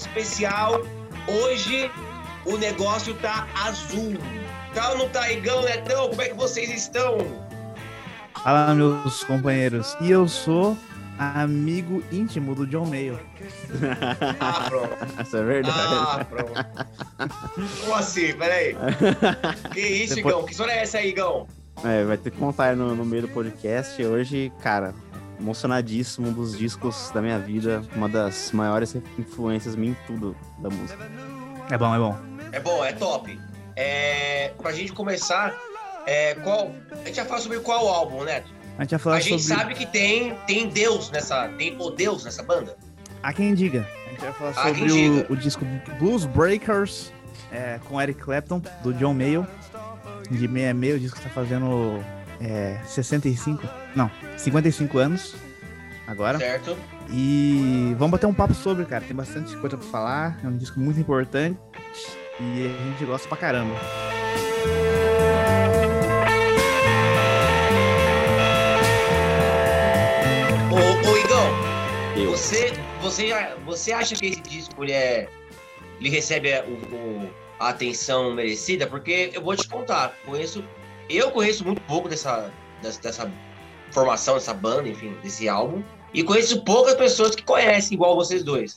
especial. 0.00 0.80
Hoje 1.28 1.90
o 2.44 2.56
negócio 2.56 3.14
tá 3.14 3.46
azul. 3.54 4.16
Tá 4.74 4.90
ou 4.90 4.98
não 4.98 5.08
tá, 5.08 5.30
Igão, 5.30 5.62
Netão? 5.62 6.08
Como 6.08 6.22
é 6.22 6.28
que 6.28 6.34
vocês 6.34 6.70
estão? 6.70 7.18
Fala, 8.42 8.74
meus 8.74 9.22
companheiros. 9.24 9.96
E 10.00 10.10
eu 10.10 10.26
sou 10.28 10.76
amigo 11.18 12.02
íntimo 12.10 12.54
do 12.54 12.66
John 12.66 12.86
Mayo. 12.86 13.18
Ah, 14.40 14.64
pronto. 14.68 15.22
Isso 15.22 15.36
é 15.36 15.42
verdade. 15.42 15.78
Ah, 15.78 16.24
pronto. 16.28 16.52
Como 17.80 17.94
assim? 17.94 18.32
Peraí. 18.34 18.76
Que 19.72 19.80
isso, 19.80 20.14
Depois- 20.14 20.34
Igão? 20.34 20.44
Que 20.46 20.52
história 20.52 20.72
é 20.72 20.82
essa 20.82 20.98
aí, 20.98 21.10
Igão? 21.10 21.46
É, 21.84 22.04
vai 22.04 22.16
ter 22.16 22.30
que 22.30 22.36
contar 22.38 22.64
aí 22.70 22.76
no, 22.76 22.94
no 22.94 23.04
meio 23.04 23.22
do 23.22 23.28
podcast. 23.28 24.02
Hoje, 24.04 24.52
cara, 24.62 24.94
emocionadíssimo, 25.40 26.28
um 26.28 26.32
dos 26.32 26.56
discos 26.56 27.10
da 27.12 27.20
minha 27.20 27.38
vida, 27.38 27.82
uma 27.96 28.08
das 28.08 28.52
maiores 28.52 28.94
influências 29.18 29.74
em 29.74 29.96
tudo 30.06 30.36
da 30.58 30.68
música. 30.68 31.10
É 31.70 31.78
bom, 31.78 31.94
é 31.94 31.98
bom. 31.98 32.18
É 32.52 32.60
bom, 32.60 32.84
é 32.84 32.92
top. 32.92 33.40
É, 33.76 34.52
pra 34.60 34.72
gente 34.72 34.92
começar, 34.92 35.54
é, 36.06 36.34
qual, 36.34 36.72
a 36.92 37.06
gente 37.06 37.14
já 37.14 37.24
fala 37.24 37.40
sobre 37.40 37.60
qual 37.60 37.88
álbum, 37.88 38.24
Neto? 38.24 38.52
A 38.78 38.82
gente 38.82 38.94
A 38.94 39.20
gente 39.20 39.42
sobre. 39.42 39.60
sabe 39.60 39.74
que 39.74 39.86
tem, 39.86 40.34
tem 40.46 40.68
Deus 40.68 41.10
nessa. 41.10 41.48
Tem 41.48 41.76
o 41.78 41.90
Deus 41.90 42.24
nessa 42.24 42.42
banda. 42.42 42.76
Há 43.22 43.32
quem 43.32 43.54
diga. 43.54 43.86
A 44.06 44.10
gente 44.10 44.20
vai 44.20 44.32
falar 44.32 44.50
Há 44.50 44.68
sobre 44.68 44.92
o, 44.92 45.32
o 45.32 45.36
disco 45.36 45.64
Blues 45.98 46.24
Breakers 46.24 47.12
é, 47.52 47.78
com 47.84 48.00
Eric 48.00 48.20
Clapton, 48.20 48.62
do 48.82 48.92
John 48.94 49.14
Mayo. 49.14 49.46
De 50.30 50.46
66, 50.46 50.94
o 50.94 50.98
disco 50.98 51.18
que 51.18 51.24
tá 51.24 51.30
fazendo 51.30 52.04
é, 52.40 52.78
65. 52.86 53.68
Não, 53.94 54.10
55 54.36 54.98
anos. 54.98 55.34
Agora. 56.06 56.38
Certo? 56.38 56.76
E 57.12 57.94
vamos 57.96 58.12
bater 58.12 58.26
um 58.26 58.34
papo 58.34 58.54
sobre, 58.54 58.84
cara. 58.84 59.04
Tem 59.04 59.14
bastante 59.16 59.56
coisa 59.58 59.76
pra 59.76 59.86
falar. 59.86 60.40
É 60.42 60.46
um 60.48 60.56
disco 60.56 60.78
muito 60.80 60.98
importante. 60.98 61.58
E 62.40 62.66
a 62.66 62.90
gente 62.90 63.04
gosta 63.04 63.28
pra 63.28 63.36
caramba. 63.36 63.74
Ô, 70.70 71.10
ô 71.10 71.16
Igão, 71.16 71.46
Eu. 72.16 72.30
você, 72.30 72.72
você, 73.02 73.30
você 73.64 73.92
acha 73.92 74.14
que 74.14 74.26
esse 74.26 74.40
disco 74.40 74.84
ele, 74.84 74.92
é, 74.92 75.28
ele 76.00 76.10
recebe 76.10 76.50
o, 76.60 76.94
o- 76.94 77.30
a 77.58 77.70
atenção 77.70 78.32
merecida? 78.34 78.86
Porque 78.86 79.30
eu 79.34 79.42
vou 79.42 79.54
te 79.56 79.68
contar, 79.68 80.14
conheço, 80.24 80.64
eu 81.08 81.30
conheço 81.30 81.64
muito 81.64 81.80
pouco 81.82 82.08
dessa, 82.08 82.50
dessa, 82.82 83.00
dessa 83.02 83.32
formação, 83.90 84.34
dessa 84.34 84.54
banda, 84.54 84.88
enfim, 84.88 85.14
desse 85.22 85.48
álbum. 85.48 85.82
E 86.12 86.22
conheço 86.22 86.64
poucas 86.64 86.94
pessoas 86.94 87.34
que 87.34 87.42
conhecem 87.42 87.94
igual 87.94 88.16
vocês 88.16 88.42
dois. 88.42 88.76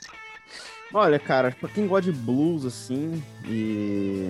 Olha, 0.94 1.18
cara, 1.18 1.56
pra 1.60 1.68
quem 1.70 1.88
gosta 1.88 2.12
de 2.12 2.18
blues, 2.18 2.66
assim, 2.66 3.24
e. 3.46 4.30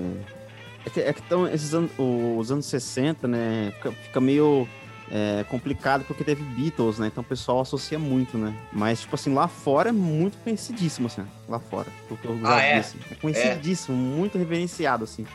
É 0.85 0.89
que, 0.89 0.99
é 1.01 1.13
que 1.13 1.21
tão, 1.23 1.47
esses 1.47 1.73
anos, 1.73 1.91
os 1.97 2.51
anos 2.51 2.65
60, 2.65 3.27
né, 3.27 3.71
fica, 3.77 3.91
fica 3.91 4.21
meio 4.21 4.67
é, 5.09 5.45
complicado 5.49 6.03
porque 6.05 6.23
teve 6.23 6.43
Beatles, 6.43 6.99
né, 6.99 7.07
então 7.07 7.21
o 7.21 7.25
pessoal 7.25 7.61
associa 7.61 7.97
muito, 7.97 8.37
né. 8.37 8.53
Mas, 8.71 9.01
tipo 9.01 9.15
assim, 9.15 9.33
lá 9.33 9.47
fora 9.47 9.89
é 9.89 9.91
muito 9.93 10.37
conhecidíssimo, 10.43 11.07
assim, 11.07 11.25
lá 11.47 11.59
fora. 11.59 11.87
Porque 12.07 12.27
eu 12.27 12.37
Ah, 12.43 12.61
é? 12.61 12.79
é 13.11 13.15
conhecidíssimo, 13.15 13.95
muito 13.95 14.37
reverenciado, 14.37 15.03
assim. 15.05 15.25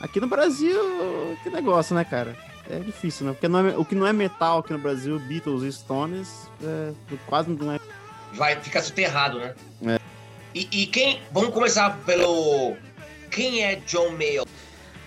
Aqui 0.00 0.20
no 0.20 0.26
Brasil, 0.26 0.78
que 1.42 1.48
negócio, 1.50 1.94
né, 1.94 2.04
cara? 2.04 2.36
É 2.68 2.78
difícil, 2.78 3.26
né? 3.26 3.32
Porque 3.32 3.46
não 3.48 3.66
é- 3.66 3.76
o 3.76 3.84
que 3.84 3.94
não 3.94 4.06
é 4.06 4.12
metal 4.12 4.58
aqui 4.58 4.72
no 4.72 4.78
Brasil, 4.78 5.18
Beatles 5.18 5.62
e 5.62 5.72
Stones, 5.72 6.48
é, 6.62 6.92
quase 7.26 7.50
não 7.50 7.72
é 7.72 7.78
Vai 8.34 8.56
ficar 8.60 8.82
soterrado, 8.82 9.38
né? 9.38 9.54
É. 9.86 10.00
E, 10.54 10.68
e 10.82 10.86
quem. 10.86 11.20
Vamos 11.32 11.50
começar 11.54 11.98
pelo. 12.04 12.76
Quem 13.30 13.62
é 13.64 13.76
John 13.76 14.10
Mayo? 14.10 14.44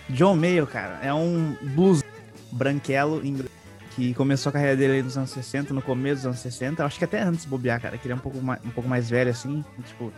John 0.08 0.34
Mayo, 0.36 0.66
cara, 0.66 0.98
é 1.02 1.12
um 1.12 1.54
blues 1.74 2.02
branquelo 2.50 3.24
inglês 3.24 3.50
que 3.94 4.14
começou 4.14 4.50
a 4.50 4.52
carreira 4.52 4.76
dele 4.76 4.92
aí 4.94 5.02
nos 5.02 5.16
anos 5.18 5.30
60, 5.30 5.74
no 5.74 5.82
começo 5.82 6.16
dos 6.16 6.26
anos 6.26 6.38
60. 6.38 6.84
Acho 6.84 6.98
que 6.98 7.04
até 7.04 7.20
antes 7.20 7.42
de 7.42 7.48
bobear, 7.48 7.80
cara, 7.80 7.98
que 7.98 8.06
ele 8.06 8.12
é 8.12 8.16
um 8.16 8.20
pouco 8.20 8.40
mais, 8.40 8.64
um 8.64 8.70
pouco 8.70 8.88
mais 8.88 9.10
velho, 9.10 9.30
assim. 9.30 9.64
Tipo, 9.86 10.12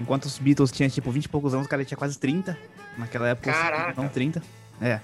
enquanto 0.00 0.26
os 0.26 0.38
Beatles 0.38 0.70
tinham, 0.70 0.88
tipo, 0.88 1.10
20 1.10 1.24
e 1.24 1.28
poucos 1.28 1.52
anos, 1.52 1.66
o 1.66 1.68
cara 1.68 1.84
tinha 1.84 1.98
quase 1.98 2.18
30. 2.18 2.56
Naquela 2.96 3.28
época, 3.28 3.52
Caraca. 3.52 4.00
não 4.00 4.08
30. 4.08 4.42
É. 4.80 5.00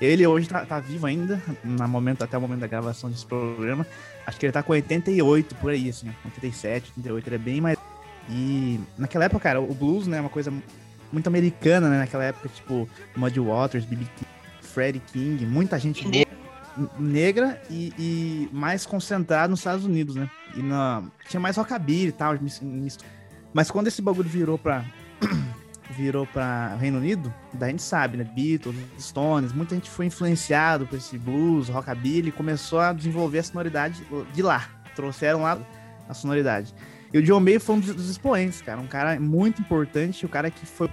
Ele 0.00 0.26
hoje 0.26 0.48
tá, 0.48 0.64
tá 0.64 0.80
vivo 0.80 1.06
ainda, 1.06 1.40
no 1.62 1.88
momento, 1.88 2.22
até 2.22 2.36
o 2.36 2.40
momento 2.40 2.60
da 2.60 2.66
gravação 2.66 3.10
desse 3.10 3.24
programa. 3.24 3.86
Acho 4.26 4.38
que 4.38 4.46
ele 4.46 4.52
tá 4.52 4.62
com 4.62 4.72
88 4.72 5.54
por 5.56 5.70
aí, 5.70 5.88
assim, 5.88 6.08
87, 6.24 6.92
88, 6.96 7.28
ele 7.28 7.36
é 7.36 7.38
bem 7.38 7.60
mais. 7.60 7.78
E 8.28 8.80
naquela 8.96 9.24
época, 9.24 9.40
cara, 9.40 9.60
o 9.60 9.74
blues, 9.74 10.06
né, 10.06 10.18
é 10.18 10.20
uma 10.20 10.30
coisa 10.30 10.52
muito 11.12 11.26
americana, 11.26 11.88
né? 11.88 11.98
Naquela 11.98 12.24
época, 12.24 12.48
tipo, 12.48 12.88
Muddy 13.14 13.40
Waters, 13.40 13.84
B.B. 13.84 14.04
King, 14.16 14.30
Freddie 14.62 15.02
King, 15.12 15.44
muita 15.44 15.78
gente 15.78 16.08
boa, 16.08 16.24
negra 16.98 17.60
e, 17.68 17.92
e 17.98 18.48
mais 18.52 18.86
concentrado 18.86 19.50
nos 19.50 19.60
Estados 19.60 19.84
Unidos, 19.84 20.14
né? 20.14 20.28
E 20.56 20.62
na, 20.62 21.02
tinha 21.28 21.40
mais 21.40 21.56
rockabilly 21.56 22.08
e 22.08 22.12
tal. 22.12 22.34
Mas 23.52 23.70
quando 23.70 23.88
esse 23.88 24.00
bagulho 24.00 24.28
virou 24.28 24.56
pra. 24.56 24.84
Virou 25.92 26.26
pra 26.26 26.74
Reino 26.76 26.98
Unido, 26.98 27.32
daí 27.52 27.68
a 27.68 27.70
gente 27.70 27.82
sabe, 27.82 28.16
né? 28.16 28.24
Beatles, 28.24 28.76
Stones, 28.98 29.52
muita 29.52 29.74
gente 29.74 29.90
foi 29.90 30.06
influenciado 30.06 30.86
por 30.86 30.96
esse 30.96 31.18
blues, 31.18 31.68
rockabilly, 31.68 32.28
e 32.28 32.32
começou 32.32 32.80
a 32.80 32.92
desenvolver 32.92 33.38
a 33.38 33.42
sonoridade 33.42 34.06
de 34.32 34.42
lá. 34.42 34.68
Trouxeram 34.94 35.42
lá 35.42 35.58
a 36.08 36.14
sonoridade. 36.14 36.74
E 37.12 37.18
o 37.18 37.22
John 37.22 37.40
Mayer 37.40 37.60
foi 37.60 37.76
um 37.76 37.80
dos 37.80 38.08
expoentes, 38.08 38.62
cara. 38.62 38.80
Um 38.80 38.86
cara 38.86 39.20
muito 39.20 39.60
importante, 39.60 40.24
o 40.24 40.28
cara 40.28 40.50
que 40.50 40.64
foi 40.64 40.88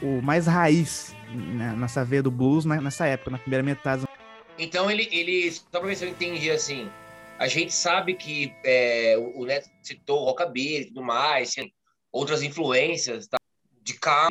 o 0.00 0.22
mais 0.22 0.46
raiz 0.46 1.14
né, 1.34 1.74
nessa 1.76 2.04
veia 2.04 2.22
do 2.22 2.30
blues 2.30 2.64
né, 2.64 2.80
nessa 2.80 3.06
época, 3.06 3.30
na 3.30 3.38
primeira 3.38 3.62
metade. 3.62 4.04
Então 4.58 4.90
ele, 4.90 5.08
ele. 5.10 5.50
Só 5.50 5.80
pra 5.80 5.88
ver 5.88 5.96
se 5.96 6.04
eu 6.04 6.08
entendi 6.08 6.50
assim. 6.50 6.88
A 7.38 7.48
gente 7.48 7.72
sabe 7.72 8.14
que 8.14 8.54
é, 8.64 9.16
o 9.34 9.44
Neto 9.44 9.68
citou 9.82 10.20
o 10.20 10.24
rockabilly 10.26 10.82
e 10.82 10.84
tudo 10.86 11.02
mais, 11.02 11.54
outras 12.12 12.44
influências 12.44 13.26
tá, 13.26 13.36
de 13.82 13.94
cá. 13.94 14.28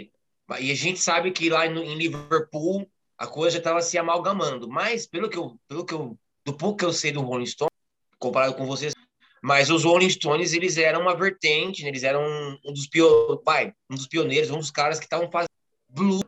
E 0.60 0.72
a 0.72 0.76
gente 0.76 1.00
sabe 1.00 1.32
que 1.32 1.50
lá 1.50 1.66
em 1.66 1.96
Liverpool 1.96 2.88
a 3.18 3.28
coisa 3.28 3.58
estava 3.58 3.82
se 3.82 3.98
amalgamando. 3.98 4.68
Mas 4.68 5.08
pelo 5.08 5.30
que 5.30 5.38
eu, 5.38 5.58
pelo 5.68 5.86
que 5.86 5.94
eu, 5.94 6.18
do 6.46 6.54
pouco 6.54 6.78
que 6.78 6.86
eu 6.86 6.94
sei 6.94 7.12
do 7.12 7.22
Rolling 7.22 7.46
Stones, 7.46 7.72
comparado 8.20 8.54
com 8.56 8.66
vocês, 8.66 8.94
mas 9.42 9.70
os 9.70 9.84
Rolling 9.84 10.10
Stones 10.10 10.54
eles 10.54 10.78
eram 10.78 11.02
uma 11.02 11.16
vertente, 11.16 11.84
né, 11.84 11.90
eles 11.90 12.04
eram 12.04 12.22
um, 12.66 12.74
dos 12.74 12.88
pio, 12.88 13.38
pai, 13.44 13.74
um 13.90 13.96
dos 13.96 14.08
pioneiros, 14.08 14.50
um 14.50 14.58
dos 14.58 14.72
caras 14.72 15.00
que 15.00 15.06
estavam 15.06 15.30
fazendo 15.30 15.50
blues, 15.90 16.24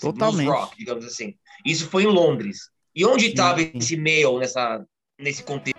Totalmente. 0.00 0.46
blues 0.46 0.60
rock, 0.60 0.76
digamos 0.76 1.04
assim. 1.04 1.36
Isso 1.64 1.88
foi 1.88 2.04
em 2.04 2.06
Londres. 2.06 2.70
E 2.94 3.04
onde 3.04 3.26
estava 3.26 3.60
esse 3.62 3.96
Mail 3.96 4.38
nessa, 4.38 4.84
nesse 5.18 5.42
contexto? 5.42 5.78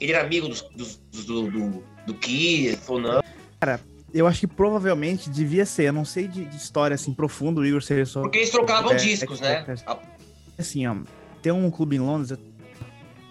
Ele 0.00 0.12
era 0.12 0.24
amigo 0.24 0.48
dos, 0.48 0.62
dos, 0.70 0.96
do, 0.96 1.50
do, 1.50 1.84
do 2.06 2.18
ou 2.88 3.00
não? 3.00 3.22
Eu 4.14 4.26
acho 4.26 4.40
que 4.40 4.46
provavelmente 4.46 5.30
devia 5.30 5.64
ser, 5.64 5.84
eu 5.84 5.92
não 5.92 6.04
sei 6.04 6.28
de, 6.28 6.44
de 6.44 6.56
história 6.56 6.94
assim 6.94 7.14
profunda, 7.14 7.60
o 7.60 7.66
Igor 7.66 7.82
seria 7.82 8.04
só. 8.04 8.20
Porque 8.22 8.38
eles 8.38 8.50
trocavam 8.50 8.92
É, 8.92 8.96
discos, 8.96 9.40
é, 9.40 9.64
né? 9.66 9.74
é, 9.86 9.96
Assim, 10.58 10.86
ó, 10.86 10.96
tem 11.40 11.50
um 11.52 11.70
clube 11.70 11.96
em 11.96 12.00
Londres. 12.00 12.38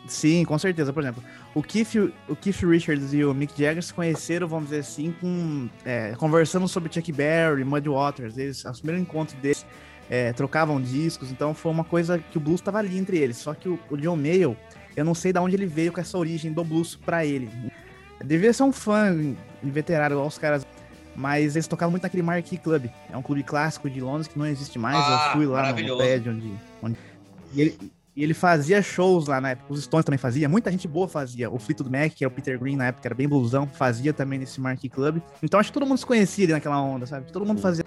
Sim, 0.07 0.44
com 0.44 0.57
certeza. 0.57 0.92
Por 0.92 1.04
exemplo, 1.04 1.24
o 1.54 1.62
Keith, 1.62 1.95
o 2.28 2.36
Keith 2.36 2.62
Richards 2.63 3.13
e 3.13 3.24
o 3.24 3.33
Mick 3.33 3.54
Jagger 3.57 3.83
se 3.83 3.94
conheceram, 3.94 4.48
vamos 4.48 4.69
dizer 4.69 4.80
assim, 4.81 5.13
com, 5.22 5.69
é, 5.86 6.13
conversando 6.18 6.68
sobre 6.68 6.92
Chuck 6.92 7.12
Berry, 7.12 7.63
Muddy 7.63 7.88
Waters. 7.89 8.38
Eles, 8.38 8.66
o 8.66 8.74
primeiro 8.74 9.01
encontro 9.01 9.38
deles, 9.38 9.66
é, 10.10 10.33
trocavam 10.33 10.81
discos, 10.81 11.31
então 11.31 11.54
foi 11.54 11.72
uma 11.72 11.83
coisa 11.83 12.18
que 12.19 12.38
o 12.38 12.42
blues 12.42 12.60
estava 12.60 12.80
ali 12.80 12.98
entre 12.98 13.18
eles. 13.18 13.38
Só 13.38 13.54
que 13.54 13.69
o, 13.69 13.80
o 13.89 13.95
John 13.95 14.18
Mayall, 14.18 14.57
eu 14.95 15.06
não 15.06 15.13
sei 15.13 15.31
de 15.31 15.39
onde 15.39 15.56
ele 15.56 15.68
veio 15.68 15.94
com 15.94 16.01
essa 16.01 16.18
origem 16.18 16.51
do 16.51 16.63
blues 16.63 16.95
pra 16.95 17.24
ele. 17.25 17.50
Devia 18.23 18.53
ser 18.53 18.63
um 18.63 18.71
fã 18.71 19.15
inveterado, 19.63 20.15
igual 20.15 20.27
os 20.27 20.38
caras. 20.38 20.65
Mas 21.15 21.56
eles 21.56 21.68
tocavam 21.68 21.91
muito 21.91 22.03
naquele 22.03 22.23
Marquee 22.23 22.57
Club. 22.57 22.85
É 23.12 23.18
um 23.18 23.21
clube 23.21 23.44
clássico 23.44 23.89
de 23.89 24.00
Londres 24.00 24.27
que 24.27 24.39
não 24.39 24.45
existe 24.45 24.79
mais. 24.79 24.97
Ah, 24.97 25.25
eu 25.27 25.31
fui 25.33 25.45
lá 25.45 25.73
no 25.73 25.97
prédio 25.97 26.31
onde, 26.31 26.53
onde 26.81 26.97
e 27.53 27.62
ele, 27.62 27.91
e 28.15 28.23
ele 28.23 28.33
fazia 28.33 28.81
shows 28.81 29.27
lá 29.27 29.39
na 29.41 29.51
época. 29.51 29.73
Os 29.73 29.83
Stones 29.83 30.06
também 30.06 30.18
fazia. 30.18 30.47
Muita 30.47 30.71
gente 30.71 30.88
boa 30.88 31.07
fazia. 31.07 31.50
O 31.50 31.59
Fleetwood 31.59 31.91
Mac, 31.91 32.13
que 32.13 32.23
era 32.23 32.31
o 32.31 32.35
Peter 32.35 32.57
Green 32.59 32.75
na 32.75 32.88
época, 32.88 33.07
era 33.07 33.15
bem 33.15 33.27
blusão, 33.27 33.68
fazia 33.68 34.13
também 34.13 34.39
nesse 34.39 34.59
Marquee 34.59 34.89
Club. 34.89 35.21
Então 35.44 35.59
acho 35.59 35.69
que 35.69 35.73
todo 35.73 35.85
mundo 35.85 35.97
se 35.97 36.06
conhecia 36.06 36.45
ali 36.45 36.53
naquela 36.53 36.81
onda, 36.81 37.06
sabe? 37.06 37.31
Todo 37.31 37.45
mundo 37.45 37.62
fazia. 37.62 37.85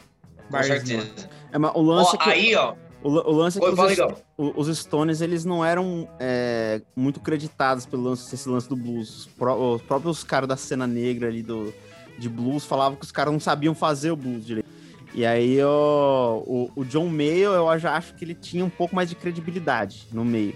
Com 0.50 0.62
certeza. 0.62 1.28
É, 1.50 1.58
mas 1.58 1.72
o 1.74 1.82
lance 1.82 2.14
é 2.14 2.18
que, 2.18 2.30
aí, 2.30 2.54
ó. 2.54 2.74
O, 3.04 3.08
la- 3.10 3.22
o 3.22 3.32
lance 3.32 3.58
é 3.58 3.60
que 3.60 3.66
Oi, 3.66 4.14
os, 4.38 4.68
os 4.68 4.78
Stones, 4.78 5.20
eles 5.20 5.44
não 5.44 5.64
eram 5.64 6.08
é, 6.18 6.80
muito 6.96 7.20
creditados 7.20 7.86
pelo 7.86 8.02
lance, 8.02 8.34
esse 8.34 8.48
lance 8.48 8.68
do 8.68 8.74
blues. 8.76 9.18
Os, 9.18 9.26
pró- 9.26 9.74
os 9.74 9.82
próprios 9.82 10.24
caras 10.24 10.48
da 10.48 10.56
cena 10.56 10.86
negra 10.86 11.28
ali 11.28 11.42
do, 11.42 11.72
de 12.18 12.28
blues 12.28 12.64
falavam 12.64 12.96
que 12.96 13.04
os 13.04 13.12
caras 13.12 13.32
não 13.32 13.38
sabiam 13.40 13.74
fazer 13.74 14.10
o 14.10 14.16
blues 14.16 14.44
direito. 14.44 14.68
E 15.14 15.24
aí 15.24 15.62
ó, 15.62 16.38
o, 16.38 16.70
o 16.74 16.84
John 16.84 17.08
Mayer, 17.08 17.50
eu 17.50 17.78
já 17.78 17.94
acho 17.96 18.14
que 18.14 18.24
ele 18.24 18.34
tinha 18.34 18.64
um 18.64 18.70
pouco 18.70 18.96
mais 18.96 19.08
de 19.08 19.14
credibilidade 19.14 20.08
no 20.12 20.24
meio. 20.24 20.54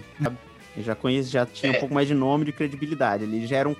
Eu 0.75 0.83
já 0.83 0.95
conheço, 0.95 1.29
já 1.31 1.45
tinha 1.45 1.71
É. 1.73 1.77
um 1.77 1.79
pouco 1.79 1.93
mais 1.95 2.07
de 2.07 2.13
nome 2.13 2.43
de 2.45 2.51
credibilidade. 2.51 3.23
Ele 3.23 3.47
já 3.47 3.55
era 3.57 3.69
um 3.69 3.75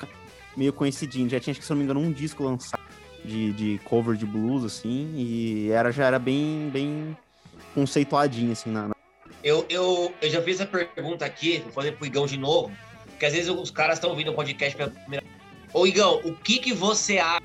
meio 0.55 0.71
coincidinho. 0.71 1.29
Já 1.29 1.39
tinha, 1.39 1.51
acho 1.51 1.59
que, 1.59 1.65
se 1.65 1.71
não 1.71 1.77
me 1.77 1.83
engano, 1.83 1.99
um 1.99 2.11
disco 2.11 2.43
lançado 2.43 2.81
de, 3.25 3.51
de 3.53 3.81
cover 3.83 4.15
de 4.15 4.25
blues, 4.25 4.63
assim, 4.63 5.13
e 5.15 5.69
era, 5.71 5.91
já 5.91 6.05
era 6.05 6.17
bem, 6.17 6.69
bem 6.71 7.17
conceituadinho, 7.79 8.51
assim, 8.51 8.69
na. 8.69 8.89
Eu, 9.43 9.65
eu, 9.69 10.13
eu 10.21 10.29
já 10.29 10.41
fiz 10.41 10.59
essa 10.59 10.65
pergunta 10.65 11.25
aqui, 11.25 11.59
vou 11.59 11.71
fazer 11.71 11.93
pro 11.93 12.05
Igão 12.05 12.25
de 12.25 12.37
novo, 12.37 12.71
porque 13.05 13.25
às 13.25 13.33
vezes 13.33 13.49
os 13.49 13.71
caras 13.71 13.95
estão 13.95 14.09
ouvindo 14.09 14.31
o 14.31 14.35
podcast 14.35 14.75
pela 14.75 14.89
primeira 14.89 15.25
Ô, 15.73 15.85
Igão, 15.85 16.19
o 16.25 16.35
que 16.35 16.57
que 16.57 16.73
você 16.73 17.19
acha? 17.19 17.43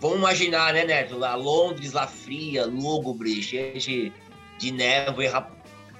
Vamos 0.00 0.18
imaginar, 0.18 0.72
né, 0.72 0.84
Neto? 0.84 1.16
Lá, 1.16 1.34
Londres, 1.34 1.92
lá 1.92 2.06
fria, 2.06 2.64
lúgubre, 2.64 3.42
cheio 3.42 3.78
de, 3.78 4.12
de 4.58 4.72
névoa 4.72 5.24
e 5.24 5.28
rap... 5.28 5.50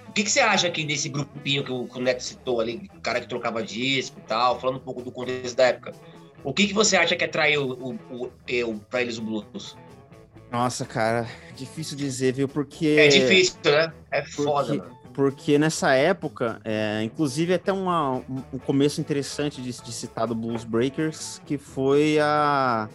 O 0.08 0.12
que, 0.12 0.24
que 0.24 0.30
você 0.30 0.40
acha 0.40 0.66
aqui 0.66 0.84
desse 0.84 1.10
grupinho 1.10 1.62
que 1.62 1.70
o, 1.70 1.86
que 1.86 1.98
o 1.98 2.00
Neto 2.00 2.22
citou 2.22 2.60
ali, 2.60 2.90
cara 3.02 3.20
que 3.20 3.28
trocava 3.28 3.62
disco 3.62 4.18
e 4.18 4.22
tal, 4.22 4.58
falando 4.58 4.76
um 4.76 4.80
pouco 4.80 5.02
do 5.02 5.12
contexto 5.12 5.54
da 5.54 5.66
época? 5.66 5.92
O 6.42 6.54
que, 6.54 6.66
que 6.66 6.72
você 6.72 6.96
acha 6.96 7.14
que 7.14 7.24
atraiu 7.24 7.62
o, 7.62 7.94
o, 8.10 8.32
o, 8.64 8.80
pra 8.88 9.02
eles 9.02 9.18
o 9.18 9.22
blues? 9.22 9.76
Nossa, 10.50 10.84
cara, 10.84 11.26
difícil 11.54 11.96
dizer, 11.96 12.32
viu? 12.32 12.48
Porque. 12.48 12.96
É 12.98 13.08
difícil, 13.08 13.56
né? 13.64 13.92
É 14.10 14.22
foda, 14.22 14.68
porque, 14.68 14.78
mano. 14.78 14.96
Porque 15.16 15.58
nessa 15.58 15.94
época, 15.94 16.60
é, 16.62 17.02
inclusive 17.02 17.54
até 17.54 17.72
uma, 17.72 18.16
um, 18.16 18.42
um 18.52 18.58
começo 18.58 19.00
interessante 19.00 19.62
de, 19.62 19.72
de 19.72 19.92
citar 19.92 20.26
do 20.26 20.34
Blues 20.34 20.62
Breakers, 20.62 21.40
que 21.46 21.56
foi 21.56 22.18
a, 22.20 22.86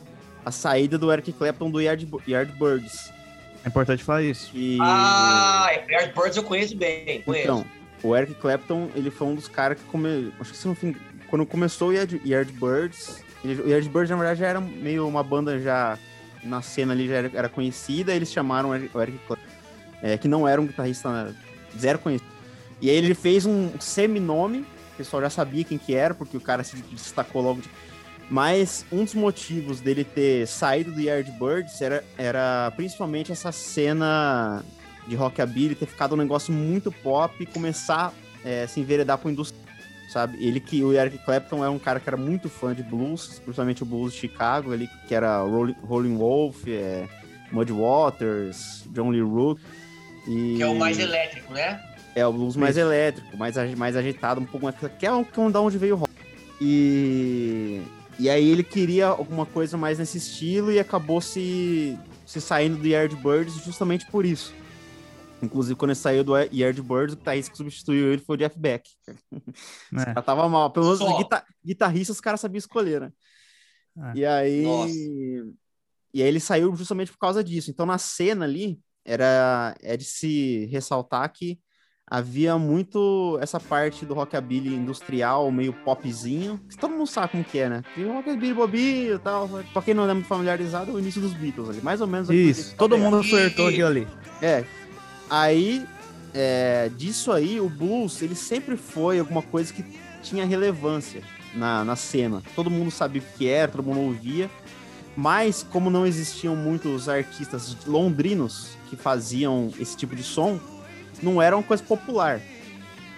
a 0.46 0.52
saída 0.52 1.00
do 1.00 1.12
Eric 1.12 1.34
Clapton 1.34 1.72
do 1.72 1.82
Yard, 1.82 2.08
Yardbirds. 2.28 3.12
É 3.64 3.68
importante 3.68 4.04
falar 4.04 4.22
isso. 4.22 4.52
E... 4.54 4.78
Ah, 4.82 5.70
Yardbirds 5.90 6.38
eu 6.38 6.44
conheço 6.44 6.76
bem, 6.76 7.22
conheço. 7.24 7.44
Então, 7.44 7.66
o 8.04 8.16
Eric 8.16 8.36
Clapton, 8.36 8.90
ele 8.96 9.10
foi 9.10 9.28
um 9.28 9.36
dos 9.36 9.48
caras 9.48 9.80
que 9.80 9.84
come... 9.86 10.32
acho 10.40 10.54
que 10.54 10.68
no 10.68 10.76
fim, 10.76 10.96
quando 11.28 11.46
começou 11.46 11.90
o 11.90 11.94
Yard, 11.94 12.22
Yardbirds, 12.24 13.24
ele, 13.44 13.62
o 13.62 13.68
Yardbirds 13.68 14.12
na 14.12 14.16
verdade 14.16 14.40
já 14.40 14.48
era 14.48 14.62
meio 14.62 15.08
uma 15.08 15.24
banda 15.24 15.60
já 15.60 15.98
na 16.44 16.62
cena 16.62 16.94
ali 16.94 17.08
já 17.08 17.16
era, 17.16 17.32
era 17.34 17.50
conhecida, 17.50 18.14
eles 18.14 18.32
chamaram 18.32 18.70
o 18.70 18.76
Eric 18.76 19.20
Clapton, 19.28 19.46
é, 20.02 20.18
que 20.18 20.28
não 20.28 20.48
era 20.48 20.60
um 20.62 20.66
guitarrista 20.66 21.36
zero 21.78 22.00
conhecido. 22.00 22.32
E 22.82 22.90
aí 22.90 22.96
ele 22.96 23.14
fez 23.14 23.46
um 23.46 23.70
seminome, 23.80 24.60
o 24.94 24.98
pessoal 24.98 25.22
já 25.22 25.30
sabia 25.30 25.64
quem 25.64 25.78
que 25.78 25.94
era, 25.94 26.14
porque 26.14 26.36
o 26.36 26.42
cara 26.42 26.64
se 26.64 26.76
destacou 26.78 27.42
logo 27.42 27.62
de 27.62 27.70
mas 28.32 28.86
um 28.90 29.04
dos 29.04 29.14
motivos 29.14 29.82
dele 29.82 30.06
ter 30.06 30.48
saído 30.48 30.94
do 30.94 31.02
Yardbirds 31.02 31.82
era, 31.82 32.02
era 32.18 32.72
principalmente 32.78 33.30
essa 33.30 33.52
cena 33.52 34.64
de 35.06 35.18
rockabilly 35.18 35.76
ter 35.76 35.86
ficado 35.86 36.14
um 36.14 36.18
negócio 36.18 36.54
muito 36.54 36.94
pop 36.94 37.36
e 37.44 37.46
começar 37.46 38.14
é, 38.46 38.64
a 38.64 38.68
se 38.70 38.80
enveredar 38.80 39.18
para 39.18 39.30
indústria, 39.30 39.61
sabe? 40.12 40.38
Ele 40.46 40.60
que 40.60 40.84
o 40.84 40.94
Eric 40.94 41.18
Clapton 41.20 41.64
é 41.64 41.70
um 41.70 41.80
cara 41.80 42.00
que 42.00 42.10
era 42.10 42.18
muito 42.18 42.50
fã 42.50 42.76
de 42.76 42.84
blues, 42.84 43.40
principalmente 43.40 43.84
o 43.84 43.86
blues 43.86 44.14
de 44.14 44.20
Chicago, 44.20 44.74
ali 44.74 44.90
que 45.08 45.16
era 45.16 45.40
Rolling, 45.40 45.76
Rolling 45.84 46.18
Wolf, 46.18 46.68
é, 46.68 47.08
Muddy 47.52 47.72
Waters, 47.72 48.84
John 48.88 49.10
Lee 49.10 49.22
Rook 49.22 49.62
e 50.28 50.56
que 50.58 50.64
é 50.64 50.68
o 50.68 50.76
mais 50.76 51.00
elétrico, 51.00 51.54
né? 51.54 51.82
É 52.14 52.28
o 52.28 52.34
blues 52.34 52.58
mais 52.58 52.76
elétrico, 52.76 53.38
mais, 53.38 53.56
mais 53.78 53.96
agitado, 53.96 54.42
um 54.42 54.46
pouco 54.46 54.66
mais 54.66 54.76
que 55.00 55.06
é, 55.06 55.12
um, 55.12 55.24
que 55.24 55.40
é 55.40 55.50
da 55.50 55.62
onde 55.62 55.78
veio 55.78 55.96
o 55.96 55.98
rock. 56.00 56.12
E 56.60 57.82
e 58.20 58.30
aí 58.30 58.52
ele 58.52 58.64
queria 58.64 59.08
alguma 59.08 59.48
coisa 59.48 59.78
mais 59.78 59.98
nesse 59.98 60.20
estilo 60.20 60.72
e 60.72 60.78
acabou 60.78 61.20
se, 61.22 61.98
se 62.24 62.40
saindo 62.40 62.78
do 62.78 62.88
Yardbirds 62.88 63.56
justamente 63.64 64.06
por 64.06 64.26
isso. 64.26 64.54
Inclusive, 65.42 65.76
quando 65.76 65.92
ele 65.92 66.00
saiu 66.00 66.24
do 66.24 66.38
Yardbirds, 66.38 67.14
o 67.14 67.18
guitarrista 67.18 67.52
que 67.52 67.58
substituiu 67.58 68.14
ele 68.14 68.22
foi 68.22 68.36
o 68.36 68.40
Jeff 68.40 68.58
Beck. 68.58 68.90
É. 70.08 70.22
tava 70.22 70.48
mal. 70.48 70.72
Pelo 70.72 70.86
menos 70.86 71.18
guitar 71.18 71.46
guitarrista 71.66 72.14
os 72.14 72.22
caras 72.22 72.40
sabiam 72.40 72.60
escolher, 72.60 73.02
né? 73.02 73.12
É. 73.98 74.20
E 74.20 74.26
aí. 74.26 74.62
Nossa. 74.64 74.94
E 76.14 76.22
aí 76.22 76.28
ele 76.28 76.40
saiu 76.40 76.76
justamente 76.76 77.12
por 77.12 77.18
causa 77.18 77.44
disso. 77.44 77.72
Então, 77.72 77.86
na 77.86 77.98
cena 77.98 78.46
ali, 78.46 78.80
era 79.04 79.76
é 79.82 79.98
de 79.98 80.04
se 80.04 80.66
ressaltar 80.66 81.32
que 81.32 81.60
havia 82.06 82.58
muito 82.58 83.40
essa 83.42 83.58
parte 83.58 84.06
do 84.06 84.14
rockabilly 84.14 84.76
industrial, 84.76 85.50
meio 85.50 85.72
popzinho, 85.72 86.60
que 86.70 86.78
todo 86.78 86.92
mundo 86.92 87.08
sabe 87.08 87.32
como 87.32 87.44
que 87.46 87.58
é, 87.58 87.70
né? 87.70 87.84
Tem 87.96 88.06
rockabilly 88.06 88.54
bobinho 88.54 89.16
e 89.16 89.20
tal. 89.20 89.50
Pra 89.72 89.82
quem 89.82 89.94
não 89.94 90.10
é 90.10 90.14
muito 90.14 90.28
familiarizado, 90.28 90.92
é 90.92 90.94
o 90.94 91.00
início 91.00 91.22
dos 91.22 91.34
Beatles 91.34 91.70
ali, 91.70 91.82
mais 91.82 92.02
ou 92.02 92.08
menos. 92.08 92.30
Isso, 92.30 92.76
todo 92.76 92.98
mundo 92.98 93.24
flertou 93.24 93.68
aquilo 93.68 93.88
ali. 93.88 94.08
É. 94.42 94.66
Aí, 95.32 95.88
é, 96.34 96.92
disso 96.98 97.32
aí, 97.32 97.58
o 97.62 97.70
blues, 97.70 98.22
ele 98.22 98.36
sempre 98.36 98.76
foi 98.76 99.18
alguma 99.18 99.42
coisa 99.42 99.72
que 99.72 99.82
tinha 100.22 100.46
relevância 100.46 101.24
na, 101.56 101.86
na 101.86 101.96
cena. 101.96 102.44
Todo 102.54 102.70
mundo 102.70 102.92
sabia 102.92 103.22
o 103.22 103.38
que 103.38 103.48
era, 103.48 103.72
todo 103.72 103.82
mundo 103.82 104.02
ouvia. 104.02 104.50
Mas, 105.16 105.64
como 105.64 105.90
não 105.90 106.06
existiam 106.06 106.54
muitos 106.54 107.08
artistas 107.08 107.78
londrinos 107.88 108.72
que 108.90 108.98
faziam 108.98 109.72
esse 109.80 109.96
tipo 109.96 110.18
de 110.18 110.24
som, 110.24 110.60
não 111.24 111.42
era 111.42 111.56
uma 111.56 111.64
coisa 111.64 111.82
popular. 111.82 112.42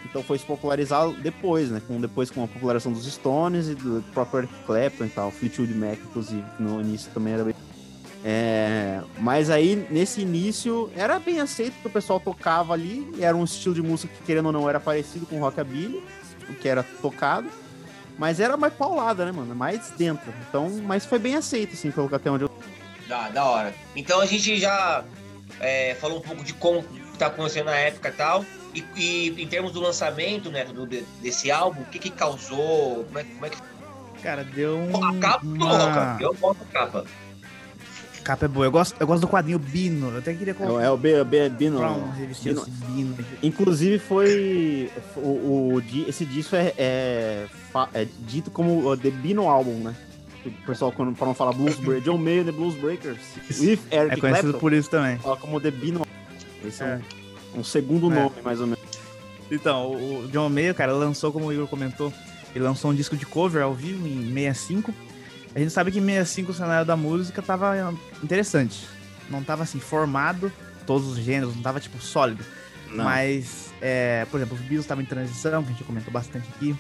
Então 0.06 0.22
foi 0.22 0.38
se 0.38 0.46
popularizar 0.46 1.10
depois, 1.14 1.72
né? 1.72 1.82
Com, 1.88 2.00
depois 2.00 2.30
com 2.30 2.44
a 2.44 2.48
popularização 2.48 2.92
dos 2.92 3.12
Stones 3.12 3.70
e 3.70 3.74
do 3.74 4.04
próprio 4.14 4.42
Eric 4.42 4.54
Clapton 4.68 5.06
e 5.06 5.10
tal, 5.10 5.32
Fleetwood 5.32 5.74
Mac, 5.74 5.98
inclusive, 5.98 6.44
no 6.60 6.80
início 6.80 7.10
também 7.12 7.34
era 7.34 7.44
bem... 7.44 7.53
É, 8.26 9.02
mas 9.18 9.50
aí, 9.50 9.86
nesse 9.90 10.22
início, 10.22 10.90
era 10.96 11.20
bem 11.20 11.42
aceito 11.42 11.74
que 11.82 11.88
o 11.88 11.90
pessoal 11.90 12.20
tocava 12.20 12.74
ali, 12.74 13.06
era 13.20 13.36
um 13.36 13.44
estilo 13.44 13.76
de 13.76 13.82
música 13.82 14.14
que, 14.14 14.24
querendo 14.24 14.46
ou 14.46 14.52
não, 14.52 14.70
era 14.70 14.80
parecido 14.80 15.26
com 15.26 15.40
rockabilly, 15.40 16.02
o 16.50 16.54
que 16.54 16.68
era 16.68 16.84
tocado, 17.02 17.50
mas 18.18 18.40
era 18.40 18.56
mais 18.56 18.74
paulada, 18.74 19.26
né, 19.26 19.32
mano? 19.32 19.54
Mais 19.54 19.92
dentro. 19.98 20.34
Então, 20.48 20.70
mas 20.86 21.06
foi 21.06 21.20
bem 21.20 21.36
aceito, 21.36 21.74
assim, 21.74 21.92
pelo 21.92 22.14
até 22.16 22.32
onde 22.32 22.46
eu... 22.46 22.52
Da, 23.08 23.28
da 23.30 23.44
hora. 23.44 23.74
Então 23.96 24.22
a 24.22 24.26
gente 24.26 24.58
já 24.58 25.04
é, 25.60 25.96
falou 25.96 26.20
um 26.20 26.22
pouco 26.22 26.44
de 26.44 26.54
como 26.54 26.84
que 26.84 27.18
tá 27.18 27.28
acontecendo 27.28 27.66
na 27.66 27.76
época 27.76 28.10
e 28.10 28.14
tal. 28.14 28.46
E, 28.74 28.84
e, 28.96 29.44
em 29.44 29.48
termos 29.48 29.72
do 29.72 29.82
lançamento, 29.82 30.50
né, 30.50 30.66
do, 30.66 30.86
desse 30.86 31.52
álbum, 31.52 31.82
o 31.82 31.86
que 31.86 32.00
que 32.00 32.10
causou? 32.10 33.04
Como 33.06 33.20
é, 33.20 33.24
como 33.24 33.46
é 33.46 33.50
que. 33.50 33.58
Cara, 34.22 34.44
deu 34.44 34.78
um. 34.78 35.06
A 35.06 35.20
capa 35.20 35.46
uma... 35.46 36.18
eu 36.20 36.34
gosto 36.36 36.64
da 36.64 36.72
capa. 36.72 37.06
Capa 38.24 38.46
é 38.46 38.48
boa. 38.48 38.66
Eu 38.66 38.72
gosto, 38.72 38.96
eu 39.00 39.06
gosto 39.06 39.22
do 39.22 39.28
quadrinho 39.28 39.60
Bino. 39.60 40.10
Eu 40.10 40.20
até 40.20 40.34
queria 40.34 40.54
colocar. 40.54 40.84
É, 40.84 40.90
o 40.90 40.98
B, 40.98 41.24
B, 41.24 41.50
Bino. 41.50 41.80
Bino. 42.44 42.66
Bino. 42.88 43.18
Inclusive, 43.42 44.00
foi. 44.00 44.90
O, 45.16 45.76
o, 45.76 45.84
esse 46.08 46.26
disco 46.26 46.56
é, 46.56 46.74
é, 46.78 47.48
é 47.94 48.08
dito 48.20 48.50
como 48.50 48.96
The 48.98 49.12
Bino 49.12 49.48
Album, 49.48 49.84
né? 49.84 49.96
o 50.46 50.52
pessoal, 50.66 50.92
quando 50.92 51.16
falam 51.16 51.34
falar 51.34 51.54
Blues 51.54 51.78
Breakers, 51.78 52.04
John 52.04 52.18
Mayer 52.18 52.44
The 52.44 52.52
Blues 52.52 52.76
Breakers, 52.76 53.18
with 53.62 53.80
Eric 53.90 54.14
é 54.14 54.18
conhecido 54.18 54.50
Clapton, 54.50 54.60
por 54.60 54.74
isso 54.74 54.90
também. 54.90 55.18
Fala 55.18 55.38
como 55.38 55.60
The 55.60 55.72
Bino 55.72 56.06
esse 56.66 56.84
é, 56.84 57.00
um, 57.56 57.60
um 57.60 57.64
segundo 57.64 58.12
é. 58.12 58.16
nome, 58.16 58.36
mais 58.44 58.60
ou 58.60 58.68
menos. 58.68 58.84
Então, 59.52 59.92
o 59.92 60.28
John 60.32 60.50
Mayer, 60.50 60.74
cara, 60.74 60.94
lançou, 60.94 61.32
como 61.32 61.48
o 61.48 61.54
Igor 61.54 61.68
comentou, 61.68 62.12
ele 62.56 62.64
lançou 62.64 62.92
um 62.92 62.96
disco 62.96 63.16
de 63.16 63.26
cover 63.26 63.62
ao 63.64 63.74
vivo 63.74 64.08
em 64.08 64.34
65. 64.34 64.94
A 65.56 65.60
gente 65.60 65.72
sabe 65.72 65.92
que 65.92 66.00
em 66.00 66.06
65 66.06 66.52
o 66.52 66.54
cenário 66.54 66.86
da 66.86 66.96
música 66.96 67.42
tava 67.42 67.94
interessante. 68.24 68.88
Não 69.30 69.44
tava 69.44 69.64
assim, 69.64 69.80
formado, 69.80 70.52
todos 70.86 71.08
os 71.08 71.18
gêneros, 71.18 71.56
não 71.56 71.62
tava 71.62 71.80
tipo 71.80 72.02
sólido. 72.02 72.44
Não. 72.92 73.06
Mas, 73.06 73.74
é, 73.82 74.26
por 74.30 74.38
exemplo, 74.38 74.56
os 74.56 74.62
Beatles 74.62 74.82
estavam 74.82 75.04
em 75.04 75.08
transição, 75.08 75.64
que 75.64 75.70
a 75.70 75.72
gente 75.72 75.84
comentou 75.84 76.12
bastante 76.12 76.48
aqui. 76.56 76.76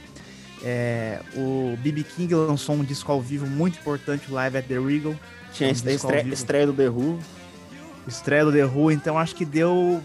É, 0.63 1.19
o 1.35 1.77
B.B. 1.81 2.03
King 2.03 2.33
lançou 2.35 2.75
um 2.75 2.83
disco 2.83 3.11
ao 3.11 3.21
vivo 3.21 3.45
muito 3.45 3.79
importante, 3.79 4.29
o 4.29 4.33
Live 4.33 4.57
at 4.57 4.65
the 4.65 4.79
Regal. 4.79 5.15
Tinha 5.51 5.67
um 5.67 5.71
a 5.71 5.73
estreia, 5.73 6.21
estreia 6.33 6.65
do 6.65 6.73
The 6.73 6.89
Who 6.89 7.19
estreia 8.07 8.45
do 8.45 8.51
The 8.51 8.65
Who, 8.65 8.91
então 8.91 9.17
acho 9.17 9.35
que 9.35 9.45
deu 9.45 10.01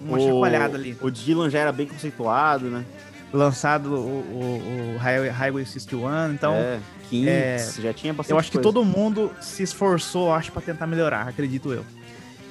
uma 0.00 0.18
o, 0.18 0.20
chacoalhada 0.20 0.76
ali. 0.76 0.96
O 1.00 1.10
Dylan 1.10 1.50
já 1.50 1.60
era 1.60 1.72
bem 1.72 1.86
conceituado, 1.86 2.66
né? 2.66 2.84
Lançado 3.32 3.94
o, 3.94 3.96
o, 3.96 4.94
o 4.94 4.98
Highway 4.98 5.64
61, 5.64 6.32
então. 6.32 6.54
É, 6.54 6.80
15, 7.10 7.28
é, 7.28 7.58
já 7.82 7.92
tinha 7.92 8.12
bastante. 8.12 8.32
Eu 8.32 8.38
acho 8.38 8.50
coisa. 8.50 8.58
que 8.58 8.62
todo 8.62 8.84
mundo 8.84 9.30
se 9.40 9.62
esforçou, 9.62 10.32
acho, 10.32 10.52
para 10.52 10.62
tentar 10.62 10.86
melhorar, 10.86 11.28
acredito 11.28 11.72
eu. 11.72 11.84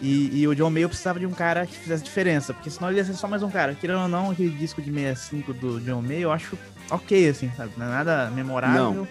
E, 0.01 0.41
e, 0.41 0.47
o 0.47 0.55
John 0.55 0.69
Mayer 0.69 0.87
precisava 0.87 1.19
de 1.19 1.25
um 1.25 1.31
cara 1.31 1.65
que 1.65 1.75
fizesse 1.75 2.03
diferença, 2.03 2.53
porque 2.53 2.69
senão 2.69 2.89
ele 2.89 2.99
ia 2.99 3.05
ser 3.05 3.13
só 3.13 3.27
mais 3.27 3.41
um 3.41 3.49
cara. 3.49 3.73
Querendo 3.73 4.01
ou 4.01 4.07
não, 4.07 4.29
aquele 4.29 4.51
disco 4.51 4.79
de 4.79 4.91
65 4.91 5.53
do 5.53 5.79
John 5.81 6.01
Mayer, 6.01 6.21
eu 6.21 6.31
acho 6.31 6.55
ok, 6.91 7.29
assim, 7.29 7.51
sabe? 7.57 7.71
Não 7.77 7.87
é 7.87 7.89
nada 7.89 8.29
memorável. 8.29 8.93
Não. 8.93 9.07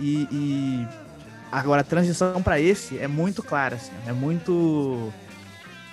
E, 0.00 0.26
e 0.32 0.86
Agora, 1.52 1.82
a 1.82 1.84
transição 1.84 2.42
para 2.42 2.58
esse 2.58 2.98
é 2.98 3.06
muito 3.06 3.42
clara, 3.42 3.76
assim, 3.76 3.92
é 4.06 4.12
muito 4.12 5.12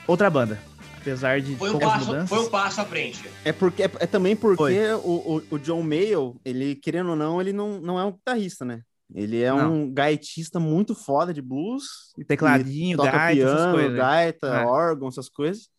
outra 0.08 0.29
banda. 0.29 0.58
Apesar 1.01 1.39
de 1.39 1.55
foi 1.55 1.71
um 1.71 1.79
passo, 1.79 2.05
mudanças. 2.05 2.29
Foi 2.29 2.39
um 2.39 2.49
passo 2.49 2.81
à 2.81 2.85
frente. 2.85 3.29
É, 3.45 3.53
porque, 3.53 3.83
é, 3.83 3.91
é 3.99 4.07
também 4.07 4.35
porque 4.35 4.91
o, 5.03 5.37
o, 5.37 5.43
o, 5.51 5.59
John 5.59 5.81
Mayall, 5.81 6.39
ele, 6.43 6.75
querendo 6.75 7.11
ou 7.11 7.15
não, 7.15 7.39
ele 7.39 7.53
não, 7.53 7.79
não 7.79 7.99
é 7.99 8.03
um 8.03 8.11
guitarrista, 8.11 8.65
né? 8.65 8.81
Ele 9.13 9.41
é 9.41 9.51
não. 9.51 9.73
um 9.73 9.93
gaitista 9.93 10.59
muito 10.59 10.93
foda 10.93 11.33
de 11.33 11.41
blues. 11.41 12.13
E 12.17 12.23
tecladinho, 12.23 12.97
toca 12.97 13.11
gaita, 13.11 13.45
piano, 13.45 13.73
coisas, 13.73 13.97
gaita, 13.97 14.47
é. 14.47 14.65
órgão, 14.65 15.07
essas 15.07 15.29
coisas. 15.29 15.69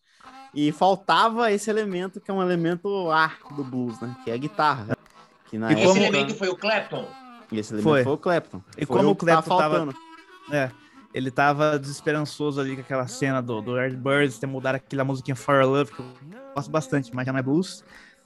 E 0.54 0.72
faltava 0.72 1.52
esse 1.52 1.70
elemento 1.70 2.20
que 2.20 2.30
é 2.30 2.34
um 2.34 2.42
elemento 2.42 3.10
A 3.10 3.32
do 3.54 3.62
blues, 3.62 4.00
né? 4.00 4.16
Que 4.24 4.30
é 4.30 4.34
a 4.34 4.38
guitarra. 4.38 4.96
Que 5.46 5.58
na 5.58 5.72
e 5.72 5.82
esse 5.82 5.98
elemento 5.98 6.34
foi 6.34 6.48
o 6.48 6.56
Clapton? 6.56 7.06
E 7.52 7.58
esse 7.58 7.72
elemento 7.72 7.88
foi, 7.88 8.04
foi 8.04 8.12
o 8.12 8.18
Clapton. 8.18 8.62
E 8.76 8.86
foi 8.86 8.96
como 8.96 9.10
o 9.10 9.16
Clapton 9.16 9.56
tava... 9.56 9.94
É, 10.50 10.70
ele 11.12 11.30
tava 11.30 11.78
desesperançoso 11.78 12.60
ali 12.60 12.74
com 12.74 12.82
aquela 12.82 13.06
cena 13.06 13.42
do, 13.42 13.60
do 13.60 13.72
Birds, 13.96 14.38
ter 14.38 14.46
mudado 14.46 14.76
aquela 14.76 15.04
musiquinha 15.04 15.34
For 15.34 15.64
Love, 15.64 15.92
que 15.92 16.00
eu 16.00 16.06
gosto 16.54 16.70
bastante, 16.70 17.14
mas 17.14 17.26
já 17.26 17.32
não 17.32 17.40
é 17.40 17.42
blues. 17.42 17.84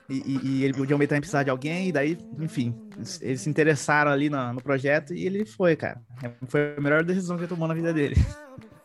E, 0.08 0.16
e, 0.16 0.40
e 0.48 0.64
ele, 0.64 0.78
o 0.78 0.86
John 0.86 0.98
May 0.98 1.06
também 1.06 1.22
precisava 1.22 1.44
de 1.44 1.50
alguém, 1.50 1.88
e 1.88 1.92
daí, 1.92 2.18
enfim, 2.38 2.74
eles, 2.94 3.22
eles 3.22 3.40
se 3.40 3.48
interessaram 3.48 4.10
ali 4.10 4.28
no, 4.28 4.52
no, 4.52 4.62
projeto 4.62 5.14
e 5.14 5.24
ele 5.24 5.46
foi, 5.46 5.76
cara. 5.76 6.00
Foi 6.46 6.74
a 6.76 6.80
melhor 6.80 7.02
decisão 7.02 7.36
que 7.36 7.44
ele 7.44 7.48
tomou 7.48 7.66
na 7.66 7.74
vida 7.74 7.92
dele. 7.92 8.16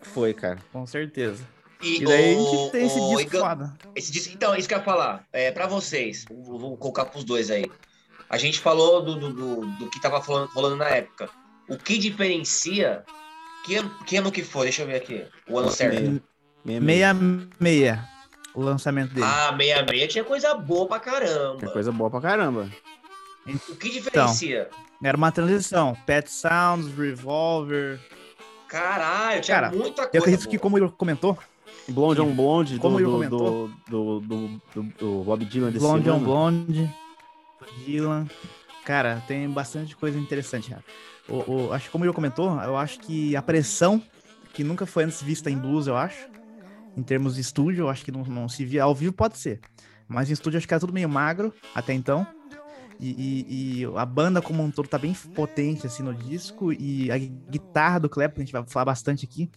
Foi, 0.01 0.33
cara. 0.33 0.57
Com 0.71 0.85
certeza. 0.85 1.43
E, 1.81 2.01
e 2.01 2.05
daí 2.05 2.35
o, 2.35 2.47
a 2.47 2.51
gente 2.51 2.71
tem 2.71 2.85
esse 2.85 2.99
disco 2.99 3.37
o, 3.37 3.39
foda. 3.41 3.77
Esse 3.95 4.11
disco, 4.13 4.33
então, 4.33 4.55
isso 4.55 4.67
que 4.67 4.73
eu 4.73 4.77
ia 4.77 4.83
falar. 4.83 5.25
É, 5.33 5.51
pra 5.51 5.67
vocês, 5.67 6.23
vou, 6.29 6.57
vou 6.57 6.77
colocar 6.77 7.05
pros 7.05 7.25
dois 7.25 7.51
aí. 7.51 7.69
A 8.29 8.37
gente 8.37 8.59
falou 8.59 9.03
do, 9.03 9.15
do, 9.15 9.33
do, 9.33 9.65
do 9.77 9.89
que 9.89 10.01
tava 10.01 10.21
falando, 10.21 10.49
falando 10.53 10.77
na 10.77 10.87
época. 10.87 11.29
O 11.67 11.77
que 11.77 11.97
diferencia 11.97 13.03
que 13.65 13.75
ano, 13.75 13.89
que 14.05 14.17
ano 14.17 14.31
que 14.31 14.43
foi? 14.43 14.63
Deixa 14.63 14.83
eu 14.83 14.87
ver 14.87 14.95
aqui. 14.95 15.25
O 15.49 15.57
ano 15.59 15.71
certo. 15.71 16.21
66. 16.65 17.99
O 18.53 18.61
lançamento 18.61 19.13
dele. 19.13 19.25
Ah, 19.25 19.55
66 19.57 20.11
tinha 20.11 20.23
coisa 20.23 20.55
boa 20.55 20.87
pra 20.87 20.99
caramba. 20.99 21.57
Tinha 21.59 21.71
coisa 21.71 21.91
boa 21.91 22.09
pra 22.09 22.21
caramba. 22.21 22.69
O 23.69 23.75
que 23.75 23.89
diferencia? 23.89 24.69
Então, 24.69 25.07
era 25.07 25.17
uma 25.17 25.31
transição. 25.31 25.95
Pet 26.05 26.29
Sounds, 26.29 26.93
Revolver. 26.95 27.99
Caralho, 28.67 29.41
tinha 29.41 29.55
Cara, 29.55 29.71
muita 29.71 30.03
coisa. 30.03 30.09
Eu 30.13 30.21
acredito 30.21 30.47
que, 30.47 30.57
como 30.57 30.77
ele 30.77 30.89
comentou. 30.89 31.37
Blonde 31.87 32.21
on 32.21 32.35
Blonde, 32.35 32.77
como 32.77 32.97
do, 32.97 33.03
ele 33.03 33.11
comentou. 33.11 33.67
Do, 33.89 34.19
do, 34.19 34.19
do, 34.19 34.61
do, 34.75 34.83
do 34.97 35.23
Bob 35.23 35.43
Dylan 35.45 35.71
desse 35.71 35.79
Blonde 35.79 36.09
on 36.09 36.19
Blonde. 36.19 36.95
Dylan. 37.85 38.27
Cara, 38.85 39.23
tem 39.27 39.49
bastante 39.49 39.95
coisa 39.95 40.19
interessante, 40.19 40.69
cara. 40.69 40.83
O, 41.29 41.67
o, 41.67 41.73
acho 41.73 41.85
que 41.85 41.91
como 41.91 42.05
ele 42.05 42.13
comentou, 42.13 42.59
eu 42.61 42.75
acho 42.77 42.99
que 42.99 43.35
a 43.35 43.41
pressão, 43.41 44.01
que 44.53 44.63
nunca 44.63 44.85
foi 44.85 45.03
antes 45.03 45.21
vista 45.21 45.49
em 45.49 45.57
blues, 45.57 45.87
eu 45.87 45.95
acho, 45.95 46.27
em 46.97 47.03
termos 47.03 47.35
de 47.35 47.41
estúdio, 47.41 47.83
eu 47.83 47.89
acho 47.89 48.03
que 48.03 48.11
não, 48.11 48.23
não 48.23 48.49
se 48.49 48.65
via 48.65 48.83
ao 48.83 48.95
vivo, 48.95 49.13
pode 49.13 49.37
ser. 49.37 49.59
Mas 50.07 50.29
em 50.29 50.33
estúdio 50.33 50.57
acho 50.57 50.67
que 50.67 50.73
era 50.73 50.81
tudo 50.81 50.91
meio 50.91 51.07
magro 51.07 51.53
até 51.73 51.93
então. 51.93 52.25
E, 52.99 53.09
e, 53.11 53.81
e, 53.81 53.85
a 53.95 54.05
banda 54.05 54.41
como 54.41 54.61
um 54.61 54.69
todo 54.69 54.89
tá 54.89 54.97
bem 54.97 55.13
potente 55.13 55.87
assim 55.87 56.03
no 56.03 56.13
disco. 56.13 56.73
E 56.73 57.09
a 57.11 57.17
guitarra 57.17 57.99
do 57.99 58.09
Clapton, 58.09 58.41
a 58.41 58.43
gente 58.43 58.51
vai 58.51 58.63
falar 58.67 58.85
bastante 58.85 59.23
aqui. 59.23 59.49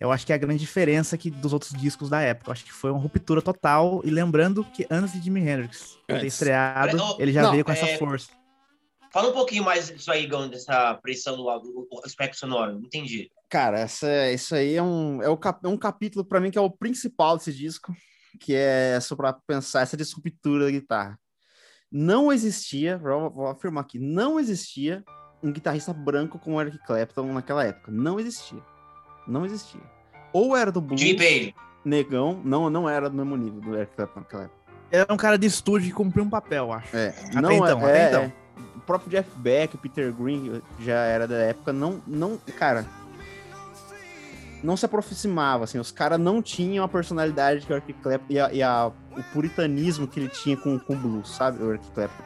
Eu 0.00 0.10
acho 0.10 0.26
que 0.26 0.32
é 0.32 0.34
a 0.34 0.38
grande 0.38 0.58
diferença 0.58 1.16
que 1.16 1.30
dos 1.30 1.52
outros 1.52 1.72
discos 1.72 2.08
da 2.10 2.20
época. 2.20 2.48
Eu 2.48 2.52
acho 2.52 2.64
que 2.64 2.72
foi 2.72 2.90
uma 2.90 2.98
ruptura 2.98 3.40
total. 3.40 4.00
E 4.04 4.10
lembrando 4.10 4.64
que 4.64 4.86
antes 4.90 5.12
de 5.12 5.20
Jimi 5.20 5.40
Hendrix 5.40 5.96
ter 6.08 6.24
estreado, 6.24 6.98
ele 7.18 7.32
já 7.32 7.42
não, 7.42 7.52
veio 7.52 7.64
com 7.64 7.70
é... 7.70 7.74
essa 7.74 7.86
força. 7.98 8.28
Fala 9.14 9.28
um 9.28 9.32
pouquinho 9.32 9.62
mais 9.62 9.86
disso 9.86 10.10
aí, 10.10 10.26
Gão, 10.26 10.48
dessa 10.48 10.92
pressão 10.94 11.36
do, 11.36 11.44
do 11.44 11.88
aspecto 12.04 12.36
sonoro. 12.36 12.72
Não 12.72 12.80
entendi. 12.80 13.30
Cara, 13.48 13.78
essa, 13.78 14.28
isso 14.32 14.56
aí 14.56 14.74
é 14.74 14.82
um, 14.82 15.22
é, 15.22 15.28
o 15.28 15.36
cap, 15.36 15.64
é 15.64 15.68
um 15.68 15.76
capítulo 15.76 16.24
para 16.24 16.40
mim 16.40 16.50
que 16.50 16.58
é 16.58 16.60
o 16.60 16.68
principal 16.68 17.36
desse 17.36 17.52
disco, 17.52 17.94
que 18.40 18.52
é 18.56 18.98
sobre 18.98 19.32
pensar 19.46 19.82
essa 19.82 19.96
disruptura 19.96 20.64
da 20.64 20.70
guitarra. 20.72 21.16
Não 21.92 22.32
existia, 22.32 22.98
vou, 22.98 23.30
vou 23.30 23.46
afirmar 23.46 23.84
aqui, 23.84 24.00
não 24.00 24.40
existia 24.40 25.04
um 25.40 25.52
guitarrista 25.52 25.92
branco 25.92 26.36
como 26.36 26.60
Eric 26.60 26.84
Clapton 26.84 27.32
naquela 27.34 27.64
época. 27.64 27.92
Não 27.92 28.18
existia. 28.18 28.62
Não 29.28 29.46
existia. 29.46 29.80
Ou 30.32 30.56
era 30.56 30.72
do 30.72 30.80
blues, 30.80 31.00
negão, 31.84 32.42
não, 32.44 32.68
não 32.68 32.88
era 32.88 33.08
do 33.08 33.16
mesmo 33.16 33.36
nível 33.36 33.60
do 33.60 33.76
Eric 33.76 33.94
Clapton 33.94 34.18
naquela 34.18 34.42
época. 34.46 34.64
Era 34.90 35.14
um 35.14 35.16
cara 35.16 35.38
de 35.38 35.46
estúdio 35.46 35.90
que 35.90 35.94
cumpriu 35.94 36.24
um 36.24 36.30
papel, 36.30 36.72
acho. 36.72 36.96
É, 36.96 37.10
até 37.10 37.40
não 37.40 37.52
então, 37.52 37.88
é, 37.88 37.92
até 37.92 38.08
então. 38.08 38.22
É, 38.22 38.43
o 38.76 38.80
próprio 38.80 39.10
Jeff 39.10 39.28
Beck, 39.36 39.74
o 39.74 39.78
Peter 39.78 40.12
Green 40.12 40.62
já 40.80 40.94
era 40.94 41.26
da 41.26 41.36
época, 41.36 41.72
não, 41.72 42.02
não, 42.06 42.38
cara, 42.58 42.86
não 44.62 44.76
se 44.76 44.86
aproximava, 44.86 45.64
assim, 45.64 45.78
os 45.78 45.90
caras 45.90 46.18
não 46.18 46.40
tinham 46.40 46.84
a 46.84 46.88
personalidade 46.88 47.66
que 47.66 47.72
o 47.72 47.76
Eric 47.76 47.92
Clapton 47.94 48.32
e, 48.32 48.40
a, 48.40 48.52
e 48.52 48.62
a, 48.62 48.90
o 49.16 49.22
puritanismo 49.32 50.08
que 50.08 50.18
ele 50.18 50.28
tinha 50.28 50.56
com, 50.56 50.78
com 50.78 50.94
o 50.94 50.96
blues, 50.96 51.30
sabe, 51.30 51.62
o 51.62 51.70
Eric 51.70 51.90
Clapton. 51.90 52.24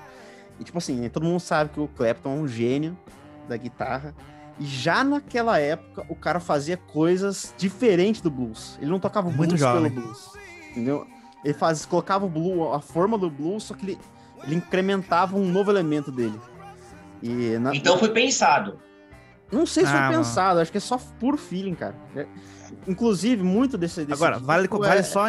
E 0.60 0.64
tipo 0.64 0.78
assim, 0.78 1.08
todo 1.08 1.24
mundo 1.24 1.40
sabe 1.40 1.70
que 1.70 1.80
o 1.80 1.88
Clapton 1.88 2.30
é 2.30 2.40
um 2.40 2.48
gênio 2.48 2.96
da 3.48 3.56
guitarra, 3.56 4.14
e 4.58 4.66
já 4.66 5.04
naquela 5.04 5.58
época 5.58 6.04
o 6.08 6.16
cara 6.16 6.40
fazia 6.40 6.76
coisas 6.76 7.54
diferentes 7.56 8.20
do 8.20 8.30
blues. 8.30 8.76
Ele 8.80 8.90
não 8.90 8.98
tocava 8.98 9.30
Muito 9.30 9.50
blues 9.50 9.60
jovem. 9.60 9.90
pelo 9.90 10.02
blues, 10.02 10.32
entendeu? 10.70 11.06
Ele 11.44 11.54
faz, 11.54 11.86
colocava 11.86 12.26
o 12.26 12.28
blues, 12.28 12.74
a 12.74 12.80
forma 12.80 13.16
do 13.16 13.30
blues, 13.30 13.64
só 13.64 13.74
que 13.74 13.84
ele 13.84 13.98
ele 14.44 14.56
incrementava 14.56 15.36
um 15.36 15.50
novo 15.50 15.70
elemento 15.70 16.10
dele. 16.10 16.38
E 17.22 17.58
na... 17.58 17.74
Então 17.74 17.98
foi 17.98 18.10
pensado. 18.10 18.78
Não 19.50 19.64
sei 19.64 19.84
se 19.84 19.90
ah, 19.90 19.92
foi 19.92 20.00
mano. 20.00 20.18
pensado, 20.18 20.60
acho 20.60 20.70
que 20.70 20.78
é 20.78 20.80
só 20.80 20.98
puro 21.18 21.36
feeling, 21.36 21.74
cara. 21.74 21.94
É... 22.14 22.26
Inclusive, 22.86 23.42
muito 23.42 23.78
desse. 23.78 24.04
desse 24.04 24.12
Agora, 24.12 24.38
vale, 24.38 24.68
vale 24.68 25.00
é... 25.00 25.02
só. 25.02 25.26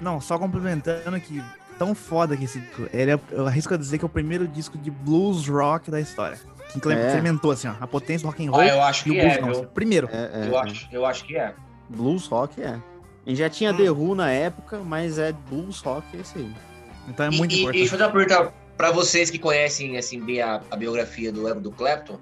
Não, 0.00 0.20
só 0.20 0.38
complementando 0.38 1.18
que 1.20 1.42
tão 1.78 1.94
foda 1.94 2.36
que 2.36 2.44
esse 2.44 2.60
disco. 2.60 2.88
Ele 2.92 3.12
é, 3.12 3.20
eu 3.30 3.46
arrisco 3.46 3.72
a 3.74 3.76
dizer 3.76 3.98
que 3.98 4.04
é 4.04 4.06
o 4.06 4.10
primeiro 4.10 4.46
disco 4.46 4.76
de 4.78 4.90
blues 4.90 5.48
rock 5.48 5.90
da 5.90 6.00
história. 6.00 6.38
Que 6.70 6.78
incrementou, 6.78 7.50
é. 7.52 7.54
assim, 7.54 7.68
ó, 7.68 7.74
a 7.80 7.86
potência 7.86 8.26
do 8.26 8.30
rock 8.30 8.46
and 8.46 8.50
roll. 8.50 8.60
Ah, 8.60 8.66
eu 8.66 8.82
acho 8.82 9.04
que 9.04 9.18
é. 9.18 9.40
Blues, 9.40 9.66
Primeiro. 9.72 10.08
É, 10.12 10.48
eu, 10.48 10.58
acho, 10.58 10.88
eu 10.92 11.06
acho 11.06 11.24
que 11.24 11.36
é. 11.36 11.54
Blues 11.88 12.26
rock 12.26 12.60
é. 12.62 12.68
A 13.26 13.28
gente 13.28 13.38
já 13.38 13.48
tinha 13.48 13.72
hum. 13.72 13.76
The 13.76 13.90
Who 13.90 14.14
na 14.14 14.30
época, 14.30 14.80
mas 14.80 15.18
é 15.18 15.32
blues 15.32 15.80
rock 15.80 16.06
é 16.16 16.20
esse 16.20 16.38
aí. 16.38 16.54
Então 17.08 17.26
é 17.26 17.30
muito 17.30 17.52
e, 17.52 17.60
importante. 17.60 17.76
E 17.76 17.80
deixa 17.80 17.94
eu 17.94 17.98
dar 17.98 18.06
uma 18.06 18.12
pergunta 18.12 18.52
para 18.76 18.90
vocês 18.90 19.30
que 19.30 19.38
conhecem 19.38 19.96
assim 19.96 20.20
bem 20.20 20.40
a, 20.40 20.60
a 20.70 20.76
biografia 20.76 21.32
do 21.32 21.48
Ego 21.48 21.60
do 21.60 21.70
Clapton. 21.70 22.18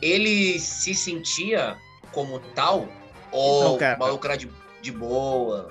Ele 0.00 0.58
se 0.58 0.94
sentia 0.94 1.76
como 2.12 2.38
tal 2.54 2.88
ou 3.32 3.60
então, 3.60 3.78
cara, 3.78 3.98
maluco 3.98 4.26
era 4.26 4.36
de, 4.36 4.48
de 4.80 4.92
boa? 4.92 5.68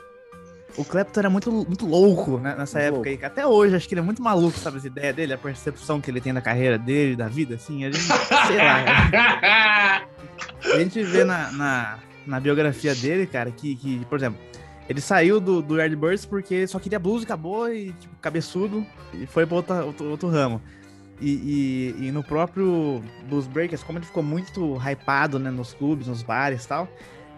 O 0.78 0.84
Clapton 0.84 1.20
era 1.22 1.30
muito, 1.30 1.52
muito 1.52 1.86
louco 1.86 2.38
né, 2.38 2.54
nessa 2.58 2.80
muito 2.80 2.96
época 2.96 3.10
aí. 3.10 3.20
Até 3.24 3.48
hoje, 3.48 3.76
acho 3.76 3.88
que 3.88 3.94
ele 3.94 4.02
é 4.02 4.04
muito 4.04 4.22
maluco, 4.22 4.58
sabe? 4.60 4.78
As 4.78 4.84
ideias 4.84 5.16
dele, 5.16 5.34
a 5.34 5.38
percepção 5.38 6.02
que 6.02 6.12
ele 6.12 6.20
tem 6.20 6.34
da 6.34 6.42
carreira 6.42 6.78
dele, 6.78 7.16
da 7.16 7.28
vida, 7.28 7.56
assim. 7.56 7.86
A 7.86 7.92
gente, 7.92 8.04
sei 8.04 8.58
lá. 8.58 10.02
a 10.74 10.78
gente 10.78 11.02
vê 11.02 11.24
na, 11.24 11.52
na, 11.54 12.00
na 12.28 12.40
biografia 12.42 12.94
dele, 12.94 13.26
cara, 13.26 13.52
que, 13.52 13.76
que, 13.76 14.06
por 14.06 14.18
exemplo, 14.18 14.40
ele 14.88 15.02
saiu 15.02 15.40
do, 15.40 15.62
do 15.62 15.78
Yardbirds 15.78 16.26
porque 16.26 16.68
só 16.68 16.80
queria 16.80 17.00
blues 17.00 17.24
e 17.24 17.26
acabou, 17.26 17.72
e 17.72 17.92
tipo, 17.94 18.16
cabeçudo, 18.22 18.86
e 19.14 19.26
foi 19.26 19.46
para 19.46 19.56
outro, 19.56 19.86
outro, 19.86 20.10
outro, 20.10 20.30
ramo. 20.30 20.62
E, 21.20 21.94
e, 22.00 22.08
e, 22.08 22.12
no 22.12 22.24
próprio 22.24 23.02
Blues 23.28 23.48
Breakers, 23.48 23.82
como 23.82 23.98
ele 23.98 24.06
ficou 24.06 24.22
muito 24.22 24.78
hypado 24.78 25.40
né, 25.40 25.50
nos 25.50 25.74
clubes, 25.74 26.08
nos 26.08 26.22
bares 26.22 26.66
e 26.66 26.68
tal, 26.68 26.90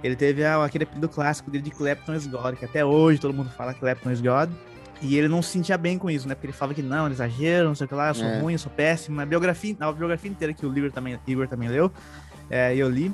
ele 0.04 0.16
teve 0.16 0.44
aquele 0.44 0.84
apelido 0.84 1.08
clássico 1.08 1.50
dele 1.50 1.63
de 1.63 1.72
Clapton's 1.72 2.27
God, 2.27 2.56
que 2.56 2.66
até 2.66 2.84
hoje 2.84 3.20
todo 3.20 3.34
mundo 3.34 3.50
fala 3.51 3.74
Clapton's 3.74 4.22
God. 4.22 4.50
E 5.00 5.16
ele 5.16 5.27
não 5.27 5.44
se 5.44 5.51
sentia 5.51 5.77
bem 5.77 5.98
com 6.00 6.10
isso, 6.10 6.27
né? 6.27 6.34
Porque 6.34 6.48
ele 6.48 6.54
falava 6.54 6.74
que 6.74 6.82
não, 6.82 7.06
ele 7.06 7.13
exagera, 7.13 7.66
não 7.66 7.75
sei 7.75 7.86
o 7.86 7.88
que 7.88 7.94
lá, 7.94 8.10
eu 8.10 8.16
sou 8.16 8.25
é. 8.25 8.39
ruim, 8.39 8.54
eu 8.54 8.60
sou 8.60 8.72
péssimo. 8.72 9.22
A 9.22 9.25
biografia, 9.27 9.75
a 9.80 9.92
biografia 9.92 10.32
inteira 10.32 10.54
que 10.56 10.66
o 10.66 10.75
Igor 10.75 10.92
também, 10.92 11.20
Igor 11.27 11.48
também 11.48 11.70
leu, 11.70 11.92
é, 12.50 12.75
eu 12.75 12.89
li, 12.89 13.13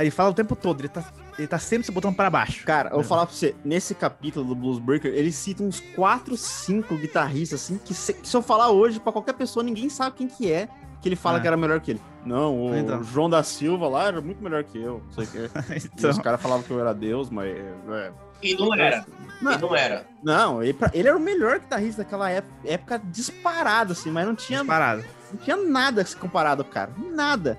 ele 0.00 0.10
fala 0.10 0.30
o 0.30 0.34
tempo 0.34 0.56
todo, 0.56 0.80
ele 0.80 0.88
tá 0.88 1.04
ele 1.38 1.46
tá 1.46 1.58
sempre 1.58 1.84
se 1.84 1.92
botando 1.92 2.14
para 2.14 2.30
baixo. 2.30 2.64
Cara, 2.64 2.90
eu 2.90 2.96
vou 2.96 3.04
falar 3.04 3.26
pra 3.26 3.34
você, 3.34 3.54
nesse 3.64 3.94
capítulo 3.94 4.46
do 4.46 4.54
Blues 4.54 4.78
Breaker, 4.78 5.12
ele 5.12 5.32
cita 5.32 5.62
uns 5.62 5.80
4, 5.94 6.36
5 6.36 6.96
guitarristas, 6.96 7.62
assim, 7.62 7.78
que 7.78 7.94
se, 7.94 8.14
que 8.14 8.28
se 8.28 8.36
eu 8.36 8.42
falar 8.42 8.70
hoje 8.70 8.98
pra 9.00 9.12
qualquer 9.12 9.34
pessoa, 9.34 9.62
ninguém 9.62 9.88
sabe 9.88 10.16
quem 10.16 10.28
que 10.28 10.50
é, 10.50 10.68
que 11.00 11.08
ele 11.08 11.16
fala 11.16 11.38
é. 11.38 11.40
que 11.40 11.46
era 11.46 11.56
melhor 11.56 11.80
que 11.80 11.92
ele. 11.92 12.00
Não, 12.24 12.66
o 12.66 12.76
então. 12.76 13.02
João 13.04 13.30
da 13.30 13.42
Silva 13.42 13.86
lá 13.88 14.06
era 14.06 14.20
muito 14.20 14.42
melhor 14.42 14.64
que 14.64 14.78
eu. 14.78 15.02
Não 15.04 15.12
sei 15.12 15.26
que. 15.26 15.50
então. 15.94 16.10
os 16.10 16.18
caras 16.18 16.40
falavam 16.40 16.64
que 16.64 16.70
eu 16.70 16.80
era 16.80 16.92
Deus, 16.92 17.30
mas. 17.30 17.48
É. 17.48 18.12
E 18.42 18.54
não 18.54 18.74
era. 18.74 19.06
Não, 19.40 19.52
e 19.52 19.58
não 19.58 19.76
era. 19.76 20.06
Não, 20.22 20.62
ele, 20.62 20.76
ele, 20.92 21.08
era 21.08 21.16
o 21.16 21.20
melhor 21.20 21.60
guitarrista 21.60 22.02
daquela 22.02 22.28
época, 22.30 22.54
época 22.64 22.98
disparado, 23.04 23.92
assim, 23.92 24.10
mas 24.10 24.26
não 24.26 24.34
tinha. 24.34 24.58
Disparado. 24.58 25.04
Não 25.32 25.38
tinha 25.38 25.56
nada 25.56 26.04
comparado 26.18 26.62
ao 26.62 26.68
cara. 26.68 26.90
Nada. 26.98 27.58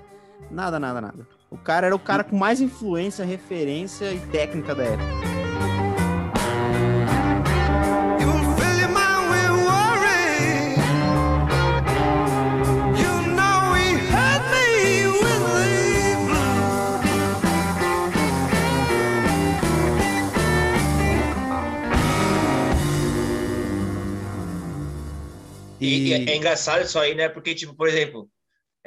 Nada, 0.50 0.78
nada, 0.78 1.00
nada. 1.00 1.37
O 1.50 1.56
cara 1.56 1.86
era 1.86 1.96
o 1.96 1.98
cara 1.98 2.22
com 2.22 2.36
mais 2.36 2.60
influência, 2.60 3.24
referência 3.24 4.12
e 4.12 4.20
técnica 4.26 4.74
da 4.74 4.84
época. 4.84 5.28
E, 25.80 26.08
e 26.08 26.12
é 26.30 26.36
engraçado 26.36 26.82
isso 26.82 26.98
aí, 26.98 27.14
né? 27.14 27.28
Porque, 27.28 27.54
tipo, 27.54 27.74
por 27.74 27.88
exemplo, 27.88 28.28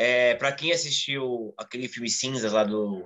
é, 0.02 0.34
para 0.34 0.52
quem 0.52 0.72
assistiu 0.72 1.54
aquele 1.56 1.88
filme 1.88 2.10
Cinzas 2.10 2.54
lá 2.54 2.64
do. 2.64 3.06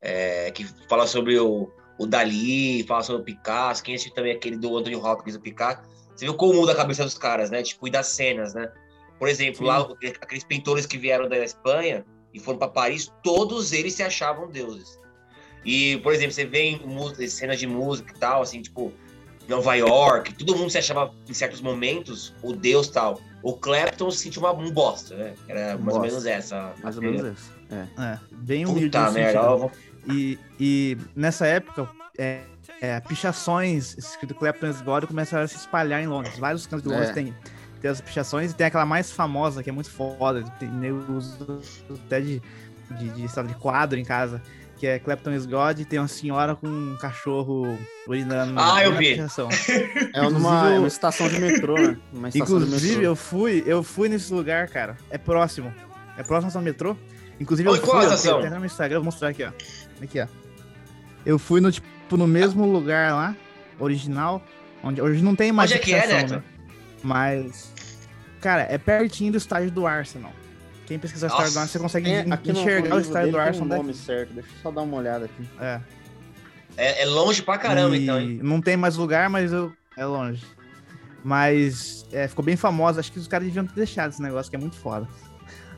É, 0.00 0.50
que 0.52 0.64
fala 0.88 1.06
sobre 1.06 1.38
o, 1.38 1.70
o 1.98 2.06
Dali, 2.06 2.82
fala 2.84 3.02
sobre 3.02 3.20
o 3.20 3.24
Picasso, 3.26 3.82
quem 3.82 3.94
assistiu 3.94 4.14
também 4.14 4.32
aquele 4.32 4.56
do 4.56 4.74
Anthony 4.74 4.96
Hopkins, 4.96 5.34
o 5.34 5.40
Picasso, 5.40 5.82
você 6.14 6.24
viu 6.24 6.34
como 6.34 6.54
muda 6.54 6.72
a 6.72 6.76
cabeça 6.76 7.04
dos 7.04 7.18
caras, 7.18 7.50
né? 7.50 7.62
Tipo, 7.62 7.88
e 7.88 7.90
das 7.90 8.06
cenas, 8.06 8.54
né? 8.54 8.72
Por 9.18 9.28
exemplo, 9.28 9.58
Sim. 9.58 9.64
lá 9.64 9.86
aqueles 10.22 10.44
pintores 10.44 10.86
que 10.86 10.96
vieram 10.96 11.28
da 11.28 11.36
Espanha 11.36 12.06
e 12.32 12.40
foram 12.40 12.58
para 12.58 12.68
Paris, 12.68 13.12
todos 13.22 13.72
eles 13.72 13.92
se 13.92 14.02
achavam 14.02 14.48
deuses. 14.48 14.98
E, 15.62 15.98
por 15.98 16.14
exemplo, 16.14 16.32
você 16.32 16.46
vê 16.46 16.70
em 16.70 17.28
cenas 17.28 17.58
de 17.58 17.66
música 17.66 18.14
e 18.16 18.18
tal, 18.18 18.40
assim, 18.40 18.62
tipo, 18.62 18.94
Nova 19.46 19.74
York, 19.74 20.32
todo 20.34 20.56
mundo 20.56 20.70
se 20.70 20.78
achava 20.78 21.14
em 21.28 21.34
certos 21.34 21.60
momentos 21.60 22.34
o 22.42 22.54
deus 22.54 22.88
tal. 22.88 23.20
O 23.44 23.52
Clapton 23.52 24.10
se 24.10 24.20
sentia 24.20 24.40
uma, 24.40 24.52
um 24.52 24.70
bosta, 24.70 25.14
né? 25.14 25.34
Era 25.46 25.76
mais 25.76 25.78
ou 25.80 25.84
Bosta. 25.84 26.00
menos 26.00 26.24
essa. 26.24 26.72
Mais 26.82 26.96
ou 26.96 27.02
menos 27.02 27.38
isso. 27.38 27.52
É. 27.70 28.02
É, 28.02 28.18
bem 28.32 28.64
humilde. 28.64 28.86
Puta 28.86 29.10
merda. 29.10 29.70
E, 30.10 30.38
e 30.58 30.96
nessa 31.14 31.46
época, 31.46 31.86
é, 32.16 32.40
é, 32.80 32.98
pichações 33.00 33.98
escrito 33.98 34.34
Clapton's 34.34 34.80
God 34.80 35.04
começaram 35.04 35.44
a 35.44 35.46
se 35.46 35.56
espalhar 35.56 36.02
em 36.02 36.06
Londres. 36.06 36.38
Vários 36.38 36.66
cantos 36.66 36.84
de 36.84 36.88
Londres 36.88 37.10
É. 37.10 37.12
tem, 37.12 37.34
tem 37.82 37.90
as 37.90 38.00
pichações 38.00 38.52
e 38.52 38.54
tem 38.54 38.66
aquela 38.66 38.86
mais 38.86 39.12
famosa, 39.12 39.62
que 39.62 39.68
é 39.68 39.72
muito 39.74 39.90
foda. 39.90 40.42
Tem, 40.58 40.70
uso 40.90 41.60
até 42.06 42.22
de, 42.22 42.40
de, 42.92 43.08
de, 43.10 43.28
sabe, 43.28 43.48
de 43.48 43.56
quadro 43.56 43.98
em 43.98 44.04
casa, 44.06 44.40
que 44.84 44.88
é 44.88 44.98
Clapton's 44.98 45.46
God 45.46 45.80
e 45.80 45.84
tem 45.86 45.98
uma 45.98 46.06
senhora 46.06 46.54
com 46.54 46.68
um 46.68 46.94
cachorro 47.00 47.78
urinando 48.06 48.52
Ah, 48.60 48.84
eu 48.84 48.94
vi. 48.94 49.14
É 49.14 50.20
numa, 50.28 50.74
é 50.74 50.78
uma 50.78 50.88
estação 50.88 51.26
de 51.26 51.40
metrô, 51.40 51.74
né? 51.74 51.96
Uma 52.12 52.28
estação 52.28 52.58
de 52.58 52.66
Inclusive, 52.66 52.96
metrô. 52.96 53.10
eu 53.10 53.16
fui, 53.16 53.64
eu 53.66 53.82
fui 53.82 54.10
nesse 54.10 54.30
lugar, 54.30 54.68
cara. 54.68 54.98
É 55.08 55.16
próximo. 55.16 55.72
É 56.18 56.22
próximo 56.22 56.52
ao 56.54 56.62
metrô. 56.62 56.94
Inclusive, 57.40 57.66
Oi, 57.66 57.78
eu 57.78 57.82
fui, 57.82 58.28
eu 58.28 58.38
até 58.40 58.50
no 58.50 58.66
Instagram, 58.66 58.96
vou 58.98 59.06
mostrar 59.06 59.28
aqui, 59.28 59.44
ó. 59.44 59.52
Aqui, 60.02 60.20
ó. 60.20 60.26
Eu 61.24 61.38
fui 61.38 61.62
no, 61.62 61.72
tipo, 61.72 61.86
no 62.14 62.26
mesmo 62.26 62.70
lugar 62.70 63.14
lá, 63.14 63.34
original, 63.80 64.44
onde 64.82 65.00
hoje 65.00 65.24
não 65.24 65.34
tem 65.34 65.50
mais 65.50 65.70
Onde 65.70 65.80
é 65.80 65.82
que 65.82 65.94
é, 65.94 66.26
né? 66.26 66.42
Mas, 67.02 67.72
cara, 68.38 68.66
é 68.68 68.76
pertinho 68.76 69.32
do 69.32 69.38
estádio 69.38 69.70
do 69.70 69.86
Arsenal. 69.86 70.32
Quem 70.86 70.98
pesquisar 70.98 71.28
o 71.28 71.30
Nossa. 71.30 71.42
Arsenal, 71.44 71.66
você 71.68 71.78
consegue 71.78 72.22
no- 72.24 72.38
enxergar 72.52 72.96
o 72.96 73.00
estádio 73.00 73.32
do 73.32 73.38
tem 73.38 73.46
Arsenal 73.46 73.66
um 73.66 73.68
daqui. 73.70 73.82
nome 73.82 73.94
certo. 73.94 74.34
Deixa 74.34 74.48
eu 74.50 74.62
só 74.62 74.70
dar 74.70 74.82
uma 74.82 74.96
olhada 74.96 75.24
aqui. 75.24 75.48
É. 75.60 75.80
É, 76.76 77.02
é 77.02 77.06
longe 77.06 77.40
pra 77.42 77.56
caramba, 77.56 77.96
E 77.96 78.02
então, 78.02 78.20
hein? 78.20 78.40
Não 78.42 78.60
tem 78.60 78.76
mais 78.76 78.96
lugar, 78.96 79.30
mas 79.30 79.52
eu... 79.52 79.72
é 79.96 80.04
longe. 80.04 80.44
Mas 81.22 82.04
é, 82.12 82.28
ficou 82.28 82.44
bem 82.44 82.56
famoso. 82.56 83.00
Acho 83.00 83.10
que 83.10 83.18
os 83.18 83.26
caras 83.28 83.46
deviam 83.46 83.64
ter 83.66 83.74
deixado 83.74 84.10
esse 84.10 84.20
negócio, 84.20 84.50
que 84.50 84.56
é 84.56 84.58
muito 84.58 84.76
foda. 84.76 85.08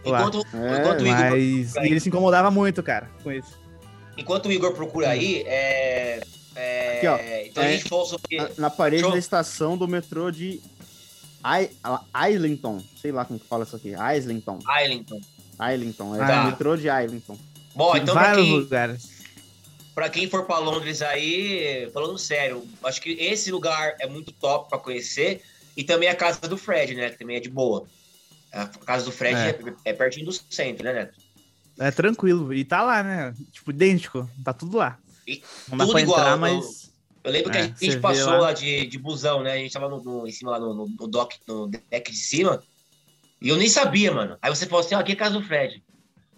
Enquanto, 0.04 0.38
É, 0.54 0.78
enquanto, 0.80 1.00
o 1.02 1.06
Igor, 1.06 1.30
Mas 1.30 1.74
e 1.76 1.78
ele 1.88 2.00
se 2.00 2.08
incomodava 2.08 2.50
muito, 2.50 2.82
cara, 2.82 3.08
com 3.22 3.30
isso. 3.32 3.58
enquanto 4.16 4.46
o 4.46 4.52
Igor 4.52 4.72
procura 4.72 5.08
aí, 5.10 5.42
é. 5.46 6.20
é 6.54 6.96
Aqui, 6.98 7.06
ó. 7.08 7.18
então 7.44 7.62
a 7.62 7.66
É. 7.66 7.72
gente 7.72 7.88
falou 7.88 8.06
sobre. 8.06 8.36
Na, 8.36 8.48
na 8.58 8.70
parede 8.70 9.02
Show. 9.02 9.10
da 9.12 9.18
estação 9.18 9.76
do 9.76 9.86
metrô 9.88 10.30
de 10.30 10.60
I, 11.46 11.70
Islington. 12.32 12.82
Sei 13.00 13.12
lá 13.12 13.24
como 13.24 13.38
que 13.38 13.46
fala 13.46 13.62
isso 13.64 13.76
aqui. 13.76 13.92
Islington. 14.16 14.58
Islington. 14.82 15.20
Islington. 15.72 16.16
É 16.16 16.32
Ah. 16.32 16.42
o 16.42 16.46
metrô 16.46 16.76
de 16.76 16.88
Islington. 16.88 17.38
Bom, 17.74 17.92
Tem 17.92 18.02
então 18.02 18.14
pra 18.14 18.24
vários 18.24 18.46
quem, 18.46 18.58
lugares. 18.58 19.10
pra 19.94 20.08
quem 20.10 20.28
for 20.28 20.44
pra 20.44 20.58
Londres 20.58 21.02
aí, 21.02 21.88
falando 21.92 22.18
sério, 22.18 22.66
acho 22.84 23.00
que 23.00 23.10
esse 23.12 23.50
lugar 23.52 23.94
é 24.00 24.06
muito 24.08 24.32
top 24.32 24.68
pra 24.68 24.78
conhecer. 24.78 25.42
E 25.76 25.84
também 25.84 26.08
a 26.08 26.14
casa 26.16 26.40
do 26.40 26.56
Fred, 26.56 26.94
né? 26.94 27.10
Que 27.10 27.18
também 27.18 27.36
é 27.36 27.40
de 27.40 27.50
boa. 27.50 27.86
A 28.52 28.66
casa 28.66 29.04
do 29.04 29.12
Fred 29.12 29.36
É. 29.38 29.48
é, 29.50 29.90
é 29.90 29.92
pertinho 29.92 30.24
do 30.26 30.32
centro, 30.32 30.84
né, 30.84 30.92
Neto? 30.94 31.18
É 31.78 31.90
tranquilo. 31.90 32.54
E 32.54 32.64
tá 32.64 32.82
lá, 32.82 33.02
né? 33.02 33.34
Tipo, 33.52 33.70
idêntico. 33.70 34.28
Tá 34.42 34.54
tudo 34.54 34.78
lá. 34.78 34.98
E 35.28 35.42
Não 35.68 35.76
dá 35.76 35.84
tudo 35.84 35.92
pra 35.92 36.00
igual, 36.00 36.18
entrar, 36.18 36.32
eu- 36.32 36.38
mas. 36.38 36.85
Eu 37.26 37.32
lembro 37.32 37.50
que 37.50 37.58
É, 37.58 37.62
a 37.62 37.68
você 37.74 37.86
gente 37.86 38.00
passou 38.00 38.30
lá. 38.34 38.38
lá, 38.38 38.52
de, 38.52 38.86
de 38.86 38.98
busão, 38.98 39.42
né? 39.42 39.52
A 39.54 39.56
gente 39.56 39.72
tava 39.72 39.88
no, 39.88 40.00
no- 40.02 40.28
em 40.28 40.30
cima 40.30 40.52
lá 40.52 40.60
no, 40.60 40.72
no, 40.72 40.86
no 40.86 41.08
dock, 41.08 41.36
no 41.48 41.66
deck 41.66 42.10
de 42.12 42.16
cima. 42.16 42.62
E 43.42 43.48
eu 43.48 43.56
nem 43.56 43.68
sabia, 43.68 44.12
mano. 44.12 44.38
Aí 44.40 44.48
você 44.54 44.64
falou 44.64 44.84
assim: 44.84 44.94
ó, 44.94 45.00
aqui 45.00 45.10
é 45.10 45.14
a 45.14 45.18
casa 45.18 45.34
do 45.38 45.42
Fred. 45.42 45.82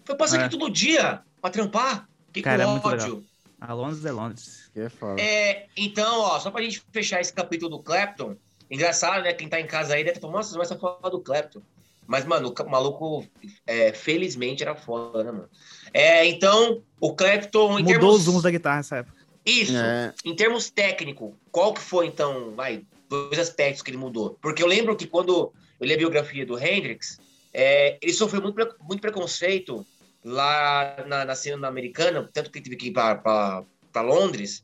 Foi 0.03 0.15
passar 0.15 0.41
É. 0.41 0.45
aqui 0.45 0.57
todo 0.57 0.67
dia 0.69 1.21
pra 1.39 1.51
trampar. 1.51 2.09
Que 2.33 2.41
Cara, 2.41 2.63
é 2.63 2.65
muito 2.65 2.87
ódio. 2.87 3.23
A 3.61 3.71
Londres 3.73 4.03
é 4.03 4.11
Londres. 4.11 4.69
Que 4.73 4.79
é 4.81 4.89
foda. 4.89 5.21
É, 5.21 5.67
então, 5.77 6.21
ó, 6.21 6.39
só 6.39 6.49
pra 6.49 6.61
gente 6.63 6.81
fechar 6.91 7.21
esse 7.21 7.31
capítulo 7.31 7.69
do 7.77 7.83
Clapton, 7.83 8.35
engraçado, 8.71 9.21
né? 9.21 9.31
Quem 9.33 9.47
tá 9.47 9.59
em 9.59 9.67
casa 9.67 9.93
aí 9.93 10.03
deve 10.03 10.17
estar 10.17 10.21
falando, 10.21 10.37
nossa, 10.37 10.57
mas 10.57 10.67
só 10.69 10.77
falar 10.77 11.09
do 11.09 11.19
Clapton. 11.21 11.61
Mas, 12.07 12.25
mano, 12.25 12.51
o 12.57 12.69
maluco, 12.69 13.23
é, 13.67 13.93
felizmente, 13.93 14.63
era 14.63 14.75
foda, 14.75 15.23
né, 15.23 15.31
mano? 15.31 15.49
É, 15.93 16.25
então, 16.25 16.81
o 16.99 17.13
Clapton, 17.13 17.73
Mudou 17.73 17.85
termos... 17.85 18.15
os 18.15 18.21
zooms 18.23 18.41
da 18.41 18.49
guitarra 18.49 18.77
nessa 18.77 18.97
época. 18.97 19.18
Isso, 19.45 19.75
É, 19.75 20.13
em 20.25 20.35
termos 20.35 20.69
técnicos, 20.69 21.33
qual 21.51 21.73
que 21.73 21.81
foi, 21.81 22.07
então, 22.07 22.53
vai, 22.55 22.85
dois 23.09 23.39
aspectos 23.39 23.81
que 23.81 23.89
ele 23.89 23.97
mudou? 23.97 24.37
Porque 24.41 24.61
eu 24.61 24.67
lembro 24.67 24.95
que 24.95 25.07
quando 25.07 25.51
eu 25.79 25.87
li 25.87 25.93
a 25.93 25.97
biografia 25.97 26.45
do 26.45 26.57
Hendrix, 26.57 27.17
é, 27.53 27.97
ele 28.01 28.13
sofreu 28.13 28.41
muito, 28.41 28.75
muito 28.81 29.01
preconceito 29.01 29.85
lá 30.23 31.03
na, 31.07 31.25
na 31.25 31.35
cena 31.35 31.67
americana, 31.67 32.29
tanto 32.31 32.51
que 32.51 32.59
ele 32.59 32.63
teve 32.63 32.75
que 32.75 32.87
ir 32.87 32.91
para 32.91 33.65
Londres, 34.01 34.63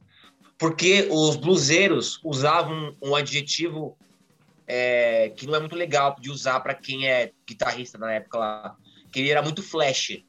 porque 0.57 1.07
os 1.09 1.35
bluseiros 1.35 2.19
usavam 2.23 2.95
um 3.01 3.15
adjetivo 3.15 3.97
é, 4.67 5.31
que 5.35 5.45
não 5.45 5.55
é 5.55 5.59
muito 5.59 5.75
legal 5.75 6.15
de 6.19 6.29
usar 6.29 6.59
para 6.59 6.73
quem 6.73 7.07
é 7.07 7.31
guitarrista 7.47 7.97
na 7.97 8.13
época 8.13 8.37
lá, 8.37 8.75
que 9.11 9.19
ele 9.19 9.29
era 9.29 9.41
muito 9.41 9.63
flash. 9.63 10.23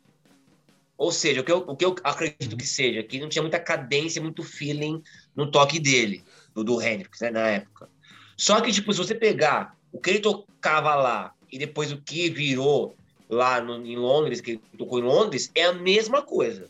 Ou 0.99 1.13
seja, 1.13 1.41
o 1.41 1.45
que 1.45 1.53
eu, 1.53 1.59
o 1.59 1.77
que 1.77 1.85
eu 1.85 1.95
acredito 2.03 2.57
que 2.57 2.67
seja, 2.67 3.03
que 3.03 3.21
não 3.21 3.29
tinha 3.29 3.43
muita 3.43 3.59
cadência, 3.61 4.23
muito 4.23 4.43
feeling 4.43 5.03
no 5.35 5.51
toque 5.51 5.79
dele, 5.79 6.25
do, 6.55 6.65
do 6.65 6.81
Hendrix, 6.81 7.21
né, 7.21 7.31
na 7.31 7.49
época. 7.49 7.89
Só 8.37 8.61
que, 8.61 8.73
tipo, 8.73 8.93
se 8.93 8.99
você 8.99 9.15
pegar 9.15 9.77
o 9.93 10.01
que 10.01 10.11
ele 10.11 10.21
tocava 10.21 10.95
lá 10.95 11.33
e 11.53 11.59
depois 11.59 11.93
o 11.93 12.01
que 12.01 12.31
virou 12.31 12.97
lá 13.29 13.61
no, 13.61 13.85
em 13.85 13.97
Londres, 13.97 14.41
que 14.41 14.53
ele 14.53 14.61
tocou 14.79 14.99
em 14.99 15.03
Londres, 15.03 15.51
é 15.55 15.65
a 15.65 15.73
mesma 15.73 16.23
coisa. 16.23 16.69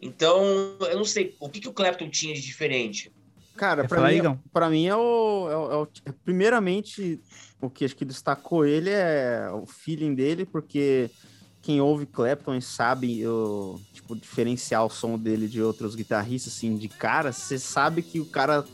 Então, 0.00 0.76
eu 0.80 0.96
não 0.96 1.04
sei, 1.04 1.34
o 1.40 1.48
que, 1.48 1.60
que 1.60 1.68
o 1.68 1.72
Clapton 1.72 2.08
tinha 2.08 2.34
de 2.34 2.40
diferente? 2.40 3.10
cara, 3.56 3.84
pra 3.88 3.96
falar, 3.98 4.12
mim, 4.12 4.38
pra 4.52 4.70
mim 4.70 4.86
é 4.86 4.94
o, 4.94 5.48
é 5.50 5.56
o- 5.56 5.72
é 5.72 5.76
o- 5.76 5.88
é- 6.06 6.12
Primeiramente, 6.24 7.20
o 7.60 7.68
que 7.68 7.84
acho 7.84 7.96
que 7.96 8.04
destacou 8.04 8.64
ele 8.64 8.90
é 8.90 9.50
o 9.52 9.66
feeling 9.66 10.14
dele, 10.14 10.46
porque 10.46 11.10
quem 11.68 11.82
ouve 11.82 12.06
Clapton 12.06 12.54
e 12.54 12.62
sabe 12.62 13.26
o, 13.26 13.78
tipo, 13.92 14.16
diferenciar 14.16 14.86
o 14.86 14.88
som 14.88 15.18
dele 15.18 15.46
de 15.46 15.60
outros 15.60 15.94
guitarristas, 15.94 16.54
assim, 16.54 16.78
de 16.78 16.88
cara, 16.88 17.30
você 17.30 17.58
sabe 17.58 18.00
que 18.00 18.18
o 18.18 18.24
cara. 18.24 18.64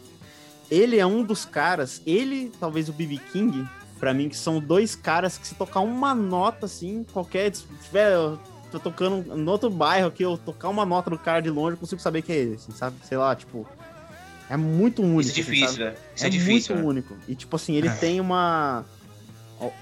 Ele 0.71 0.97
é 0.97 1.05
um 1.05 1.25
dos 1.25 1.45
caras, 1.45 2.01
ele, 2.07 2.53
talvez 2.61 2.89
o 2.89 2.93
B.B. 2.93 3.19
King, 3.33 3.69
pra 3.99 4.15
mim, 4.15 4.29
que 4.29 4.37
são 4.37 4.61
dois 4.61 4.95
caras 4.95 5.37
que 5.37 5.45
se 5.45 5.57
tocar 5.57 5.81
uma 5.81 6.15
nota, 6.15 6.67
assim, 6.67 7.05
qualquer. 7.13 7.53
Se 7.53 7.65
tiver. 7.83 8.13
eu 8.13 8.39
tô 8.71 8.79
tocando 8.79 9.35
no 9.37 9.51
outro 9.51 9.69
bairro 9.71 10.07
aqui, 10.07 10.23
eu 10.23 10.39
tocar 10.39 10.69
uma 10.69 10.87
nota 10.87 11.11
do 11.11 11.19
cara 11.19 11.41
de 11.41 11.51
longe, 11.51 11.73
eu 11.75 11.81
consigo 11.81 12.01
saber 12.01 12.23
que 12.23 12.31
é 12.31 12.37
ele, 12.37 12.55
assim, 12.55 12.71
sabe? 12.71 12.95
Sei 13.03 13.19
lá, 13.19 13.35
tipo. 13.35 13.67
É 14.49 14.57
muito 14.57 15.03
único. 15.03 15.21
Isso 15.23 15.31
é 15.31 15.33
assim, 15.33 15.43
difícil, 15.43 15.69
sabe? 15.69 15.85
né? 15.85 15.95
Isso 16.15 16.27
é, 16.27 16.29
difícil. 16.29 16.77
muito 16.77 16.87
né? 16.87 16.91
único. 16.91 17.17
E, 17.27 17.35
tipo 17.35 17.57
assim, 17.57 17.75
ele 17.75 17.89
É. 17.89 17.91
tem 17.99 18.21
uma. 18.21 18.85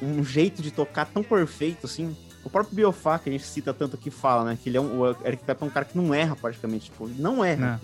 Um 0.01 0.25
jeito 0.25 0.63
de 0.63 0.71
tocar 0.71 1.05
tão 1.05 1.23
perfeito, 1.23 1.85
assim. 1.85 2.17
O 2.45 2.51
próprio 2.51 2.75
Biofá, 2.75 3.19
que 3.19 3.29
a 3.29 3.33
gente 3.33 3.45
cita 3.45 3.73
tanto 3.73 3.97
aqui, 3.97 4.11
fala, 4.11 4.45
né? 4.45 4.59
Que 4.61 4.69
ele 4.69 4.77
é 4.77 4.81
um. 4.81 5.01
O 5.01 5.11
Eric 5.25 5.45
Clapton 5.45 5.67
é 5.67 5.69
um 5.69 5.73
cara 5.73 5.85
que 5.87 5.97
não 5.97 6.13
erra, 6.13 6.35
praticamente. 6.35 6.87
Tipo, 6.87 7.09
não 7.09 7.45
erra. 7.45 7.81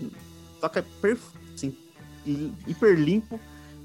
Toca 0.59 0.83
perfeito, 1.01 1.33
assim, 1.55 1.73
hi- 2.25 2.53
hiper 2.67 2.97
limpo, 2.99 3.39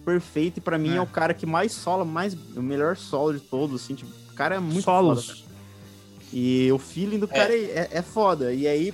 perfeito. 0.04 0.58
E 0.58 0.60
pra 0.60 0.76
mim 0.76 0.94
é. 0.94 0.96
É. 0.96 1.00
o 1.00 1.06
cara 1.06 1.32
que 1.32 1.46
mais 1.46 1.72
sola, 1.72 2.04
mais. 2.04 2.34
O 2.34 2.62
melhor 2.62 2.96
solo 2.96 3.32
de 3.34 3.40
todos, 3.40 3.82
assim. 3.82 3.94
Tipo, 3.94 4.10
o 4.30 4.34
cara 4.34 4.56
é 4.56 4.58
muito 4.58 4.82
Solos. 4.82 5.26
foda. 5.26 5.54
E 6.32 6.70
o 6.72 6.78
feeling 6.78 7.18
do 7.20 7.28
cara 7.28 7.54
é, 7.54 7.88
é 7.92 8.02
foda. 8.02 8.52
E 8.52 8.66
aí, 8.66 8.92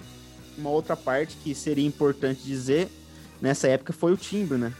uma 0.58 0.68
outra 0.70 0.94
parte 0.96 1.36
que 1.36 1.54
seria 1.54 1.86
importante 1.86 2.42
dizer 2.42 2.90
nessa 3.40 3.66
época 3.68 3.92
foi 3.94 4.12
o 4.12 4.16
timbre, 4.16 4.58
né? 4.58 4.72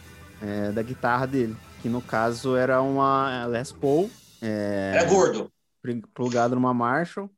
É, 0.42 0.70
da 0.72 0.82
guitarra 0.82 1.26
dele. 1.26 1.56
Que 1.80 1.88
no 1.88 2.02
caso 2.02 2.56
era 2.56 2.82
uma 2.82 3.46
Les 3.46 3.72
Paul. 3.72 4.10
É, 4.42 4.92
Era 4.94 5.04
gordo. 5.08 5.50
Pl- 5.82 6.02
plugado 6.14 6.54
numa 6.54 6.74
Marshall. 6.74 7.30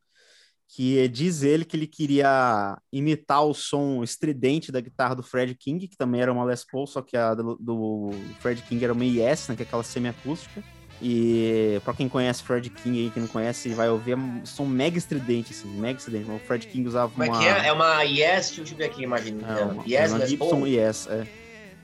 Que 0.74 1.06
diz 1.06 1.42
ele 1.42 1.66
que 1.66 1.76
ele 1.76 1.86
queria 1.86 2.78
imitar 2.90 3.44
o 3.44 3.52
som 3.52 4.02
estridente 4.02 4.72
da 4.72 4.80
guitarra 4.80 5.14
do 5.14 5.22
Fred 5.22 5.54
King, 5.54 5.86
que 5.86 5.98
também 5.98 6.22
era 6.22 6.32
uma 6.32 6.44
Les 6.44 6.64
Paul, 6.64 6.86
só 6.86 7.02
que 7.02 7.14
a 7.14 7.34
do, 7.34 7.58
do 7.60 8.10
Fred 8.40 8.62
King 8.62 8.82
era 8.82 8.94
uma 8.94 9.04
IS, 9.04 9.48
né, 9.48 9.56
que 9.56 9.62
é 9.62 9.66
aquela 9.66 9.82
semiacústica. 9.82 10.64
E 11.02 11.78
pra 11.84 11.92
quem 11.92 12.08
conhece 12.08 12.42
Fred 12.42 12.70
King 12.70 13.00
aí, 13.00 13.10
que 13.10 13.20
não 13.20 13.26
conhece, 13.26 13.68
vai 13.74 13.90
ouvir, 13.90 14.12
é 14.12 14.16
um 14.16 14.46
som 14.46 14.64
mega 14.64 14.96
estridente, 14.96 15.52
assim, 15.52 15.68
mega 15.68 15.98
estridente. 15.98 16.30
O 16.30 16.38
Fred 16.38 16.66
King 16.66 16.88
usava 16.88 17.12
Como 17.12 17.24
é 17.24 17.28
uma... 17.28 17.38
que 17.38 17.44
é? 17.44 17.66
É 17.66 17.72
uma 17.72 18.02
Yes, 18.04 18.52
deixa 18.52 18.72
eu 18.72 18.78
ver 18.78 18.84
aqui, 18.84 19.02
imagina. 19.02 19.46
É, 19.46 19.64
uma, 19.64 19.84
yes, 19.86 20.10
uma 20.10 20.18
Les 20.20 20.30
Gibson 20.30 20.48
Paul. 20.48 20.66
É, 20.66 21.26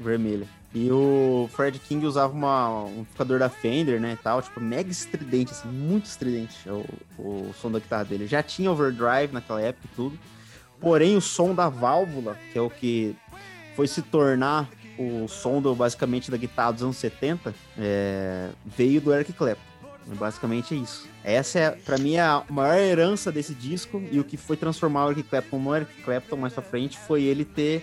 vermelha. 0.00 0.48
E 0.74 0.90
o 0.90 1.48
Fred 1.52 1.78
King 1.78 2.04
usava 2.04 2.32
uma, 2.32 2.84
um 2.84 3.00
amplificador 3.00 3.38
da 3.38 3.48
Fender, 3.48 3.98
né, 3.98 4.18
tal, 4.22 4.42
tipo, 4.42 4.60
mega 4.60 4.90
estridente, 4.90 5.52
assim, 5.52 5.68
muito 5.68 6.04
estridente 6.04 6.56
é 6.68 6.72
o, 6.72 6.84
o 7.18 7.54
som 7.54 7.70
da 7.70 7.78
guitarra 7.78 8.04
dele. 8.04 8.26
Já 8.26 8.42
tinha 8.42 8.70
overdrive 8.70 9.32
naquela 9.32 9.62
época 9.62 9.88
e 9.90 9.96
tudo, 9.96 10.18
porém 10.78 11.16
o 11.16 11.20
som 11.22 11.54
da 11.54 11.70
válvula, 11.70 12.36
que 12.52 12.58
é 12.58 12.60
o 12.60 12.68
que 12.68 13.16
foi 13.74 13.86
se 13.86 14.02
tornar 14.02 14.68
o 14.98 15.26
som 15.26 15.62
do, 15.62 15.74
basicamente 15.74 16.30
da 16.30 16.36
guitarra 16.36 16.72
dos 16.72 16.82
anos 16.82 16.96
70, 16.98 17.54
é, 17.78 18.50
veio 18.66 19.00
do 19.00 19.14
Eric 19.14 19.32
Clapton. 19.32 19.62
Basicamente 20.16 20.74
é 20.74 20.78
isso. 20.78 21.06
Essa 21.22 21.58
é, 21.58 21.70
pra 21.70 21.98
mim, 21.98 22.16
a 22.16 22.42
maior 22.48 22.78
herança 22.78 23.30
desse 23.30 23.54
disco 23.54 24.02
e 24.10 24.18
o 24.18 24.24
que 24.24 24.36
foi 24.36 24.56
transformar 24.56 25.06
o 25.06 25.10
Eric 25.10 25.28
Clapton 25.28 25.58
no 25.58 25.74
Eric 25.74 26.02
Clapton 26.02 26.36
mais 26.36 26.52
pra 26.52 26.62
frente 26.62 26.98
foi 26.98 27.22
ele 27.22 27.44
ter 27.44 27.82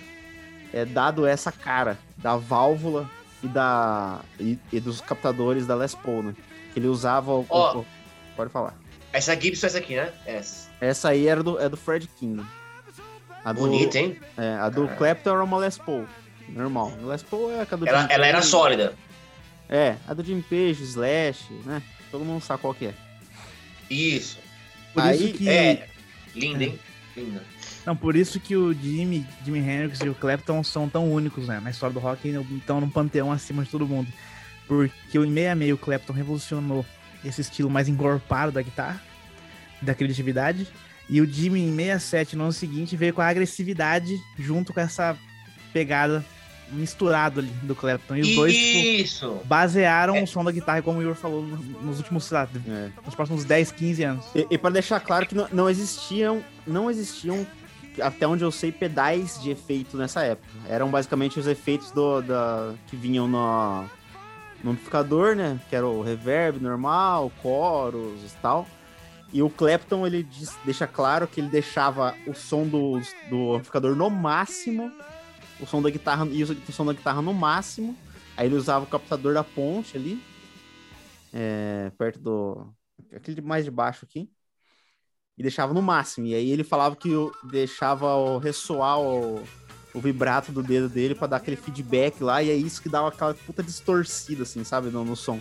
é, 0.76 0.84
dado 0.84 1.26
essa 1.26 1.54
cara 1.54 1.98
da 2.18 2.36
válvula 2.36 3.10
e, 3.42 3.48
da, 3.48 4.20
e, 4.38 4.60
e, 4.74 4.80
dos 4.82 5.00
captadores 5.00 5.66
da 5.66 5.74
Les 5.74 5.96
Paul, 5.96 6.22
né? 6.22 6.36
Que 6.74 6.80
ele 6.80 6.88
usava 6.88 7.32
o, 7.32 7.46
oh, 7.48 7.80
o, 7.80 7.86
Pode 8.36 8.52
falar. 8.52 8.78
Essa 9.14 9.40
Gibson 9.40 9.66
é 9.66 9.70
essa 9.70 9.78
aqui, 9.78 9.96
né? 9.96 10.12
Essa. 10.26 10.70
Essa 10.82 11.10
aí 11.10 11.28
era 11.28 11.42
do, 11.42 11.58
é 11.58 11.70
do 11.70 11.78
Fred 11.78 12.10
King. 12.20 12.46
A 13.46 13.54
Bonita, 13.54 13.98
hein? 13.98 14.20
É, 14.38 14.56
a 14.56 14.68
do 14.68 14.88
Clapton 14.98 15.30
era 15.30 15.44
uma 15.44 15.58
Les 15.60 15.78
Paul. 15.78 16.06
Normal. 16.50 16.92
A 17.02 17.06
Les 17.08 17.24
Paul 17.24 17.52
é 17.52 17.62
a 17.62 17.76
do 17.76 17.88
ela, 17.88 18.08
ela 18.12 18.28
era 18.28 18.42
sólida. 18.42 18.94
É, 19.70 19.96
a 20.06 20.14
do 20.14 20.24
Jim 20.26 20.42
Page, 20.42 20.84
Slash, 20.84 21.54
né? 21.64 21.82
Todo 22.12 22.26
mundo 22.26 22.42
sabe 22.44 22.62
qual 22.62 22.74
que 22.74 22.88
é. 22.88 22.94
Isso. 23.90 24.38
Por 24.94 25.04
Aí, 25.04 25.30
isso 25.30 25.38
que... 25.38 25.48
É, 25.48 25.88
linda, 26.36 26.66
hein? 26.66 26.80
Linda. 27.16 27.42
Não, 27.86 27.96
por 27.96 28.16
isso 28.16 28.40
que 28.40 28.56
o 28.56 28.74
Jimmy, 28.74 29.26
Jimmy 29.44 29.60
Hendrix 29.60 30.00
e 30.00 30.10
o 30.10 30.16
Clapton 30.16 30.64
são 30.64 30.90
tão 30.90 31.12
únicos, 31.12 31.48
né? 31.48 31.60
Na 31.60 31.70
história 31.70 31.94
do 31.94 32.00
rock, 32.00 32.28
estão 32.58 32.82
num 32.82 32.90
panteão 32.90 33.32
acima 33.32 33.64
de 33.64 33.70
todo 33.70 33.88
mundo. 33.88 34.12
Porque 34.68 35.20
o 35.20 35.24
em 35.24 35.32
meia 35.32 35.54
meio 35.54 35.76
o 35.76 35.78
Clapton 35.78 36.14
revolucionou 36.14 36.84
esse 37.24 37.42
estilo 37.42 37.70
mais 37.70 37.88
encorpado 37.88 38.52
da 38.52 38.62
guitarra, 38.62 39.02
da 39.82 39.94
criatividade. 39.94 40.68
E 41.08 41.22
o 41.22 41.26
Jimmy 41.32 41.62
em 41.62 41.76
67, 41.76 42.36
no 42.36 42.44
ano 42.46 42.54
seguinte, 42.54 42.96
veio 42.96 43.14
com 43.14 43.22
a 43.22 43.28
agressividade 43.28 44.20
junto 44.40 44.74
com 44.74 44.80
essa 44.80 45.16
pegada 45.72 46.26
misturado 46.72 47.40
ali 47.40 47.50
do 47.64 47.76
Clapton. 47.76 48.16
E 48.16 48.22
os 48.22 48.36
dois 48.36 48.56
tipo, 48.56 49.46
basearam 49.46 50.16
é. 50.16 50.24
o 50.24 50.28
som 50.28 50.44
da 50.44 50.52
guitarra, 50.52 50.82
como 50.82 51.00
o 51.00 51.02
Igor 51.02 51.16
falou, 51.16 51.44
nos 51.44 51.98
últimos, 51.98 52.26
sei 52.26 52.38
lá, 52.38 52.50
é. 52.68 52.90
nos 53.06 53.14
próximos 53.14 53.46
10, 53.46 53.72
15 53.72 54.04
anos. 54.04 54.26
E, 54.34 54.48
e 54.50 54.58
para 54.58 54.72
deixar 54.72 55.00
claro 55.00 55.28
que 55.28 55.36
não, 55.36 55.48
não, 55.52 55.70
existiam, 55.70 56.44
não 56.66 56.90
existiam, 56.90 57.46
até 58.02 58.28
onde 58.28 58.44
eu 58.44 58.52
sei, 58.52 58.72
pedais 58.72 59.42
de 59.42 59.52
efeito 59.52 59.98
nessa 59.98 60.24
época. 60.24 60.48
Eram 60.68 60.90
basicamente 60.90 61.40
os 61.40 61.48
efeitos 61.48 61.92
do, 61.92 62.22
da, 62.22 62.74
que 62.88 62.96
vinham 62.96 63.28
no, 63.28 63.86
no 64.64 64.72
amplificador, 64.72 65.36
né? 65.36 65.60
Que 65.70 65.76
era 65.76 65.88
o 65.88 66.02
reverb 66.02 66.60
normal, 66.60 67.32
coros 67.42 68.24
e 68.24 68.36
tal. 68.42 68.68
E 69.34 69.42
o 69.42 69.50
Clapton, 69.50 70.06
ele 70.06 70.24
diz, 70.24 70.58
deixa 70.64 70.88
claro 70.88 71.28
que 71.28 71.42
ele 71.42 71.50
deixava 71.50 72.16
o 72.28 72.34
som 72.34 72.66
do, 72.66 73.00
do 73.30 73.54
amplificador 73.54 73.96
no 73.96 74.10
máximo 74.10 74.92
o 75.60 75.66
som 75.66 75.82
da 75.82 75.90
guitarra 75.90 76.26
e 76.28 76.44
o 76.44 76.72
som 76.72 76.86
da 76.86 76.94
guitarra 76.94 77.22
no 77.22 77.34
máximo. 77.34 77.96
Aí 78.36 78.48
ele 78.48 78.56
usava 78.56 78.84
o 78.84 78.88
captador 78.88 79.34
da 79.34 79.44
ponte 79.44 79.96
ali, 79.96 80.22
é, 81.34 81.92
perto 81.98 82.20
do. 82.20 82.74
aquele 83.14 83.42
mais 83.42 83.64
de 83.64 83.72
baixo 83.72 84.06
aqui. 84.06 84.30
E 85.38 85.42
deixava 85.42 85.74
no 85.74 85.82
máximo. 85.82 86.28
E 86.28 86.36
aí 86.36 86.52
ele 86.52 86.64
falava 86.64 86.96
que 86.96 87.10
deixava 87.44 88.16
o, 88.16 88.38
ressoar 88.38 89.00
o, 89.00 89.44
o 89.94 90.00
vibrato 90.00 90.52
do 90.52 90.64
dedo 90.64 90.88
dele 90.88 91.16
para 91.16 91.28
dar 91.28 91.38
aquele 91.38 91.58
feedback 91.58 92.24
lá. 92.24 92.42
E 92.42 92.50
é 92.50 92.56
isso 92.56 92.82
que 92.82 92.90
dava 92.90 93.10
aquela 93.10 93.34
puta 93.34 93.62
distorcida, 93.62 94.44
assim, 94.44 94.64
sabe, 94.64 94.90
no, 94.90 95.04
no 95.04 95.16
som. 95.16 95.40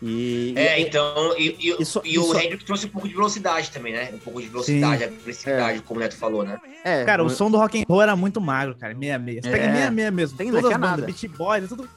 E, 0.00 0.54
é, 0.56 0.80
e, 0.80 0.84
então, 0.84 1.36
e, 1.36 1.56
e, 1.58 1.82
isso, 1.82 2.00
e 2.04 2.14
isso... 2.14 2.32
o 2.32 2.38
Hendrix 2.38 2.62
trouxe 2.62 2.86
um 2.86 2.90
pouco 2.90 3.08
de 3.08 3.14
velocidade 3.14 3.70
também, 3.70 3.92
né? 3.92 4.10
Um 4.14 4.18
pouco 4.18 4.40
de 4.40 4.46
velocidade, 4.46 5.04
Sim. 5.04 5.18
agressividade, 5.20 5.78
é. 5.78 5.82
como 5.82 5.98
o 5.98 6.02
Neto 6.02 6.16
falou, 6.16 6.44
né? 6.44 6.58
É, 6.84 7.04
cara, 7.04 7.24
o 7.24 7.28
som 7.28 7.50
do 7.50 7.58
rock 7.58 7.80
and 7.80 7.84
roll 7.88 8.00
era 8.00 8.14
muito 8.14 8.40
magro, 8.40 8.76
cara, 8.76 8.94
meia 8.94 9.18
meia. 9.18 9.42
Você 9.42 9.48
é. 9.48 9.52
pega 9.52 9.72
meia 9.72 9.90
meia 9.90 10.10
mesmo, 10.10 10.38
tem 10.38 10.50
todas 10.50 10.70
as 10.70 10.76
bandas, 10.78 11.04
Beat 11.04 11.36
Boys, 11.36 11.68
tudo... 11.68 11.88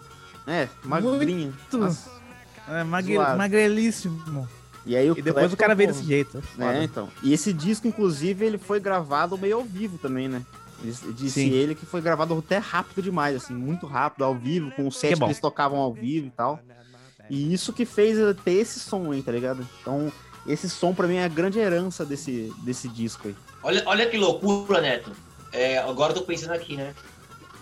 É, 0.47 0.67
magrinho. 0.83 1.53
Muito... 1.71 1.97
É, 2.67 2.83
magre... 2.83 3.17
magrelíssimo. 3.17 4.49
E 4.85 4.95
aí 4.95 5.09
o 5.11 5.17
e 5.17 5.21
depois 5.21 5.53
o 5.53 5.57
cara 5.57 5.75
veio 5.75 5.89
desse 5.89 6.03
jeito. 6.03 6.41
É, 6.57 6.79
é, 6.79 6.83
então. 6.83 7.09
E 7.21 7.33
esse 7.33 7.53
disco, 7.53 7.87
inclusive, 7.87 8.45
ele 8.45 8.57
foi 8.57 8.79
gravado 8.79 9.37
meio 9.37 9.57
ao 9.57 9.63
vivo 9.63 9.97
também, 9.97 10.27
né? 10.27 10.43
Disse 10.83 11.41
Sim. 11.41 11.51
ele 11.51 11.75
que 11.75 11.85
foi 11.85 12.01
gravado 12.01 12.35
até 12.37 12.57
rápido 12.57 13.03
demais, 13.03 13.35
assim, 13.35 13.53
muito 13.53 13.85
rápido, 13.85 14.23
ao 14.23 14.35
vivo, 14.35 14.71
com 14.71 14.87
o 14.87 14.91
set 14.91 15.13
que, 15.13 15.19
que 15.19 15.25
eles 15.25 15.39
tocavam 15.39 15.79
ao 15.79 15.93
vivo 15.93 16.27
e 16.27 16.31
tal. 16.31 16.59
E 17.29 17.53
isso 17.53 17.71
que 17.71 17.85
fez 17.85 18.17
ter 18.43 18.53
esse 18.53 18.79
som 18.79 19.11
aí, 19.11 19.21
tá 19.21 19.31
ligado? 19.31 19.67
Então, 19.79 20.11
esse 20.45 20.69
som 20.69 20.93
para 20.93 21.07
mim 21.07 21.17
é 21.17 21.23
a 21.23 21.27
grande 21.27 21.59
herança 21.59 22.03
desse, 22.03 22.51
desse 22.63 22.87
disco 22.89 23.27
aí. 23.27 23.35
Olha, 23.63 23.83
olha 23.85 24.09
que 24.09 24.17
loucura, 24.17 24.81
Neto. 24.81 25.11
É, 25.51 25.77
agora 25.77 26.11
eu 26.13 26.17
tô 26.17 26.23
pensando 26.23 26.53
aqui, 26.53 26.75
né? 26.75 26.95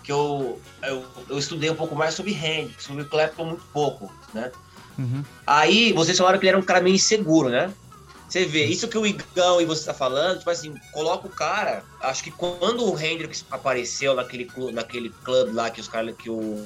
Que 0.02 0.10
eu, 0.10 0.60
eu, 0.82 1.04
eu 1.28 1.38
estudei 1.38 1.70
um 1.70 1.76
pouco 1.76 1.94
mais 1.94 2.14
sobre 2.14 2.32
Hendrix, 2.32 2.84
sobre 2.84 3.04
Clapton 3.04 3.44
muito 3.44 3.64
pouco, 3.72 4.10
né? 4.32 4.50
Uhum. 4.98 5.24
Aí 5.46 5.92
vocês 5.92 6.16
falaram 6.16 6.38
que 6.38 6.44
ele 6.44 6.50
era 6.50 6.58
um 6.58 6.62
cara 6.62 6.80
meio 6.80 6.94
inseguro, 6.94 7.48
né? 7.48 7.72
Você 8.28 8.44
vê, 8.44 8.64
isso 8.64 8.86
que 8.86 8.96
o 8.96 9.04
Igão 9.04 9.60
e 9.60 9.64
você 9.64 9.86
tá 9.86 9.94
falando, 9.94 10.38
tipo 10.38 10.50
assim, 10.50 10.72
coloca 10.92 11.26
o 11.26 11.30
cara. 11.30 11.82
Acho 12.00 12.22
que 12.22 12.30
quando 12.30 12.84
o 12.84 12.96
Hendrix 12.96 13.44
apareceu 13.50 14.14
naquele, 14.14 14.48
naquele 14.72 15.10
clube 15.24 15.52
lá 15.52 15.68
que 15.68 15.80
os 15.80 15.88
caras 15.88 16.14
que 16.16 16.30
o 16.30 16.64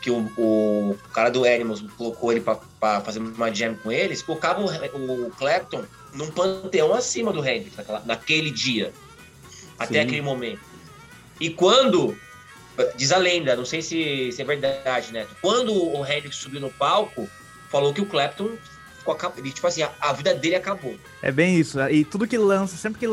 que 0.00 0.10
o, 0.12 0.30
o 0.38 0.96
cara 1.12 1.30
do 1.30 1.44
Animals 1.44 1.84
colocou 1.98 2.30
ele 2.30 2.40
para 2.40 3.00
fazer 3.00 3.18
uma 3.18 3.52
jam 3.52 3.74
com 3.74 3.90
eles, 3.90 4.22
colocava 4.22 4.60
o, 4.60 5.26
o 5.26 5.30
Clapton 5.32 5.84
num 6.14 6.30
panteão 6.30 6.94
acima 6.94 7.32
do 7.32 7.44
Hendrix 7.44 7.76
naquela, 7.76 8.00
naquele 8.06 8.52
dia, 8.52 8.92
até 9.76 9.94
Sim. 9.94 10.06
aquele 10.06 10.22
momento. 10.22 10.60
E 11.40 11.50
quando, 11.50 12.16
diz 12.96 13.12
a 13.12 13.18
lenda, 13.18 13.56
não 13.56 13.64
sei 13.64 13.82
se, 13.82 14.30
se 14.32 14.42
é 14.42 14.44
verdade, 14.44 15.12
né? 15.12 15.26
Quando 15.40 15.72
o 15.72 16.04
Hendrix 16.04 16.36
subiu 16.36 16.60
no 16.60 16.70
palco, 16.70 17.28
falou 17.70 17.92
que 17.92 18.00
o 18.00 18.06
Clapton 18.06 18.56
ele, 19.36 19.52
tipo 19.52 19.64
assim, 19.68 19.82
a, 19.82 19.90
a, 20.00 20.12
vida 20.12 20.34
dele 20.34 20.56
acabou. 20.56 20.96
É 21.22 21.30
bem 21.30 21.56
isso. 21.56 21.80
E 21.88 22.04
tudo 22.04 22.26
que 22.26 22.36
lança, 22.36 22.76
sempre 22.76 22.98
que 22.98 23.06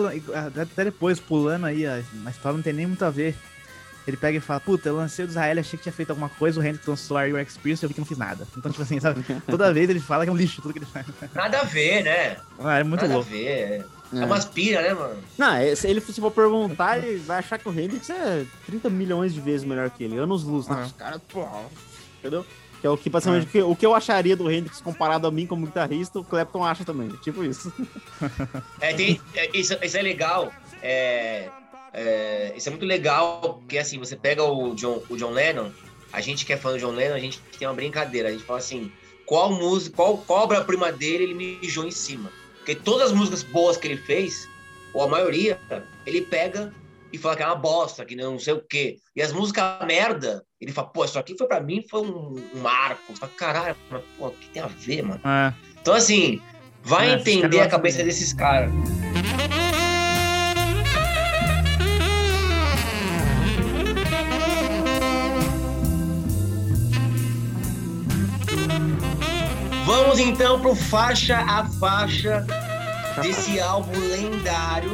até 0.60 0.86
depois, 0.86 1.20
pulando 1.20 1.68
aí, 1.68 1.86
a 1.86 2.00
história 2.32 2.56
não 2.56 2.64
tem 2.64 2.74
nem 2.74 2.88
muito 2.88 3.06
a 3.06 3.12
ver 3.12 3.36
ele 4.08 4.18
pega 4.18 4.38
e 4.38 4.42
fala, 4.42 4.60
puta, 4.60 4.90
eu 4.90 4.96
lancei 4.96 5.24
o 5.26 5.28
Israel, 5.28 5.60
achei 5.60 5.78
que 5.78 5.84
tinha 5.84 5.94
feito 5.94 6.10
alguma 6.10 6.30
coisa, 6.30 6.60
o 6.60 6.64
Hendrix 6.64 6.86
lançou 6.86 7.18
Are 7.18 7.30
You 7.30 7.40
Experience, 7.40 7.84
eu 7.84 7.88
vi 7.88 7.96
que 7.96 8.02
não 8.02 8.06
fiz 8.06 8.18
nada. 8.18 8.46
Então, 8.58 8.70
tipo 8.72 8.84
assim, 8.84 9.00
sabe? 9.00 9.24
Toda 9.48 9.74
vez 9.74 9.90
ele 9.90 10.00
fala 10.00 10.26
que 10.26 10.30
é 10.30 10.34
um 10.34 10.36
lixo 10.36 10.62
tudo 10.62 10.74
que 10.74 10.80
ele 10.80 10.86
faz. 10.86 11.06
Nada 11.34 11.62
a 11.62 11.64
ver, 11.64 12.04
né? 12.04 12.38
Ah, 12.60 12.80
é 12.80 12.84
muito 12.84 13.02
Nada 13.02 13.14
louco. 13.14 13.30
a 13.30 13.34
ver. 13.34 13.86
É, 14.14 14.24
é 14.24 14.26
umas 14.26 14.46
pira, 14.46 14.82
né, 14.82 14.94
mano? 14.94 15.18
Não, 15.38 15.54
é, 15.56 15.76
se 15.76 15.88
ele 15.88 16.02
se 16.02 16.20
for 16.20 16.32
perguntar, 16.32 16.98
ele 16.98 17.18
vai 17.20 17.40
achar 17.40 17.58
que 17.58 17.68
o 17.68 17.72
Hendrix 17.72 18.10
é 18.10 18.46
30 18.66 18.90
milhões 18.90 19.34
de 19.34 19.42
vezes 19.42 19.66
melhor 19.66 19.90
que 19.90 20.04
ele. 20.04 20.18
Anos 20.18 20.44
luz, 20.44 20.68
né? 20.68 20.84
Os 20.86 20.92
caras, 20.94 21.22
porra. 21.28 21.62
Entendeu? 22.20 22.46
Que 22.80 22.88
é 22.88 22.90
o 22.90 22.98
que, 22.98 23.10
basicamente, 23.10 23.58
é. 23.58 23.64
o 23.64 23.76
que 23.76 23.86
eu 23.86 23.96
acharia 23.96 24.36
do 24.36 24.52
Hendrix 24.52 24.82
comparado 24.82 25.26
a 25.26 25.32
mim 25.32 25.48
como 25.48 25.66
guitarrista, 25.66 26.20
o 26.20 26.24
Clapton 26.24 26.66
acha 26.66 26.84
também. 26.84 27.10
Tipo 27.22 27.44
isso. 27.44 27.72
É, 28.82 28.94
tem, 28.94 29.22
é, 29.36 29.58
isso, 29.58 29.78
isso 29.82 29.98
é 29.98 30.02
legal. 30.02 30.52
É, 30.82 31.50
é, 31.94 32.54
isso 32.58 32.68
é 32.68 32.72
muito 32.72 32.86
legal, 32.86 33.60
porque 33.60 33.78
assim, 33.78 33.98
você 33.98 34.16
pega 34.16 34.44
o 34.44 34.76
John, 34.76 35.02
o 35.10 35.16
John 35.16 35.32
Lennon, 35.32 35.72
a 36.12 36.20
gente 36.20 36.46
que 36.46 36.52
é 36.52 36.58
fã 36.58 36.72
do 36.72 36.80
John 36.80 36.92
Lennon, 36.92 37.16
a 37.16 37.20
gente 37.20 37.40
tem 37.58 37.68
uma 37.68 37.74
brincadeira, 37.74 38.30
a 38.30 38.32
gente 38.32 38.44
fala 38.44 38.60
assim, 38.60 38.92
qual 39.26 39.52
música, 39.52 39.96
qual, 39.96 40.18
qual 40.18 40.44
obra-prima 40.44 40.92
dele 40.92 41.24
ele 41.24 41.60
mijou 41.62 41.86
em 41.86 41.92
cima? 41.92 42.32
Porque 42.64 42.76
todas 42.76 43.08
as 43.08 43.12
músicas 43.12 43.44
boas 43.44 43.76
que 43.76 43.86
ele 43.86 43.98
fez, 43.98 44.48
ou 44.94 45.04
a 45.04 45.08
maioria, 45.08 45.60
ele 46.06 46.22
pega 46.22 46.74
e 47.12 47.18
fala 47.18 47.36
que 47.36 47.44
é 47.44 47.46
uma 47.46 47.56
bosta, 47.56 48.06
que 48.06 48.16
não 48.16 48.40
sei 48.40 48.54
o 48.54 48.62
quê. 48.62 49.00
E 49.14 49.22
as 49.22 49.34
músicas 49.34 49.86
merda, 49.86 50.42
ele 50.62 50.72
fala, 50.72 50.88
pô, 50.88 51.04
isso 51.04 51.20
aqui 51.20 51.38
foi 51.38 51.46
para 51.46 51.60
mim, 51.60 51.84
foi 51.90 52.02
um, 52.02 52.42
um 52.56 52.60
marco. 52.62 53.02
Você 53.10 53.20
fala, 53.20 53.32
caralho, 53.36 53.76
mas, 53.92 54.02
pô, 54.18 54.28
o 54.28 54.32
que 54.32 54.48
tem 54.48 54.64
a 54.64 54.68
ver, 54.68 55.02
mano? 55.04 55.20
É. 55.26 55.54
Então, 55.82 55.94
assim, 55.94 56.42
vai 56.82 57.10
é, 57.10 57.14
entender 57.16 57.60
a 57.60 57.68
cabeça 57.68 58.02
desses 58.02 58.32
caras. 58.32 58.72
Vamos 70.14 70.30
então 70.30 70.62
pro 70.62 70.76
faixa 70.76 71.40
a 71.40 71.66
faixa 71.66 72.46
desse 73.20 73.60
álbum 73.60 73.98
lendário. 73.98 74.92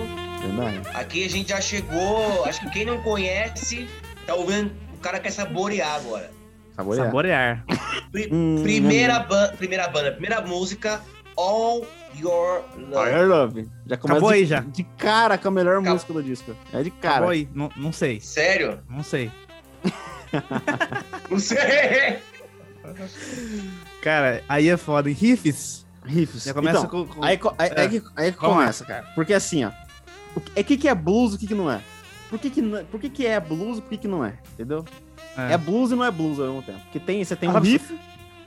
Aqui 0.94 1.26
a 1.26 1.30
gente 1.30 1.50
já 1.50 1.60
chegou. 1.60 2.46
Acho 2.46 2.62
que 2.62 2.70
quem 2.70 2.86
não 2.86 3.02
conhece, 3.02 3.90
tá 4.26 4.34
ouvindo. 4.34 4.72
O 4.94 4.98
cara 5.00 5.20
quer 5.20 5.32
saborear 5.32 5.96
agora. 5.96 6.32
Saborear. 6.74 7.06
saborear. 7.06 7.66
Pri 8.14 8.30
hum, 8.32 8.62
primeira, 8.64 9.20
ba 9.20 9.50
primeira 9.58 9.90
banda, 9.90 10.14
primeira 10.14 10.40
música, 10.40 11.02
All 11.36 11.86
Your 12.18 12.64
Love. 12.78 12.96
All 12.96 13.08
Your 13.10 13.28
Love. 13.28 13.70
Já 13.88 13.98
começa 13.98 14.20
Acabou 14.20 14.32
de, 14.32 14.36
aí 14.38 14.46
já. 14.46 14.62
De 14.62 14.84
cara 14.86 15.38
com 15.38 15.50
a 15.50 15.52
melhor 15.52 15.74
Acabou. 15.80 15.94
música 15.96 16.14
do 16.14 16.24
disco. 16.24 16.56
É 16.72 16.82
de 16.82 16.92
cara. 16.92 17.16
Acabou 17.16 17.32
aí. 17.32 17.50
Não, 17.54 17.70
não 17.76 17.92
sei. 17.92 18.22
Sério? 18.22 18.80
Não 18.90 19.04
sei. 19.04 19.30
não 21.30 21.40
sei. 21.40 22.20
Cara, 24.02 24.44
aí 24.48 24.70
é 24.70 24.78
foda. 24.78 25.10
Riffs? 25.10 25.86
Riffs. 26.06 26.44
Já 26.44 26.54
começa 26.54 26.80
então, 26.80 26.90
com, 26.90 27.06
com... 27.06 27.24
Aí, 27.24 27.40
aí, 27.58 27.70
é. 27.70 27.82
aí, 27.82 28.04
aí 28.16 28.32
começa, 28.32 28.86
cara. 28.86 29.04
Porque 29.16 29.34
assim, 29.34 29.66
ó. 29.66 29.72
O 30.36 30.42
que, 30.42 30.52
é 30.56 30.64
que, 30.64 30.78
que 30.78 30.88
é 30.88 30.96
blues 30.96 31.34
e 31.34 31.36
o 31.36 31.40
que, 31.40 31.48
que 31.48 31.56
não 31.56 31.70
é? 31.70 31.82
Por 32.30 32.38
que, 32.40 32.50
que, 32.50 32.62
por 32.62 33.00
que, 33.00 33.10
que 33.10 33.26
é 33.26 33.40
blues 33.40 33.80
e 33.80 33.82
por 33.82 33.90
que, 33.90 33.98
que 33.98 34.08
não 34.08 34.24
é? 34.24 34.34
Entendeu? 34.54 34.86
É. 35.36 35.54
é 35.54 35.58
blues 35.58 35.92
e 35.92 35.96
não 35.96 36.06
é 36.06 36.12
blues 36.12 36.40
ao 36.40 36.48
mesmo 36.48 36.62
tempo. 36.62 36.80
Porque 36.82 37.00
tem, 37.00 37.24
você 37.24 37.36
tem 37.36 37.50
um 37.50 37.60
riff. 37.60 37.98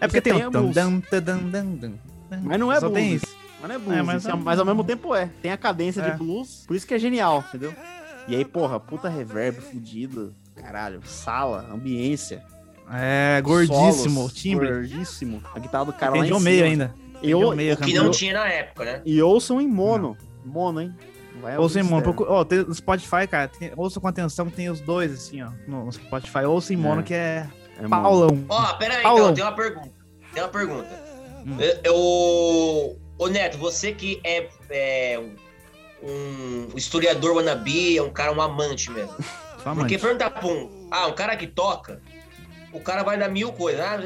É 0.01 0.07
porque 0.07 0.21
tem, 0.21 0.35
tem. 0.35 0.51
Dum, 0.51 0.71
dum, 0.71 1.03
dum, 1.21 1.75
dum, 1.77 1.95
né? 2.31 2.41
Mas 2.43 2.61
não 2.61 2.73
é 2.73 2.81
Só 2.81 2.89
blues. 2.89 2.95
tem 3.03 3.15
isso. 3.15 3.37
Mas 3.61 3.69
não 3.69 3.75
é 3.75 3.79
blues, 3.79 3.97
É, 3.99 4.03
mas 4.03 4.27
é- 4.27 4.31
é- 4.31 4.35
mas 4.35 4.59
ao 4.59 4.65
mesmo 4.65 4.85
tempo 4.85 5.15
é. 5.15 5.31
Tem 5.41 5.53
a 5.53 5.57
cadência 5.57 6.01
É. 6.01 6.11
de 6.11 6.17
blues, 6.17 6.65
por 6.67 6.77
isso 6.77 6.87
que 6.87 6.95
é 6.95 6.99
genial, 6.99 7.45
entendeu? 7.49 7.75
E 8.29 8.37
aí, 8.37 8.45
porra, 8.45 8.79
puta 8.79 9.09
reverb 9.09 9.61
fudido. 9.61 10.35
Caralho, 10.55 11.01
sala, 11.05 11.69
ambiência. 11.73 12.45
É, 12.93 13.41
gordíssimo, 13.43 14.15
solos, 14.21 14.33
timbre. 14.35 14.69
Gordíssimo. 14.69 15.43
A 15.55 15.59
guitarra 15.59 15.85
do 15.87 15.93
cara 15.93 16.13
Tem 16.13 16.21
lá 16.23 16.27
em 16.27 16.41
cima. 16.41 16.65
ainda. 16.67 16.95
E, 17.23 17.35
Mayer 17.35 17.75
O 17.75 17.77
que 17.77 17.85
cantando. 17.93 18.05
não 18.05 18.11
tinha 18.11 18.35
na 18.35 18.49
época, 18.49 18.85
né? 18.85 19.03
e 19.05 19.23
ouçam 19.23 19.61
em 19.61 19.69
mono. 19.69 20.17
Mono, 20.45 20.81
hein? 20.81 20.95
Não 21.35 21.41
vai 21.43 21.57
Ouça 21.57 21.79
em 21.81 21.83
mono. 21.85 22.03
Procura, 22.03 22.45
tem, 22.45 22.59
no 22.59 22.75
Spotify, 22.75 23.27
cara, 23.31 23.49
tem, 23.49 23.71
ouça 23.77 24.01
com 24.01 24.09
atenção 24.09 24.47
que 24.47 24.53
tem 24.57 24.69
os 24.69 24.81
dois, 24.81 25.13
assim, 25.13 25.41
ó, 25.43 25.51
no, 25.69 25.91
Spotify. 25.93 26.41
Ouça 26.47 26.73
em 26.75 26.77
mono, 26.77 27.01
É. 27.01 27.05
que 27.05 27.15
é 27.15 27.49
É. 27.81 27.89
Paulão. 27.89 28.45
Ó, 28.49 28.73
pera 28.75 28.97
aí, 28.97 29.03
Paulo. 29.03 29.21
então, 29.23 29.35
tem 29.35 29.45
uma 29.45 29.53
pergunta. 29.55 29.91
Tem 30.35 30.43
uma 30.43 30.49
pergunta. 30.51 30.89
Hum. 31.47 31.57
Eu, 31.61 31.81
eu- 31.93 32.99
Ô, 33.19 33.29
Neto, 33.29 33.57
você 33.57 33.93
que 33.93 34.21
é, 34.25 34.49
é 34.71 35.23
um 36.03 36.69
historiador 36.77 37.37
wannabe, 37.37 37.97
é 37.97 38.03
um 38.03 38.11
cara, 38.11 38.33
um 38.33 38.41
amante 38.43 38.91
mesmo. 38.91 39.15
Amante. 39.65 39.79
Porque 39.81 39.99
perguntar 39.99 40.31
pra 40.31 40.47
um, 40.49 40.89
ah, 40.91 41.07
um 41.07 41.13
cara 41.13 41.37
que 41.37 41.47
toca, 41.47 42.01
o 42.73 42.81
cara 42.81 43.03
vai 43.03 43.19
dar 43.19 43.29
mil 43.29 43.53
coisas. 43.53 43.81
Ah, 43.81 44.01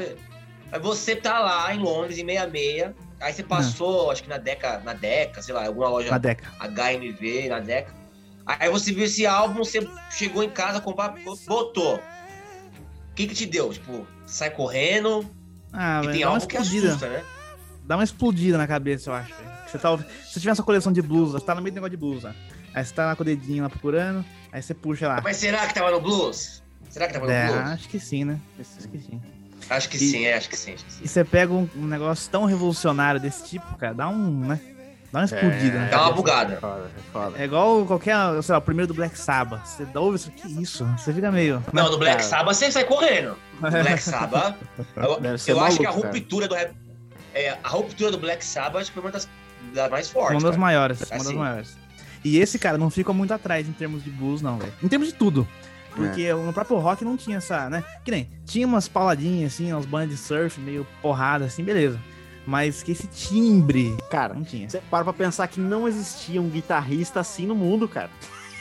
Aí 0.69 0.79
você 0.81 1.15
tá 1.15 1.39
lá 1.39 1.73
em 1.73 1.79
Londres, 1.79 2.17
em 2.17 2.25
66, 2.25 2.91
aí 3.21 3.31
você 3.33 3.41
passou, 3.41 4.11
acho 4.11 4.21
que 4.23 4.27
na 4.29 4.37
Deca, 4.37 4.79
na 4.83 4.93
Deca, 4.93 5.41
sei 5.41 5.53
lá, 5.53 5.65
alguma 5.65 5.87
loja 5.87 6.11
Na 6.11 6.17
Deca. 6.17 6.45
HMV, 6.59 7.47
na 7.47 7.59
Deca. 7.59 7.93
Aí 8.45 8.69
você 8.69 8.91
viu 8.91 9.05
esse 9.05 9.25
álbum, 9.25 9.59
você 9.59 9.79
chegou 10.11 10.43
em 10.43 10.49
casa, 10.49 10.81
comprou, 10.81 11.13
botou. 11.47 11.95
O 11.95 13.15
que 13.15 13.27
que 13.27 13.33
te 13.33 13.45
deu? 13.45 13.71
Tipo, 13.71 14.05
sai 14.25 14.49
correndo, 14.49 15.25
Ah, 15.71 16.01
e 16.03 16.11
tem 16.11 16.21
dá 16.21 16.29
uma 16.29 16.37
explodida. 16.37 16.87
assusta, 16.89 17.07
né? 17.09 17.23
Dá 17.83 17.95
uma 17.95 18.03
explodida 18.03 18.57
na 18.57 18.67
cabeça, 18.67 19.09
eu 19.09 19.13
acho. 19.13 19.33
Você 19.67 19.77
tá, 19.77 19.97
se 19.97 20.03
você 20.33 20.39
tiver 20.41 20.51
essa 20.51 20.63
coleção 20.63 20.91
de 20.91 21.01
blusas, 21.01 21.39
você 21.41 21.45
tá 21.45 21.55
no 21.55 21.61
meio 21.61 21.71
do 21.71 21.75
negócio 21.75 21.91
de 21.91 21.97
blusa. 21.97 22.35
Aí 22.73 22.83
você 22.85 22.93
tá 22.93 23.05
lá 23.05 23.15
com 23.15 23.23
o 23.23 23.25
dedinho 23.25 23.63
lá 23.63 23.69
procurando, 23.69 24.23
aí 24.51 24.61
você 24.61 24.73
puxa 24.73 25.07
lá. 25.07 25.21
Mas 25.23 25.37
será 25.37 25.65
que 25.65 25.73
tava 25.73 25.91
no 25.91 25.99
blues? 26.01 26.61
Será 26.89 27.07
que 27.07 27.17
no 27.17 27.29
É, 27.29 27.47
blues? 27.47 27.59
acho 27.71 27.89
que 27.89 27.99
sim, 27.99 28.23
né? 28.25 28.39
Acho 28.59 28.87
que 28.87 28.97
sim. 28.99 29.21
Acho 29.69 29.89
que 29.89 29.97
E- 29.97 29.99
sim, 29.99 30.25
é, 30.25 30.33
acho 30.37 30.49
que 30.49 30.57
sim. 30.57 30.73
Acho 30.73 30.85
que 30.85 30.93
sim. 30.93 31.01
E 31.03 31.07
você 31.07 31.23
pega 31.23 31.51
um, 31.53 31.67
um 31.75 31.85
negócio 31.85 32.29
tão 32.31 32.45
revolucionário 32.45 33.19
desse 33.19 33.43
tipo, 33.45 33.75
cara, 33.77 33.93
dá 33.93 34.07
um, 34.07 34.47
né? 34.47 34.59
Dá 35.11 35.19
uma 35.19 35.25
explodida, 35.25 35.79
né? 35.79 35.87
Dá 35.89 36.01
uma 36.03 36.11
bugada. 36.13 36.53
É 36.53 36.57
foda, 36.57 36.91
é 36.97 37.11
foda. 37.11 37.37
É 37.41 37.45
igual 37.45 37.85
qualquer, 37.85 38.15
sei 38.43 38.51
lá, 38.53 38.59
o 38.59 38.61
primeiro 38.61 38.87
do 38.87 38.93
Black 38.93 39.17
Sabbath. 39.17 39.65
Você 39.65 39.85
dá 39.85 39.99
ouve 40.01 40.17
isso, 40.17 40.31
que 40.31 40.61
isso? 40.61 40.85
Você 40.97 41.13
fica 41.13 41.31
meio. 41.31 41.63
Não, 41.71 41.89
no 41.89 41.97
Black 41.97 42.17
Cara. 42.17 42.27
Sabbath 42.29 42.55
você 42.55 42.71
sai 42.71 42.83
correndo. 42.83 43.35
No 43.61 43.69
Black 43.71 44.01
Sabbath. 44.03 44.55
eu 45.47 45.55
eu 45.55 45.63
acho 45.63 45.77
que 45.77 45.85
a 45.85 45.89
maluco, 45.89 46.01
cara. 46.01 46.13
ruptura 46.13 46.47
do 46.47 46.55
rap- 46.55 46.75
é, 47.33 47.57
a 47.63 47.69
ruptura 47.69 48.11
do 48.11 48.17
Black 48.17 48.43
Sabbath 48.43 48.89
foi 48.89 49.01
uma 49.01 49.11
das, 49.11 49.27
das 49.73 49.89
mais 49.89 50.09
fortes. 50.09 50.33
Uma 50.35 50.41
das 50.41 50.51
cara. 50.51 50.59
maiores, 50.61 50.99
uma 51.01 51.17
das 51.17 51.27
Assim. 51.27 51.35
maiores. 51.35 51.77
E 52.23 52.37
esse, 52.39 52.59
cara, 52.59 52.77
não 52.77 52.89
fica 52.89 53.13
muito 53.13 53.33
atrás 53.33 53.67
em 53.67 53.71
termos 53.71 54.03
de 54.03 54.09
blues, 54.09 54.41
não, 54.41 54.57
velho. 54.57 54.73
Em 54.83 54.87
termos 54.89 55.07
de 55.07 55.13
tudo. 55.13 55.47
Porque 56.05 56.33
no 56.33 56.53
próprio 56.53 56.77
rock 56.77 57.03
não 57.03 57.17
tinha 57.17 57.37
essa, 57.37 57.69
né? 57.69 57.83
Que 58.05 58.11
nem, 58.11 58.29
tinha 58.45 58.65
umas 58.67 58.87
pauladinhas, 58.87 59.53
assim, 59.53 59.73
uns 59.73 59.85
bandas 59.85 60.09
de 60.11 60.17
surf, 60.17 60.59
meio 60.59 60.85
porrada, 61.01 61.45
assim, 61.45 61.63
beleza. 61.63 61.99
Mas 62.45 62.81
que 62.81 62.91
esse 62.93 63.07
timbre, 63.07 63.97
Cara, 64.09 64.33
não 64.33 64.43
tinha. 64.43 64.69
você 64.69 64.81
para 64.89 65.03
pra 65.03 65.11
pensar 65.13 65.47
que 65.47 65.59
não 65.59 65.87
existia 65.87 66.41
um 66.41 66.47
guitarrista 66.49 67.19
assim 67.19 67.45
no 67.45 67.53
mundo, 67.55 67.87
cara. 67.89 68.09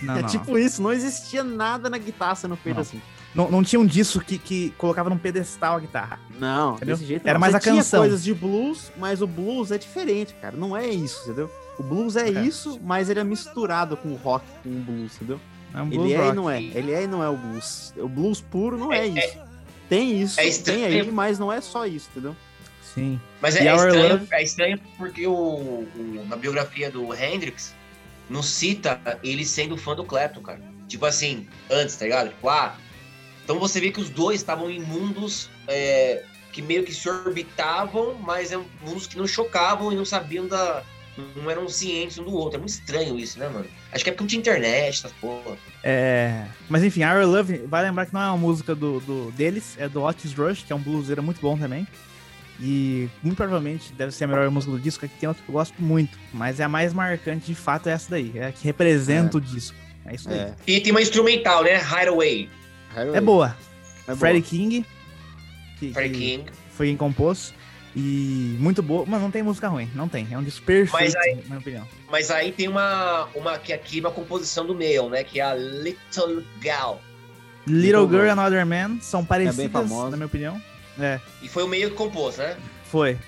Não, 0.03 0.16
é 0.16 0.22
não. 0.22 0.29
tipo 0.29 0.59
isso, 0.59 0.83
não 0.83 0.92
existia 0.92 1.44
nada 1.44 1.88
na 1.88 1.96
guitarra 1.99 2.35
sendo 2.35 2.57
feito 2.57 2.81
assim. 2.81 3.01
não, 3.33 3.49
não 3.51 3.62
tinha 3.62 3.79
um 3.79 3.87
disco 3.87 4.18
que, 4.20 4.38
que 4.38 4.70
colocava 4.77 5.09
num 5.09 5.16
pedestal 5.18 5.77
a 5.77 5.81
guitarra. 5.81 6.18
Não, 6.38 6.75
Entendeu? 6.75 6.96
desse 6.96 7.07
jeito 7.09 7.27
Era 7.29 7.38
mais 7.38 7.53
Você 7.53 7.57
a 7.59 7.61
tinha 7.61 7.75
canção. 7.77 8.01
coisas 8.01 8.25
de 8.25 8.35
blues, 8.35 8.90
mas 8.99 9.22
o 9.22 9.27
blues 9.27 9.70
é 9.70 9.79
diferente, 9.79 10.35
cara. 10.42 10.57
Não 10.57 10.77
é 10.77 10.87
isso, 10.88 11.22
entendeu? 11.25 11.49
O 11.79 11.83
blues 11.85 12.16
é 12.16 12.29
É. 12.29 12.42
isso, 12.44 12.81
mas 12.83 13.09
ele 13.09 13.20
é 13.20 13.25
misturado 13.25 13.96
com 13.96 14.09
o 14.09 14.16
rock, 14.16 14.44
com 14.64 14.68
o 14.70 14.81
blues, 14.81 15.14
entendeu? 15.16 15.38
É 15.74 15.83
um 15.83 15.92
Ele 15.92 16.12
é 16.12 16.16
e 16.16 16.20
rock. 16.20 16.37
não 16.37 16.50
é. 16.50 16.62
Ele 16.62 16.92
é 16.92 17.02
e 17.02 17.07
não 17.07 17.22
é 17.22 17.29
o 17.29 17.37
blues. 17.37 17.92
O 17.96 18.09
blues 18.09 18.40
puro 18.40 18.79
não 18.79 18.92
é, 18.92 19.00
É- 19.00 19.07
isso. 19.09 19.38
Tem 19.88 20.20
isso, 20.20 20.40
é 20.40 20.42
tem 20.44 20.50
estranho. 20.50 20.87
aí, 20.87 21.11
mas 21.12 21.38
não 21.38 21.52
é 21.52 21.61
só 21.61 21.87
isso, 21.87 22.09
entendeu? 22.11 22.35
Sim. 22.83 23.20
Mas 23.40 23.55
E 23.55 23.59
é, 23.61 23.66
é 23.68 23.74
estranho, 23.74 24.09
Love? 24.14 24.26
é 24.33 24.42
estranho 24.42 24.81
porque 24.96 25.26
o, 25.26 25.33
o- 25.35 26.24
na 26.29 26.35
biografia 26.37 26.90
do 26.90 27.14
Hendrix 27.14 27.74
não 28.29 28.42
cita 28.42 28.98
ele 29.22 29.44
sendo 29.44 29.76
fã 29.76 29.94
do 29.94 30.02
Clapton, 30.05 30.40
cara. 30.40 30.61
Tipo 30.88 31.05
assim, 31.07 31.46
antes, 31.70 31.94
tá 31.96 32.05
ligado? 32.05 32.31
Tipo, 32.31 32.48
ah. 32.48 32.76
Então 33.44 33.59
você 33.61 33.81
vê 33.81 33.90
que 33.92 34.00
os 34.00 34.09
dois 34.11 34.40
estavam 34.40 34.68
em 34.70 34.81
mundos 34.81 35.48
é, 35.68 36.24
que 36.52 36.61
meio 36.62 36.83
que 36.83 36.92
se 36.92 37.09
orbitavam, 37.09 38.14
mas 38.14 38.50
eram 38.50 38.64
mundos 38.85 39.07
que 39.07 39.16
não 39.16 39.26
chocavam 39.26 39.92
e 39.92 39.94
não 39.96 40.05
sabiam 40.05 40.48
da. 40.48 40.83
Não 41.37 41.50
eram 41.50 41.68
cientes 41.68 42.18
um 42.18 42.24
do 42.24 42.33
outro. 42.35 42.57
É 42.57 42.59
muito 42.59 42.70
estranho 42.70 43.18
isso, 43.18 43.38
né, 43.38 43.48
mano? 43.48 43.66
Acho 43.92 44.05
que 44.05 44.11
é 44.11 44.12
porque 44.12 44.22
não 44.24 44.29
tinha 44.29 44.40
internet, 44.40 44.88
essas 44.98 45.12
porra. 45.12 45.57
É... 45.83 46.44
Mas 46.68 46.83
enfim, 46.85 47.02
Our 47.05 47.26
Love, 47.26 47.59
vai 47.66 47.83
lembrar 47.83 48.07
que 48.07 48.12
não 48.14 48.20
é 48.20 48.26
uma 48.26 48.37
música 48.37 48.74
do, 48.74 49.00
do- 49.00 49.31
deles, 49.33 49.74
é 49.79 49.88
do 49.88 50.02
Otis 50.02 50.33
Rush, 50.35 50.62
que 50.64 50.72
é 50.72 50.76
um 50.76 50.81
bluseiro 50.81 51.22
muito 51.22 51.40
bom 51.40 51.57
também. 51.57 51.87
E 52.61 53.09
muito 53.22 53.37
provavelmente 53.37 53.92
deve 53.92 54.12
ser 54.12 54.24
a 54.24 54.26
melhor 54.29 54.50
música 54.50 54.72
do 54.72 54.81
disco, 54.81 55.05
aqui 55.05 55.14
tem 55.20 55.29
outra 55.29 55.42
que 55.42 55.48
eu 55.48 55.52
gosto 55.52 55.74
muito. 55.83 56.18
Mas 56.33 56.59
é 56.61 56.64
a 56.64 56.68
mais 56.68 56.92
marcante 56.92 57.46
de 57.46 57.55
fato 57.55 57.88
é 57.88 57.92
essa 57.92 58.11
daí, 58.11 58.33
é 58.35 58.46
a 58.46 58.52
que 58.52 58.64
representa 58.64 59.37
o 59.37 59.40
disco. 59.40 59.76
É 60.07 60.14
isso 60.14 60.29
aí. 60.31 60.38
É. 60.38 60.55
E 60.66 60.81
tem 60.81 60.90
uma 60.90 61.02
instrumental, 61.02 61.62
né? 61.64 61.76
Hideaway, 61.83 62.48
É, 62.94 63.20
boa. 63.20 63.57
É 64.09 64.14
Freddie. 64.14 64.40
King, 64.42 64.87
que, 65.79 65.92
Freddie 65.92 66.12
que 66.14 66.18
King. 66.38 66.50
foi 66.70 66.87
quem 66.87 66.96
compôs. 66.96 67.52
E 67.98 68.56
muito 68.61 68.82
boa. 68.82 69.06
Mas 69.06 69.22
não 69.22 69.30
tem 69.30 69.42
música 69.42 69.68
ruim, 69.68 69.90
não 69.94 70.06
tem. 70.06 70.28
É 70.30 70.37
um 70.37 70.42
disco 70.42 70.64
perfeito, 70.66 70.92
Mas 71.02 71.16
aí- 71.16 71.35
na 71.37 71.42
minha 71.46 71.59
opinião. 71.59 71.88
Mas 72.11 72.30
aí 72.30 72.52
tem 72.52 72.68
uma, 72.68 73.26
uma 73.35 73.59
que 73.59 73.72
aqui 73.72 74.00
uma 74.00 74.11
composição 74.11 74.66
do 74.66 74.74
Mail, 74.74 75.09
né? 75.09 75.24
Que 75.24 75.40
é 75.40 75.44
a 75.44 75.54
Little 75.54 76.44
Gal. 76.61 77.00
Little 77.66 77.80
Little 78.02 78.09
Girl 78.09 78.20
Girl. 78.28 78.38
and 78.38 78.44
Other 78.46 78.66
Man 78.66 78.98
são 79.00 79.24
parecidas, 79.24 79.72
famosa. 79.72 80.11
na 80.11 80.16
minha 80.18 80.26
opinião. 80.26 80.61
É, 81.00 81.18
E 81.42 81.48
foi 81.48 81.62
o 81.62 81.68
Mail 81.68 81.90
que 81.90 81.96
compôs, 81.96 82.37
né? 82.37 82.56
foi. 82.90 83.18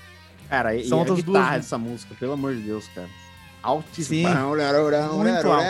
Cara, 0.48 0.74
e, 0.74 0.87
São 0.88 0.98
e 0.98 1.00
a 1.00 1.00
outras 1.00 1.18
guitarra 1.18 1.38
duas, 1.44 1.50
né? 1.52 1.59
dessa 1.59 1.78
música, 1.78 2.14
pelo 2.18 2.33
amor 2.33 2.54
de 2.54 2.61
Deus, 2.62 2.87
cara. 2.94 3.09
Altíssimo. 3.62 4.16
Sim. 4.16 4.22
Muito 5.16 5.50
alto. 5.50 5.64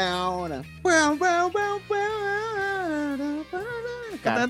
Cara. 4.22 4.46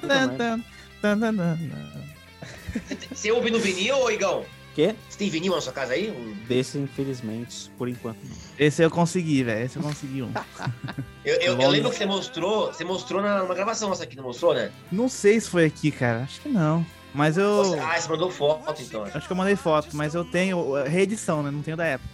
Você 3.12 3.30
ouve 3.32 3.50
no 3.50 3.58
vinil, 3.58 3.96
ô 3.96 4.10
Igão? 4.10 4.44
Quê? 4.74 4.94
Você 5.08 5.18
tem 5.18 5.28
vinil 5.28 5.54
na 5.54 5.60
sua 5.60 5.72
casa 5.72 5.94
aí? 5.94 6.08
Um- 6.10 6.34
Desse, 6.46 6.78
infelizmente, 6.78 7.68
por 7.76 7.88
enquanto. 7.88 8.18
não. 8.22 8.36
Esse 8.58 8.82
eu 8.82 8.90
consegui, 8.90 9.42
velho. 9.42 9.64
Esse 9.66 9.76
eu 9.76 9.82
consegui 9.82 10.22
um. 10.22 10.30
Eu, 11.24 11.34
eu- 11.40 11.60
eu 11.60 11.68
lembro 11.68 11.90
que 11.90 11.96
você 11.96 12.06
mostrou, 12.06 12.68
você 12.72 12.84
mostrou 12.84 13.20
na, 13.20 13.40
numa 13.42 13.54
gravação 13.54 13.92
essa 13.92 14.04
aqui, 14.04 14.16
não 14.16 14.24
mostrou, 14.24 14.54
né? 14.54 14.70
Não 14.90 15.08
sei 15.08 15.38
se 15.40 15.50
foi 15.50 15.64
aqui, 15.66 15.90
cara. 15.90 16.20
Acho 16.22 16.40
que 16.40 16.48
não. 16.48 16.86
Mas 17.12 17.36
eu. 17.36 17.64
Você- 17.64 17.78
ah, 17.78 18.00
você 18.00 18.08
mandou 18.08 18.30
foto, 18.30 18.80
então. 18.80 19.04
Acho 19.04 19.26
que 19.26 19.32
eu 19.32 19.36
mandei 19.36 19.56
foto, 19.56 19.88
mas 19.94 20.14
eu 20.14 20.24
tenho 20.24 20.74
a 20.76 20.84
reedição, 20.84 21.42
né? 21.42 21.50
Não 21.50 21.60
tenho 21.60 21.76
da 21.76 21.84
época. 21.84 22.08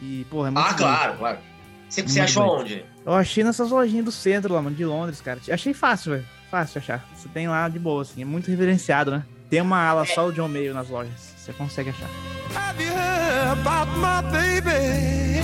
E, 0.00 0.24
porra, 0.30 0.48
é 0.48 0.50
muito 0.50 0.60
Ah, 0.60 0.68
bonito. 0.68 0.78
claro, 0.78 1.18
claro. 1.18 1.38
Você, 1.88 2.02
você 2.02 2.20
achou 2.20 2.44
bonito. 2.58 2.60
onde? 2.74 2.84
Eu 3.06 3.12
achei 3.14 3.42
nessas 3.42 3.70
lojinhas 3.70 4.04
do 4.04 4.12
centro 4.12 4.52
lá, 4.54 4.60
mano, 4.62 4.76
de 4.76 4.84
Londres, 4.84 5.20
cara. 5.20 5.40
Achei 5.50 5.72
fácil, 5.74 6.12
velho. 6.12 6.26
Fácil 6.50 6.78
achar. 6.80 7.08
Você 7.16 7.28
tem 7.28 7.48
lá 7.48 7.68
de 7.68 7.78
boa, 7.78 8.02
assim. 8.02 8.22
É 8.22 8.24
muito 8.24 8.48
reverenciado, 8.50 9.10
né? 9.10 9.24
Tem 9.54 9.60
uma 9.60 9.78
ala 9.88 10.04
só 10.04 10.26
o 10.26 10.32
John 10.32 10.48
Mayer 10.48 10.74
nas 10.74 10.88
lojas. 10.88 11.32
Você 11.36 11.52
consegue 11.52 11.90
achar. 11.90 12.08
Have 12.56 12.82
you 12.82 12.90
heard 12.92 13.56
about 13.60 13.88
my 13.98 14.20
baby? 14.32 15.40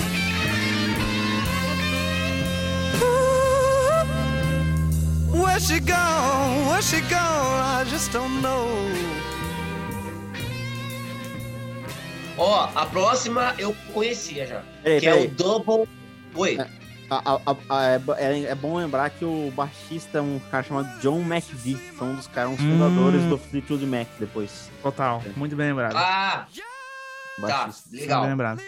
Ooh, 5.31 5.43
where's 5.45 5.65
she 5.69 5.79
gone? 5.79 6.67
Where's 6.69 6.89
she 6.91 7.01
gone? 7.03 7.61
I 7.63 7.85
just 7.89 8.11
don't 8.13 8.43
know. 8.43 8.67
Ó, 12.37 12.69
a 12.75 12.87
próxima 12.87 13.55
eu 13.59 13.77
conhecia 13.95 14.45
já. 14.45 14.63
Peraí, 14.83 14.99
que 14.99 15.07
é 15.07 15.15
o. 15.15 15.29
Double. 15.29 15.89
Oi. 16.35 16.59
A- 16.59 16.80
a- 17.11 17.41
a- 17.47 17.57
a- 17.69 17.85
é, 17.87 18.01
é- 18.19 18.43
é 18.45 18.55
bom 18.55 18.77
lembrar 18.77 19.11
que 19.11 19.25
o 19.25 19.51
baixista 19.57 20.19
é 20.19 20.21
um 20.21 20.41
cara 20.51 20.63
chamado 20.63 21.01
John 21.01 21.21
McVie. 21.21 21.75
Foi 21.77 22.07
um 22.09 22.15
dos 22.15 22.27
caras, 22.29 22.53
um 22.53 22.55
dos 22.57 22.65
Hum. 22.65 22.73
fundadores 22.79 23.23
do 23.25 23.37
Fleetwood 23.39 23.85
Mac 23.87 24.07
depois. 24.19 24.71
Total. 24.83 25.23
Muito 25.37 25.57
bem 25.57 25.69
lembrado. 25.69 25.97
Ah, 25.97 26.47
tá. 27.41 27.65
Baixista. 27.65 27.89
Muito 27.91 28.01
Legal. 28.03 28.21
bem 28.23 28.31
lembrado. 28.31 28.63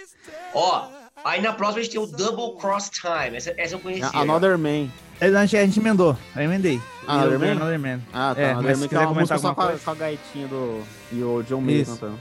Ó, 0.54 0.88
aí 1.24 1.40
na 1.40 1.52
próxima 1.52 1.80
a 1.80 1.82
gente 1.84 1.92
tem 1.92 2.00
o 2.00 2.06
Double 2.06 2.58
Cross 2.60 2.90
Time. 2.90 3.36
Essa, 3.36 3.54
essa 3.56 3.74
eu 3.74 3.80
conhecia. 3.80 4.10
já. 4.10 4.18
Another 4.20 4.58
Man. 4.58 4.88
A 5.20 5.26
gente, 5.46 5.56
a 5.56 5.64
gente 5.64 5.78
emendou. 5.78 6.16
Eu 6.34 6.42
emendei. 6.42 6.80
Ah, 7.06 7.20
Another 7.20 7.38
Man? 7.38 7.52
Another 7.52 7.78
Man. 7.78 8.00
Ah, 8.12 8.32
tá. 8.34 8.40
É, 8.40 8.50
Another 8.52 8.76
Man 8.78 8.88
que 8.88 8.94
é 8.94 8.98
uma 8.98 9.06
comentar 9.08 9.38
música 9.38 9.38
só 9.38 9.54
com 9.54 9.60
a, 9.62 9.78
com 9.78 9.90
a 9.90 9.94
gaitinha 9.94 10.48
do... 10.48 10.82
E 11.12 11.22
o 11.22 11.42
John 11.44 11.60
Mayer 11.60 11.82
Isso. 11.82 11.92
cantando. 11.92 12.18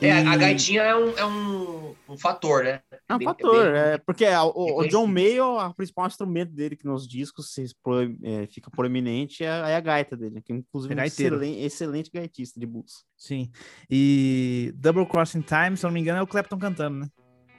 É, 0.00 0.12
a 0.12 0.20
E- 0.34 0.38
gaitinha 0.38 0.82
é 0.82 0.94
um, 0.94 1.18
é 1.18 1.24
um, 1.24 1.94
um 2.10 2.18
fator, 2.18 2.62
né? 2.62 2.80
É 3.08 3.14
um 3.14 3.18
Bem- 3.18 3.26
fator, 3.28 3.72
bem- 3.72 3.80
é, 3.80 3.98
porque 3.98 4.26
a- 4.26 4.44
o, 4.44 4.80
o. 4.80 4.86
John 4.88 5.06
Mayer, 5.06 5.42
o 5.42 5.72
principal 5.74 6.06
instrumento 6.06 6.52
dele 6.52 6.76
que 6.76 6.84
nos 6.84 7.08
discos 7.08 7.54
se 7.54 7.64
é, 8.22 8.46
fica 8.48 8.70
proeminente 8.70 9.42
é, 9.44 9.50
a- 9.50 9.68
é 9.70 9.76
a 9.76 9.80
gaita 9.80 10.14
dele, 10.16 10.42
que 10.42 10.52
inclusive 10.52 10.92
É 10.94 10.98
é 10.98 11.02
um 11.02 11.04
excelente, 11.06 11.60
excelente 11.62 12.10
gaitista 12.12 12.60
de 12.60 12.66
blues. 12.66 13.04
Sim. 13.16 13.50
E 13.90 14.72
Double 14.76 15.06
Crossing 15.06 15.40
Time, 15.40 15.76
se 15.76 15.86
eu 15.86 15.88
não 15.88 15.94
me 15.94 16.00
engano, 16.00 16.18
é 16.18 16.22
o 16.22 16.26
Clapton 16.26 16.58
cantando, 16.58 16.98
né? 17.00 17.08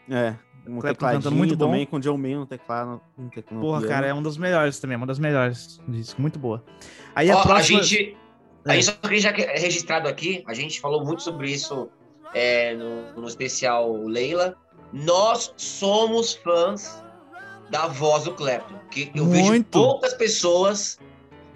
É, 0.08 0.36
um 0.70 0.80
cantando 0.80 1.32
muito 1.32 1.56
bom. 1.56 1.66
também 1.66 1.86
com 1.88 1.98
o 1.98 2.00
John 2.00 2.18
Mayer 2.18 2.38
no 2.38 2.46
teclado. 2.46 3.02
No 3.18 3.30
tec- 3.32 3.52
no 3.52 3.60
Porra, 3.62 3.88
cara, 3.88 4.06
é 4.08 4.14
um 4.14 4.22
dos 4.22 4.38
melhores 4.38 4.80
também, 4.80 4.98
uma 4.98 5.08
das 5.08 5.18
melhores 5.20 5.80
disco, 5.88 6.22
muito 6.22 6.38
boa. 6.38 6.64
Aí 7.16 7.30
Ó, 7.32 7.38
a 7.38 7.42
a, 7.42 7.44
próxima... 7.46 7.82
gente. 7.82 8.16
É. 8.66 8.72
A 8.72 8.76
gente 8.76 8.86
só 8.86 8.92
queria 8.94 9.20
já 9.20 9.34
que- 9.34 9.42
registrado 9.46 10.08
aqui, 10.08 10.44
a 10.46 10.54
gente 10.54 10.80
falou 10.80 11.04
muito 11.04 11.24
sobre 11.24 11.50
isso 11.52 11.90
é, 12.36 12.76
no, 12.76 13.22
no 13.22 13.28
especial 13.28 13.92
Leila. 14.06 14.56
Nós 14.92 15.54
somos 15.58 16.34
fãs 16.34 17.04
da 17.70 17.88
voz 17.88 18.24
do 18.24 18.34
Clapton. 18.34 18.76
Que 18.90 19.12
eu 19.14 19.26
vejo 19.26 19.50
Muito. 19.50 19.70
poucas 19.70 20.14
pessoas 20.14 20.98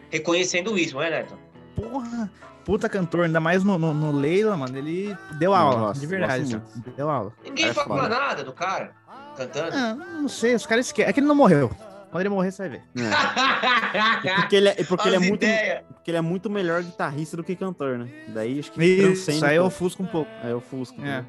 reconhecendo 0.10 0.78
isso, 0.78 0.94
não 0.94 1.02
é, 1.02 1.10
Neto? 1.10 1.38
Porra, 1.76 2.32
puta 2.64 2.88
cantor, 2.88 3.26
ainda 3.26 3.40
mais 3.40 3.64
no, 3.64 3.80
no, 3.80 3.94
no 3.94 4.12
Leila, 4.12 4.56
mano, 4.56 4.78
ele 4.78 5.18
deu 5.40 5.54
aula, 5.54 5.88
gosto, 5.88 6.02
de 6.02 6.06
verdade, 6.06 6.56
assim, 6.56 6.84
deu 6.96 7.10
aula. 7.10 7.34
Ninguém 7.44 7.66
É 7.66 7.74
fala 7.74 8.08
nada 8.08 8.44
do 8.44 8.54
cara 8.54 8.92
cantando. 9.36 9.76
Ah, 9.76 9.96
não 9.96 10.30
sei, 10.30 10.54
os 10.54 10.66
caras 10.68 10.86
esquecem, 10.86 11.10
é 11.10 11.14
que 11.14 11.20
ele 11.20 11.28
não 11.28 11.34
morreu. 11.36 11.72
Quando 12.12 12.22
ele 12.22 12.30
morrer, 12.30 12.52
você 12.52 12.70
vai 12.70 12.78
ver. 12.78 12.84
É. 12.96 14.24
E 14.24 14.36
porque 14.36 14.56
ele 14.56 14.70
é, 14.70 14.76
e 14.80 14.84
porque 14.84 15.08
ele 15.08 15.16
é 15.16 15.20
muito, 15.20 15.46
porque 15.94 16.12
ele 16.12 16.18
é 16.18 16.22
muito 16.22 16.50
melhor 16.50 16.84
guitarrista 16.84 17.36
do 17.38 17.44
que 17.44 17.56
cantor, 17.56 17.98
né? 17.98 18.08
Daí 18.30 18.60
acho 18.60 18.72
que 18.72 18.84
Isso, 18.84 19.46
aí 19.46 19.56
eu 19.56 19.66
ofusco 19.66 20.02
um 20.02 20.06
pouco. 20.06 20.30
É 20.44 20.54
o 20.54 20.60
Fusco. 20.60 21.00
É. 21.02 21.04
né? 21.04 21.26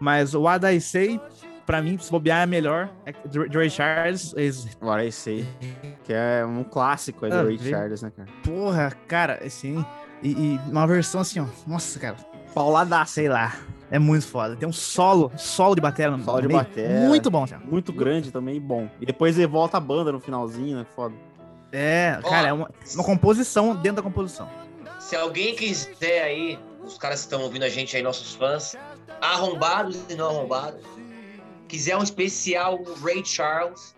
Mas 0.00 0.34
o 0.34 0.42
What 0.42 0.64
I 0.66 0.80
Say, 0.80 1.20
pra 1.66 1.82
mim, 1.82 1.98
se 1.98 2.10
bobear 2.10 2.42
é 2.42 2.46
melhor. 2.46 2.88
É 3.04 3.12
Ray 3.52 3.70
Charles, 3.70 4.34
esse 4.36 5.30
aí, 5.30 5.48
que 6.04 6.12
é 6.12 6.44
um 6.46 6.64
clássico 6.64 7.26
Ah, 7.26 7.42
Ray 7.42 7.56
vê. 7.56 7.70
Charles, 7.70 8.02
né, 8.02 8.12
cara? 8.16 8.28
porra, 8.44 8.92
cara, 9.06 9.40
assim, 9.44 9.84
e, 10.22 10.30
e 10.30 10.60
uma 10.70 10.86
versão 10.86 11.20
assim, 11.20 11.40
ó, 11.40 11.46
nossa, 11.66 11.98
cara, 11.98 12.16
Pauladaça. 12.54 13.12
sei 13.14 13.28
lá, 13.28 13.56
é 13.90 13.98
muito 13.98 14.26
foda. 14.26 14.54
Tem 14.56 14.68
um 14.68 14.72
solo, 14.72 15.30
solo 15.36 15.74
de 15.74 15.80
bateria 15.80 16.16
no 16.16 16.22
Solo 16.22 16.40
de 16.42 16.48
meio, 16.48 16.60
bateria. 16.60 17.00
muito 17.08 17.30
bom, 17.30 17.44
ó. 17.50 17.66
Muito 17.70 17.92
grande 17.92 18.30
também 18.30 18.56
e 18.56 18.60
bom. 18.60 18.88
E 19.00 19.06
depois 19.06 19.36
ele 19.36 19.46
volta 19.46 19.76
a 19.76 19.80
banda 19.80 20.12
no 20.12 20.20
finalzinho, 20.20 20.78
né? 20.78 20.86
Foda. 20.94 21.14
É, 21.72 22.18
cara, 22.22 22.48
é 22.48 22.52
uma, 22.52 22.70
uma 22.94 23.04
composição 23.04 23.74
dentro 23.74 23.96
da 23.96 24.02
composição. 24.02 24.48
Se 24.98 25.14
alguém 25.14 25.54
quiser 25.54 26.22
aí, 26.22 26.58
os 26.82 26.96
caras 26.98 27.20
que 27.20 27.26
estão 27.26 27.42
ouvindo 27.42 27.62
a 27.64 27.68
gente 27.68 27.94
aí, 27.96 28.02
nossos 28.02 28.34
fãs, 28.34 28.74
arrombados 29.20 29.98
e 30.08 30.14
não 30.14 30.28
arrombados, 30.28 30.82
quiser 31.66 31.96
um 31.96 32.02
especial 32.02 32.80
Ray 33.02 33.24
Charles, 33.24 33.94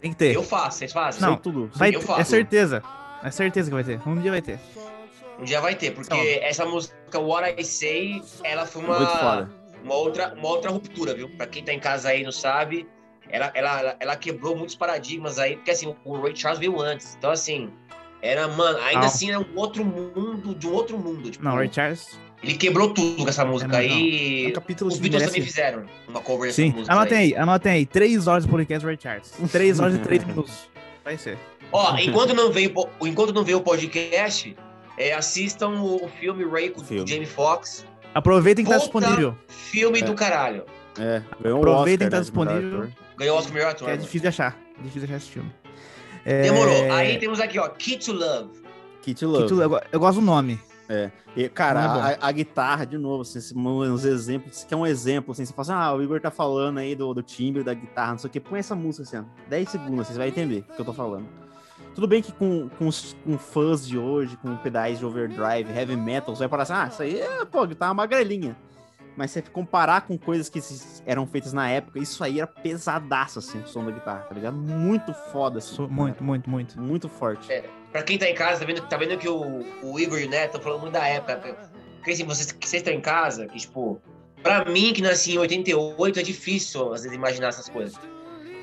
Tem 0.00 0.10
que 0.12 0.16
ter. 0.18 0.34
eu 0.34 0.42
faço, 0.42 0.78
vocês 0.78 0.92
fazem? 0.92 1.20
Não, 1.20 1.36
tudo. 1.36 1.70
vai 1.74 1.94
eu 1.94 2.00
ter, 2.00 2.06
faço. 2.06 2.20
é 2.20 2.24
certeza. 2.24 2.82
É 3.22 3.30
certeza 3.30 3.70
que 3.70 3.74
vai 3.74 3.84
ter. 3.84 4.00
Um 4.06 4.20
dia 4.20 4.30
vai 4.30 4.42
ter. 4.42 4.58
Um 5.38 5.44
dia 5.44 5.60
vai 5.60 5.74
ter, 5.74 5.90
porque 5.92 6.14
Não. 6.14 6.46
essa 6.46 6.64
música 6.64 7.18
What 7.18 7.60
I 7.60 7.64
Say, 7.64 8.22
ela 8.44 8.66
foi 8.66 8.82
uma, 8.84 8.98
uma, 9.82 9.94
outra, 9.94 10.34
uma 10.34 10.48
outra 10.48 10.70
ruptura, 10.70 11.14
viu? 11.14 11.28
Pra 11.30 11.46
quem 11.46 11.62
tá 11.64 11.72
em 11.72 11.80
casa 11.80 12.10
aí 12.10 12.20
e 12.20 12.24
não 12.24 12.32
sabe, 12.32 12.86
ela, 13.28 13.50
ela, 13.54 13.96
ela 13.98 14.16
quebrou 14.16 14.54
muitos 14.56 14.76
paradigmas 14.76 15.38
aí, 15.38 15.56
porque 15.56 15.70
assim, 15.70 15.94
o 16.04 16.20
Ray 16.20 16.36
Charles 16.36 16.58
veio 16.60 16.80
antes. 16.80 17.16
Então, 17.18 17.30
assim, 17.30 17.70
era, 18.22 18.46
mano, 18.48 18.78
ainda 18.78 19.00
Não. 19.00 19.06
assim 19.06 19.30
era 19.30 19.40
um 19.40 19.46
outro 19.56 19.84
mundo, 19.84 20.54
de 20.54 20.66
um 20.66 20.72
outro 20.72 20.96
mundo. 20.98 21.30
Tipo, 21.30 21.44
Não, 21.44 21.54
Ray 21.56 21.70
Charles. 21.72 22.18
Ele 22.42 22.54
quebrou 22.54 22.92
tudo 22.92 23.22
com 23.22 23.28
essa 23.28 23.44
música 23.44 23.76
É, 23.76 23.80
aí. 23.80 24.46
É 24.46 24.48
um 24.48 24.52
capítulo 24.52 24.90
Os 24.90 24.98
Beatles 24.98 25.22
merece- 25.22 25.34
também 25.36 25.46
fizeram 25.48 25.84
uma 26.08 26.20
cover 26.20 26.48
dessa 26.48 26.56
Sim, 26.62 26.70
música. 26.72 26.92
anotem 26.92 27.18
aí. 27.18 27.24
aí, 27.34 27.36
anotem 27.36 27.72
aí. 27.72 27.86
Três 27.86 28.26
horas 28.26 28.44
de 28.44 28.50
podcast 28.50 28.84
Ray 28.86 28.98
Charles. 29.00 29.32
Três 29.50 29.80
horas 29.80 29.94
e 29.96 29.98
três 29.98 30.22
minutos. 30.24 30.68
Vai 31.04 31.16
ser. 31.16 31.38
Ó, 31.72 31.96
enquanto 31.98 32.34
não 32.34 32.52
veio, 32.52 32.72
enquanto 33.02 33.32
não 33.32 33.42
veio 33.44 33.58
o 33.58 33.60
podcast, 33.62 34.56
é, 34.96 35.12
assistam 35.14 35.68
o, 35.80 36.04
o 36.04 36.08
filme 36.08 36.44
Ray 36.44 36.70
com 36.70 36.82
Filme. 36.84 37.02
o 37.02 37.06
Jamie 37.06 37.26
Foxx. 37.26 37.84
Aproveitem 38.14 38.64
que 38.64 38.70
tá 38.70 38.78
disponível. 38.78 39.36
Filme 39.48 39.98
É. 40.00 40.02
do 40.04 40.14
caralho. 40.14 40.64
É, 40.98 41.22
ganhou 41.40 41.58
o 41.58 41.62
Aproveitem 41.62 42.06
Oscar, 42.06 42.06
que 42.06 42.10
tá 42.10 42.16
né, 42.16 42.22
disponível. 42.22 42.88
Ganhou 43.18 43.36
o 43.36 43.38
Oscar 43.38 43.54
melhor 43.54 43.70
ator. 43.72 43.88
É 43.88 43.90
mano. 43.92 44.02
difícil 44.02 44.20
de 44.22 44.28
achar. 44.28 44.56
Difícil 44.78 45.00
de 45.00 45.04
achar 45.06 45.16
esse 45.16 45.30
filme. 45.30 45.50
É, 46.24 46.42
Demorou. 46.42 46.92
Aí 46.92 47.18
temos 47.18 47.40
aqui, 47.40 47.58
ó, 47.58 47.68
Key 47.68 47.98
to 47.98 48.12
Love. 48.12 48.50
Kit 49.02 49.18
que 49.18 49.24
Love. 49.26 49.46
tu- 49.48 49.60
eu, 49.62 49.68
go- 49.68 49.80
eu 49.92 50.00
gosto 50.00 50.20
do 50.20 50.24
nome. 50.26 50.58
E, 51.36 51.48
cara, 51.48 51.80
é 51.80 52.18
a, 52.22 52.28
a 52.28 52.32
guitarra, 52.32 52.84
de 52.86 52.96
novo, 52.98 53.22
assim, 53.22 53.38
uns 53.58 54.04
exemplos, 54.04 54.56
isso 54.56 54.66
que 54.66 54.72
é 54.72 54.76
um 54.76 54.86
exemplo, 54.86 55.32
assim, 55.32 55.44
você 55.44 55.52
fala 55.52 55.62
assim, 55.62 55.72
ah, 55.72 55.94
o 55.94 56.02
Igor 56.02 56.20
tá 56.20 56.30
falando 56.30 56.78
aí 56.78 56.94
do, 56.94 57.12
do 57.12 57.22
timbre 57.22 57.62
da 57.62 57.74
guitarra, 57.74 58.12
não 58.12 58.18
sei 58.18 58.28
o 58.28 58.32
que, 58.32 58.40
põe 58.40 58.58
essa 58.58 58.74
música 58.74 59.02
assim, 59.02 59.18
ó, 59.26 59.48
10 59.48 59.68
segundos, 59.68 60.06
você 60.06 60.14
vai 60.18 60.28
entender 60.28 60.64
o 60.70 60.74
que 60.74 60.80
eu 60.80 60.84
tô 60.84 60.92
falando. 60.92 61.26
Tudo 61.94 62.06
bem 62.06 62.20
que 62.22 62.30
com, 62.32 62.68
com, 62.78 62.86
os- 62.88 63.16
com 63.24 63.38
fãs 63.38 63.86
de 63.86 63.98
hoje, 63.98 64.36
com 64.36 64.54
pedais 64.56 64.98
de 64.98 65.04
overdrive, 65.06 65.70
heavy 65.74 65.96
metal, 65.96 66.34
você 66.36 66.40
vai 66.40 66.48
falar 66.48 66.62
assim, 66.64 66.72
ah, 66.74 66.88
isso 66.92 67.02
aí 67.02 67.20
é, 67.20 67.44
pô, 67.44 67.66
guitarra 67.66 67.94
magrelinha. 67.94 68.56
Mas 69.16 69.30
se 69.30 69.40
você 69.40 69.50
comparar 69.50 70.02
com 70.02 70.18
coisas 70.18 70.50
que 70.50 70.60
se- 70.60 71.02
eram 71.06 71.26
feitas 71.26 71.54
na 71.54 71.70
época, 71.70 71.98
isso 71.98 72.22
aí 72.22 72.38
era 72.38 72.46
pesadaço, 72.46 73.38
assim, 73.38 73.60
o 73.60 73.66
som 73.66 73.82
da 73.82 73.90
guitarra, 73.90 74.20
tá 74.28 74.34
ligado? 74.34 74.54
Muito 74.58 75.14
foda, 75.32 75.58
assim. 75.58 75.86
Muito, 75.88 76.22
muito, 76.22 76.50
muito. 76.50 76.78
Muito 76.78 77.08
forte. 77.08 77.50
É. 77.50 77.64
Pra 77.96 78.02
quem 78.02 78.18
tá 78.18 78.28
em 78.28 78.34
casa, 78.34 78.60
tá 78.60 78.66
vendo, 78.66 78.86
tá 78.86 78.96
vendo 78.98 79.16
que 79.16 79.26
o, 79.26 79.64
o 79.82 79.98
Igor 79.98 80.18
e 80.18 80.26
o 80.26 80.28
Neto 80.28 80.60
falando 80.60 80.82
muito 80.82 80.92
da 80.92 81.08
época. 81.08 81.70
Porque 81.94 82.10
assim, 82.10 82.24
vocês, 82.24 82.52
que 82.52 82.68
vocês 82.68 82.82
estão 82.82 82.92
em 82.92 83.00
casa, 83.00 83.46
que 83.46 83.56
tipo, 83.56 83.98
pra 84.42 84.66
mim 84.66 84.92
que 84.92 85.00
nasci 85.00 85.32
em 85.32 85.38
88 85.38 86.20
é 86.20 86.22
difícil 86.22 86.92
às 86.92 87.04
vezes 87.04 87.16
imaginar 87.16 87.48
essas 87.48 87.70
coisas. 87.70 87.98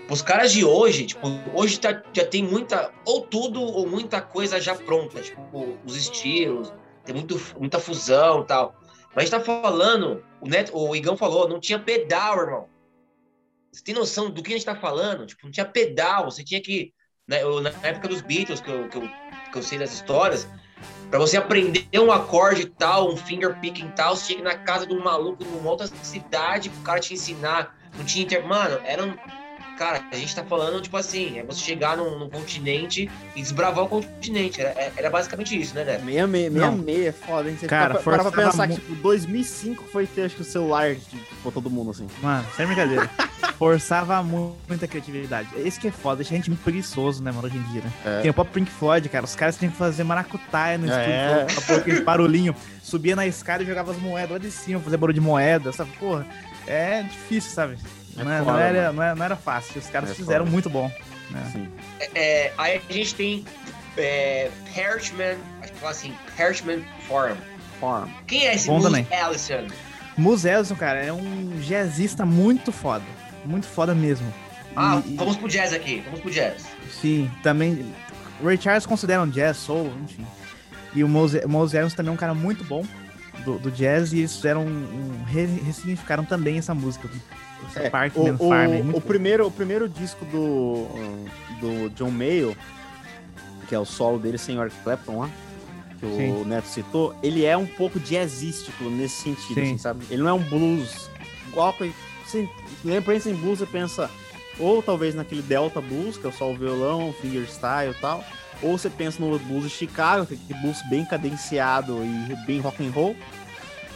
Os 0.07 0.21
caras 0.21 0.51
de 0.51 0.63
hoje, 0.63 1.07
tipo, 1.07 1.27
hoje 1.51 1.79
tá, 1.79 2.03
já 2.13 2.23
tem 2.23 2.43
muita, 2.43 2.93
ou 3.07 3.21
tudo, 3.21 3.59
ou 3.59 3.89
muita 3.89 4.21
coisa 4.21 4.61
já 4.61 4.75
pronta, 4.75 5.19
tipo, 5.19 5.79
os 5.83 5.97
estilos, 5.97 6.71
tem 7.03 7.15
muito, 7.15 7.41
muita 7.59 7.79
fusão 7.79 8.41
e 8.41 8.45
tal. 8.45 8.75
Mas 9.15 9.17
a 9.17 9.21
gente 9.21 9.31
tá 9.31 9.39
falando, 9.39 10.23
o, 10.41 10.47
Neto, 10.47 10.77
o 10.77 10.95
Igão 10.95 11.17
falou, 11.17 11.49
não 11.49 11.59
tinha 11.59 11.79
pedal, 11.79 12.37
irmão. 12.37 12.69
Você 13.71 13.83
tem 13.83 13.95
noção 13.95 14.29
do 14.29 14.43
que 14.43 14.53
a 14.53 14.55
gente 14.55 14.65
tá 14.65 14.75
falando? 14.75 15.25
Tipo, 15.25 15.45
não 15.45 15.51
tinha 15.51 15.65
pedal, 15.65 16.29
você 16.29 16.43
tinha 16.43 16.61
que. 16.61 16.93
Né, 17.27 17.41
eu- 17.41 17.61
na 17.61 17.71
época 17.83 18.07
dos 18.07 18.21
Beatles, 18.21 18.61
que 18.61 18.69
eu, 18.69 18.87
que 18.89 18.97
eu, 18.97 19.09
que 19.51 19.57
eu 19.57 19.63
sei 19.63 19.77
das 19.79 19.93
histórias, 19.93 20.47
pra 21.09 21.19
você 21.19 21.37
aprender 21.37 21.87
um 21.95 22.11
acorde 22.11 22.65
tal, 22.65 23.11
um 23.11 23.17
finger 23.17 23.59
picking 23.59 23.89
tal, 23.91 24.15
você 24.15 24.33
ir 24.33 24.41
na 24.41 24.55
casa 24.55 24.85
de 24.85 24.93
um 24.93 25.03
maluco 25.03 25.43
numa 25.43 25.69
outra 25.69 25.87
cidade 25.87 26.69
pro 26.69 26.81
cara 26.81 26.99
te 26.99 27.13
ensinar. 27.13 27.75
Não 27.95 28.03
tinha 28.03 28.25
inter... 28.25 28.45
Mano, 28.45 28.79
era 28.83 29.03
um. 29.03 29.15
Cara, 29.77 30.03
a 30.11 30.15
gente 30.15 30.35
tá 30.35 30.43
falando, 30.43 30.81
tipo 30.81 30.95
assim, 30.95 31.39
é 31.39 31.43
você 31.43 31.59
chegar 31.59 31.97
num, 31.97 32.19
num 32.19 32.29
continente 32.29 33.09
e 33.35 33.41
desbravar 33.41 33.83
o 33.85 33.87
continente. 33.87 34.61
Era, 34.61 34.91
era 34.95 35.09
basicamente 35.09 35.59
isso, 35.59 35.73
né, 35.75 35.83
Neto? 35.83 36.05
66, 36.05 36.53
Não. 36.53 36.71
66 36.77 37.05
é 37.07 37.11
foda, 37.11 37.49
hein? 37.49 37.57
Você 37.59 37.67
Cara, 37.67 37.93
para, 37.95 38.03
para 38.03 38.13
pra 38.13 38.23
forçava 38.31 38.51
pensar 38.51 38.67
que, 38.67 38.75
tipo, 38.75 38.95
2005 39.01 39.83
foi 39.91 40.05
ter, 40.05 40.23
acho 40.25 40.35
que, 40.35 40.41
o 40.41 40.45
celular 40.45 40.93
de, 40.93 41.01
tipo, 41.01 41.51
todo 41.51 41.69
mundo, 41.69 41.91
assim. 41.91 42.07
Mano, 42.21 42.45
sem 42.55 42.65
brincadeira. 42.65 43.09
Forçava 43.57 44.21
mu- 44.23 44.55
muita 44.67 44.87
criatividade. 44.87 45.49
Esse 45.57 45.79
que 45.79 45.87
é 45.87 45.91
foda, 45.91 46.17
deixa 46.17 46.33
a 46.33 46.37
gente 46.37 46.49
muito 46.49 46.63
preguiçoso, 46.63 47.21
né, 47.23 47.31
mano, 47.31 47.47
hoje 47.47 47.57
em 47.57 47.63
dia, 47.71 47.81
né? 47.81 47.91
É. 48.05 48.21
Tem 48.21 48.31
o 48.31 48.33
próprio 48.33 48.53
Pink 48.55 48.71
Floyd, 48.71 49.07
cara. 49.09 49.25
Os 49.25 49.35
caras 49.35 49.57
tinham 49.57 49.71
que 49.71 49.77
fazer 49.77 50.03
maracutaia 50.03 50.77
no 50.77 50.91
É. 50.91 51.45
estúdio, 51.47 51.75
aquele 51.77 52.01
barulhinho. 52.01 52.55
Subia 52.81 53.15
na 53.15 53.25
escada 53.27 53.63
e 53.63 53.65
jogava 53.65 53.91
as 53.91 53.97
moedas 53.97 54.31
lá 54.31 54.37
de 54.37 54.49
cima, 54.51 54.79
fazer 54.79 54.97
barulho 54.97 55.13
de 55.13 55.21
moeda, 55.21 55.71
sabe? 55.71 55.91
Porra, 55.99 56.25
é 56.67 57.03
difícil, 57.03 57.51
sabe? 57.51 57.77
É 58.17 58.23
não, 58.23 58.31
é- 58.31 58.41
não 58.41 58.59
era, 58.59 58.93
não, 58.93 59.03
é- 59.03 59.15
não 59.15 59.25
era 59.25 59.35
fácil. 59.35 59.79
Os 59.79 59.87
caras 59.87 60.11
É 60.11 60.13
fizeram 60.13 60.45
foda. 60.45 60.51
muito 60.51 60.69
bom. 60.69 60.91
né? 61.31 61.49
Sim. 61.51 61.67
É, 62.13 62.51
aí 62.57 62.81
a 62.89 62.93
gente 62.93 63.15
tem 63.15 63.45
é, 63.97 64.49
Hershman, 64.75 65.37
acho 65.61 65.71
que 65.71 65.79
fala 65.79 65.91
assim, 65.91 66.13
Hershman 66.37 66.83
Farm. 67.07 67.37
Farm. 67.79 68.09
Quem 68.27 68.47
é 68.47 68.55
esse 68.55 68.67
Bom 68.67 68.79
Moose. 68.79 69.07
Allison? 69.11 69.67
Moose 70.17 70.47
Ellison, 70.47 70.75
cara, 70.75 70.99
é 71.03 71.11
um 71.13 71.57
jazzista 71.59 72.25
muito 72.25 72.71
foda. 72.71 73.03
Muito 73.45 73.67
foda 73.67 73.93
mesmo. 73.95 74.31
Ah, 74.75 75.01
E- 75.05 75.15
vamos 75.15 75.37
pro 75.37 75.47
jazz 75.47 75.73
aqui, 75.73 76.01
vamos 76.05 76.21
pro 76.21 76.31
jazz. 76.31 76.63
Sim, 77.01 77.29
também. 77.43 77.93
Ray 78.43 78.59
Charles 78.59 78.85
considera 78.85 79.21
um 79.21 79.29
jazz, 79.29 79.57
soul, 79.57 79.91
enfim. 80.03 80.25
E 80.95 81.03
o 81.03 81.07
Mose, 81.07 81.39
o 81.45 81.49
Mose 81.49 81.75
Ellison 81.77 81.95
também 81.95 82.09
é 82.11 82.13
um 82.13 82.17
cara 82.17 82.33
muito 82.33 82.63
bom 82.63 82.83
do, 83.45 83.57
do 83.59 83.71
jazz 83.71 84.11
e 84.13 84.19
eles 84.19 84.35
fizeram 84.35 84.61
um, 84.65 84.67
um- 84.67 85.23
re- 85.25 85.45
ressignificaram 85.65 86.23
também 86.25 86.57
essa 86.57 86.73
música. 86.73 87.07
Essa 87.69 87.79
É, 87.83 87.89
parte 87.89 88.17
o, 88.17 88.23
Man 88.27 88.37
Farm. 88.37 88.51
é 88.73 88.77
o, 88.77 88.79
o 88.81 88.83
bom. 88.93 89.01
primeiro, 89.01 89.47
o 89.47 89.51
primeiro 89.51 89.87
disco 89.89 90.23
do, 90.25 90.87
do 91.59 91.89
John 91.91 92.11
Mayo, 92.11 92.55
que 93.67 93.75
é 93.75 93.79
o 93.79 93.85
solo 93.85 94.19
dele 94.19 94.37
sem 94.37 94.57
Eric 94.57 94.75
Clapton 94.83 95.19
lá, 95.19 95.29
que 95.99 96.05
o 96.05 96.15
Sim. 96.15 96.43
Neto 96.45 96.67
citou, 96.67 97.15
ele 97.23 97.45
é 97.45 97.55
um 97.57 97.65
pouco 97.65 97.99
jazzístico 97.99 98.83
nesse 98.85 99.21
sentido, 99.23 99.55
Sim. 99.55 99.61
assim, 99.61 99.77
sabe? 99.77 100.05
Ele 100.09 100.21
não 100.21 100.29
é 100.29 100.33
um 100.33 100.43
blues 100.43 101.09
igual 101.47 101.71
que 101.73 101.93
você 102.25 102.47
lembra 102.83 103.15
em 103.15 103.33
blues, 103.35 103.59
você 103.59 103.65
pensa 103.65 104.09
ou 104.59 104.83
talvez 104.83 105.15
naquele 105.15 105.41
Delta 105.41 105.81
Blues, 105.81 106.15
que 106.17 106.27
é 106.27 106.31
só 106.31 106.51
o 106.51 106.55
violão, 106.55 107.13
fingerstyle 107.21 107.91
e 107.91 107.99
tal, 108.01 108.23
ou 108.61 108.77
você 108.77 108.87
pensa 108.89 109.19
no 109.19 109.37
blues 109.39 109.63
de 109.63 109.69
Chicago, 109.69 110.25
que 110.27 110.35
é 110.35 110.37
aquele 110.37 110.59
blues 110.59 110.77
bem 110.89 111.03
cadenciado 111.05 111.97
e 112.03 112.35
bem 112.45 112.59
rock 112.59 112.85
and 112.85 112.91
roll, 112.91 113.15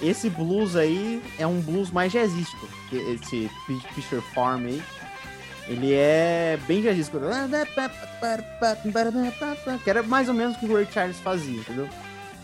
esse 0.01 0.29
blues 0.29 0.75
aí 0.75 1.21
é 1.39 1.45
um 1.47 1.59
blues 1.61 1.91
mais 1.91 2.11
jazzístico. 2.11 2.67
Esse 2.91 3.49
Fisher 3.93 4.21
Farm 4.33 4.65
aí. 4.67 4.81
Ele 5.67 5.93
é 5.93 6.57
bem 6.67 6.81
jazzístico. 6.81 7.19
Que 9.83 9.89
era 9.89 10.01
mais 10.03 10.29
ou 10.29 10.33
menos 10.33 10.55
o 10.55 10.59
que 10.59 10.65
o 10.65 10.73
Ray 10.75 10.87
Charles 10.91 11.19
fazia, 11.19 11.59
entendeu? 11.59 11.89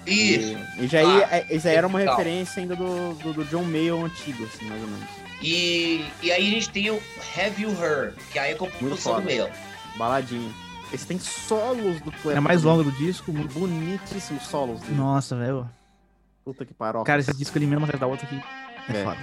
Isso. 0.06 0.58
E, 0.78 0.84
e 0.84 0.88
já, 0.88 1.00
aí, 1.00 1.24
Ah, 1.24 1.46
é- 1.50 1.60
já 1.60 1.70
era 1.70 1.88
uma 1.88 2.00
legal. 2.00 2.18
referência 2.18 2.62
ainda 2.62 2.76
do, 2.76 3.14
do, 3.16 3.34
do 3.34 3.46
John 3.46 3.64
Mayle 3.64 3.92
antigo, 4.04 4.44
assim, 4.44 4.66
mais 4.66 4.82
ou 4.82 4.88
menos. 4.90 5.08
E, 5.42 6.06
e 6.22 6.32
aí 6.32 6.48
a 6.48 6.50
gente 6.50 6.70
tem 6.70 6.90
o 6.92 7.02
Have 7.38 7.62
You 7.62 7.70
Heard, 7.82 8.16
que 8.32 8.38
aí 8.40 8.52
é 8.52 8.54
a 8.54 8.58
composição 8.58 9.16
do 9.16 9.22
meio. 9.22 9.48
Baladinha. 9.98 10.52
Esse 10.92 11.08
tem 11.08 11.18
solos 11.20 12.00
do 12.02 12.12
Clapton. 12.12 12.32
É 12.32 12.40
mais 12.40 12.64
longo 12.64 12.84
do 12.84 12.92
disco. 12.92 13.32
muito- 13.32 13.54
Bonitíssimos 13.58 14.44
solos. 14.48 14.80
dele. 14.82 14.96
Nossa, 14.96 15.36
velho. 15.36 15.68
Puta 16.44 16.66
que 16.66 16.74
paroca. 16.74 17.06
Cara, 17.06 17.20
esse 17.22 17.34
disco 17.36 17.58
ele 17.58 17.66
mesmo 17.66 17.86
atrás 17.86 18.00
da 18.00 18.08
outra 18.08 18.26
aqui. 18.26 18.42
É, 18.90 18.98
É. 19.00 19.04
foda. 19.04 19.18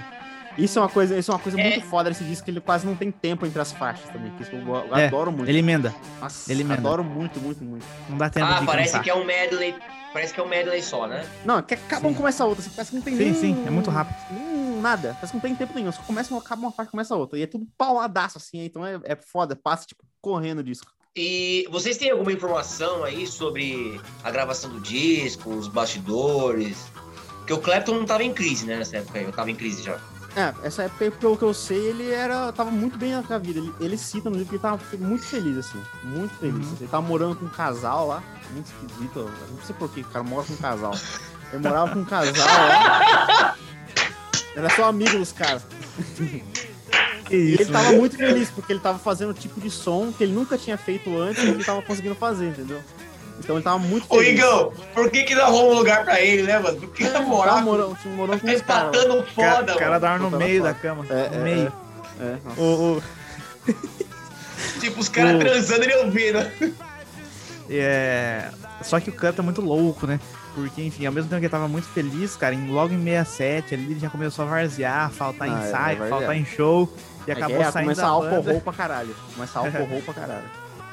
Isso 0.57 0.79
é 0.79 0.81
uma 0.81 0.89
coisa, 0.89 1.17
isso 1.17 1.31
é 1.31 1.33
uma 1.33 1.39
coisa 1.39 1.59
É. 1.61 1.69
muito 1.69 1.85
foda 1.85 2.09
desse 2.09 2.25
disco, 2.25 2.43
que 2.43 2.51
ele 2.51 2.59
quase 2.59 2.85
não 2.85 2.93
tem 2.95 3.09
tempo 3.09 3.45
entre 3.45 3.61
as 3.61 3.71
faixas 3.71 4.09
também. 4.09 4.31
Que 4.35 4.43
isso 4.43 4.51
eu, 4.53 4.95
É, 4.97 5.05
adoro 5.05 5.31
muito. 5.31 5.47
Ele 5.47 5.59
emenda. 5.59 5.95
Nossa, 6.19 6.51
ele 6.51 6.61
emenda. 6.61 6.81
adoro 6.81 7.03
muito, 7.05 7.39
muito, 7.39 7.63
muito. 7.63 7.85
Não 8.09 8.17
dá 8.17 8.29
tempo 8.29 8.45
Ah, 8.47 8.59
de 8.59 8.65
parece 8.65 8.91
cansar. 8.91 9.03
que 9.03 9.09
é 9.09 9.15
um 9.15 9.23
medley. 9.23 9.75
Parece 10.11 10.33
que 10.33 10.41
é 10.41 10.43
um 10.43 10.47
medley 10.49 10.81
só, 10.81 11.07
né? 11.07 11.25
Não, 11.45 11.59
é 11.59 11.61
que 11.61 11.73
acaba 11.73 12.05
um 12.05 12.13
começa 12.13 12.43
a 12.43 12.47
outra. 12.47 12.61
Assim, 12.61 12.71
parece 12.75 12.89
que 12.91 12.97
não 12.97 13.03
tem 13.03 13.15
Sim, 13.15 13.23
nem... 13.23 13.33
sim, 13.33 13.63
é 13.65 13.69
muito 13.69 13.89
rápido. 13.89 14.17
nem 14.29 14.81
nada. 14.81 15.13
Parece 15.13 15.27
que 15.31 15.35
não 15.35 15.41
tem 15.41 15.55
tempo 15.55 15.73
nenhum. 15.73 15.89
Só 15.91 16.01
começa, 16.01 16.33
uma- 16.33 16.41
acaba 16.41 16.61
uma 16.63 16.71
faixa, 16.71 16.91
começa 16.91 17.13
a 17.13 17.17
outra. 17.17 17.39
E 17.39 17.43
é 17.43 17.47
tudo 17.47 17.65
pauladaço, 17.77 18.37
assim. 18.37 18.61
Então 18.65 18.85
é, 18.85 18.99
é 19.05 19.15
foda. 19.15 19.55
Passa, 19.55 19.85
tipo, 19.85 20.03
correndo 20.19 20.59
o 20.59 20.63
disco. 20.63 20.91
E 21.15 21.65
vocês 21.71 21.97
têm 21.97 22.11
alguma 22.11 22.31
informação 22.33 23.05
aí 23.05 23.25
sobre 23.27 24.01
a 24.23 24.29
gravação 24.31 24.69
do 24.69 24.81
disco, 24.81 25.49
os 25.49 25.67
bastidores? 25.69 26.91
Porque 27.51 27.53
o 27.53 27.57
Clapton 27.59 27.95
não 27.95 28.05
tava 28.05 28.23
em 28.23 28.33
crise, 28.33 28.65
né, 28.65 28.77
nessa 28.77 28.97
época 28.97 29.19
aí. 29.19 29.25
Eu 29.25 29.31
tava 29.33 29.51
em 29.51 29.55
crise 29.55 29.83
já. 29.83 29.97
É, 30.37 30.53
essa 30.63 30.83
época, 30.83 31.03
aí, 31.03 31.11
pelo 31.11 31.35
que 31.35 31.43
eu 31.43 31.53
sei, 31.53 31.77
ele 31.77 32.09
era. 32.09 32.49
tava 32.53 32.71
muito 32.71 32.97
bem 32.97 33.11
na 33.11 33.37
vida. 33.37 33.59
Ele, 33.59 33.73
ele 33.81 33.97
cita 33.97 34.29
no 34.29 34.37
livro 34.37 34.49
que 34.49 34.55
ele 34.55 34.61
tava 34.61 34.79
muito 34.99 35.25
feliz, 35.25 35.57
assim. 35.57 35.81
Muito 36.03 36.33
feliz. 36.35 36.65
Uhum. 36.65 36.77
Ele 36.79 36.87
tava 36.87 37.05
morando 37.05 37.35
com 37.35 37.45
um 37.45 37.49
casal 37.49 38.07
lá. 38.07 38.23
Muito 38.51 38.67
esquisito. 38.67 39.19
eu 39.19 39.25
Não 39.25 39.61
sei 39.65 39.75
porquê, 39.77 39.99
o 39.99 40.05
cara 40.05 40.23
mora 40.23 40.45
com 40.45 40.53
um 40.53 40.57
casal. 40.57 40.93
Ele 41.51 41.61
morava 41.61 41.91
com 41.91 41.99
um 41.99 42.05
casal 42.05 42.47
lá. 42.47 43.57
Era 44.55 44.69
só 44.69 44.85
amigo 44.85 45.17
dos 45.17 45.33
caras. 45.33 45.63
Que 47.27 47.35
E 47.35 47.53
isso, 47.53 47.63
ele 47.63 47.71
tava 47.71 47.91
muito 47.93 48.15
feliz, 48.15 48.49
porque 48.49 48.71
ele 48.71 48.79
tava 48.79 48.97
fazendo 48.97 49.31
um 49.31 49.33
tipo 49.33 49.59
de 49.59 49.69
som 49.69 50.13
que 50.13 50.23
ele 50.23 50.33
nunca 50.33 50.57
tinha 50.57 50.77
feito 50.77 51.17
antes 51.17 51.43
e 51.43 51.47
ele 51.47 51.63
tava 51.63 51.81
conseguindo 51.81 52.15
fazer, 52.15 52.47
entendeu? 52.47 52.81
Então 53.43 53.55
ele 53.55 53.63
tava 53.63 53.79
muito 53.79 54.05
Ô, 54.09 54.17
feliz. 54.19 54.37
Igão, 54.39 54.71
por 54.93 55.09
que 55.09 55.23
que 55.23 55.35
não 55.35 55.43
arrumou 55.45 55.71
um 55.73 55.75
lugar 55.77 56.03
pra 56.05 56.21
ele, 56.21 56.43
né, 56.43 56.59
mano? 56.59 56.79
Porque 56.79 57.05
Tava 57.05 57.19
namorar, 57.19 57.63
morando, 57.63 57.97
tinha 58.01 58.13
morando 58.15 58.39
com 58.41 58.47
tá 58.47 58.53
os 58.53 58.61
caras. 58.61 58.87
empatando 58.89 59.19
O 59.19 59.23
cara, 59.35 59.55
foda, 59.57 59.73
o 59.73 59.77
cara 59.77 59.99
dorme 59.99 60.29
no 60.29 60.37
meio 60.37 60.63
da 60.63 60.73
cama. 60.73 61.05
É, 61.09 61.29
no 61.29 61.35
é, 61.35 61.39
meio. 61.43 61.73
É, 62.19 62.35
nossa. 62.45 62.61
O, 62.61 62.97
o- 62.97 63.03
Tipo, 64.79 64.99
os 64.99 65.09
caras 65.09 65.35
O- 65.35 65.39
transando 65.39 65.83
e 65.83 65.85
ele 65.85 65.95
ouvindo. 66.05 66.51
é... 67.69 68.49
Só 68.83 68.99
que 68.99 69.09
o 69.09 69.13
Clapton 69.13 69.41
é 69.41 69.45
muito 69.45 69.61
louco, 69.61 70.07
né? 70.07 70.19
Porque, 70.55 70.83
enfim, 70.83 71.05
ao 71.05 71.13
mesmo 71.13 71.29
tempo 71.29 71.39
que 71.39 71.45
ele 71.45 71.51
tava 71.51 71.67
muito 71.67 71.87
feliz, 71.89 72.35
cara, 72.35 72.53
em, 72.53 72.67
logo 72.71 72.93
em 72.93 73.03
67 73.03 73.73
ali 73.75 73.85
ele 73.91 73.99
já 73.99 74.09
começou 74.09 74.43
a 74.43 74.47
varzear, 74.47 75.09
faltar 75.11 75.47
Ah, 75.47 75.51
é, 75.51 75.67
ensaio, 75.67 75.97
varzear. 75.99 76.09
faltar 76.19 76.35
em 76.35 76.45
show. 76.45 76.91
E 77.27 77.31
É, 77.31 77.33
acabou 77.33 77.61
é, 77.61 77.71
saindo 77.71 77.85
começa 77.85 78.01
da 78.01 78.07
banda. 78.19 78.51
roll 78.51 78.61
pra 78.61 78.73
caralho. 78.73 79.15
Começa 79.35 79.59
álcool 79.59 79.85
roll 79.85 80.01
pra 80.01 80.13
caralho. 80.13 80.43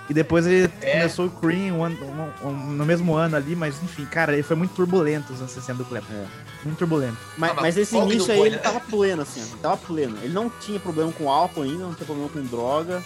E 0.09 0.15
depois 0.15 0.47
ele 0.47 0.73
É. 0.81 0.93
começou 0.93 1.27
o 1.27 1.31
Cream 1.31 1.75
um 1.75 1.85
um- 1.85 2.49
um- 2.49 2.71
no 2.73 2.85
mesmo 2.87 3.15
ano 3.15 3.37
ali, 3.37 3.55
mas 3.55 3.83
enfim, 3.83 4.07
cara, 4.07 4.33
ele 4.33 4.43
foi 4.43 4.57
muito 4.57 4.73
turbulento 4.75 5.33
os 5.33 5.41
anos 5.41 5.53
60 5.53 5.79
do 5.79 5.85
Clapton. 5.85 6.13
É. 6.15 6.27
Muito 6.65 6.79
turbulento. 6.79 7.17
Mas, 7.37 7.55
mas 7.57 7.77
esse 7.77 7.95
início 7.97 8.33
aí, 8.33 8.41
ele 8.41 8.59
tava 8.59 8.81
pleno, 8.81 9.23
assim. 9.23 9.41
Ele 9.41 9.57
tava 9.61 9.77
pleno. 9.77 10.17
Ele 10.23 10.33
não 10.33 10.49
tinha 10.49 10.81
problema 10.81 11.13
com 11.13 11.31
álcool 11.31 11.63
ainda, 11.63 11.85
não 11.85 11.95
tinha 11.95 12.07
problema 12.07 12.29
com 12.31 12.43
droga. 12.43 13.03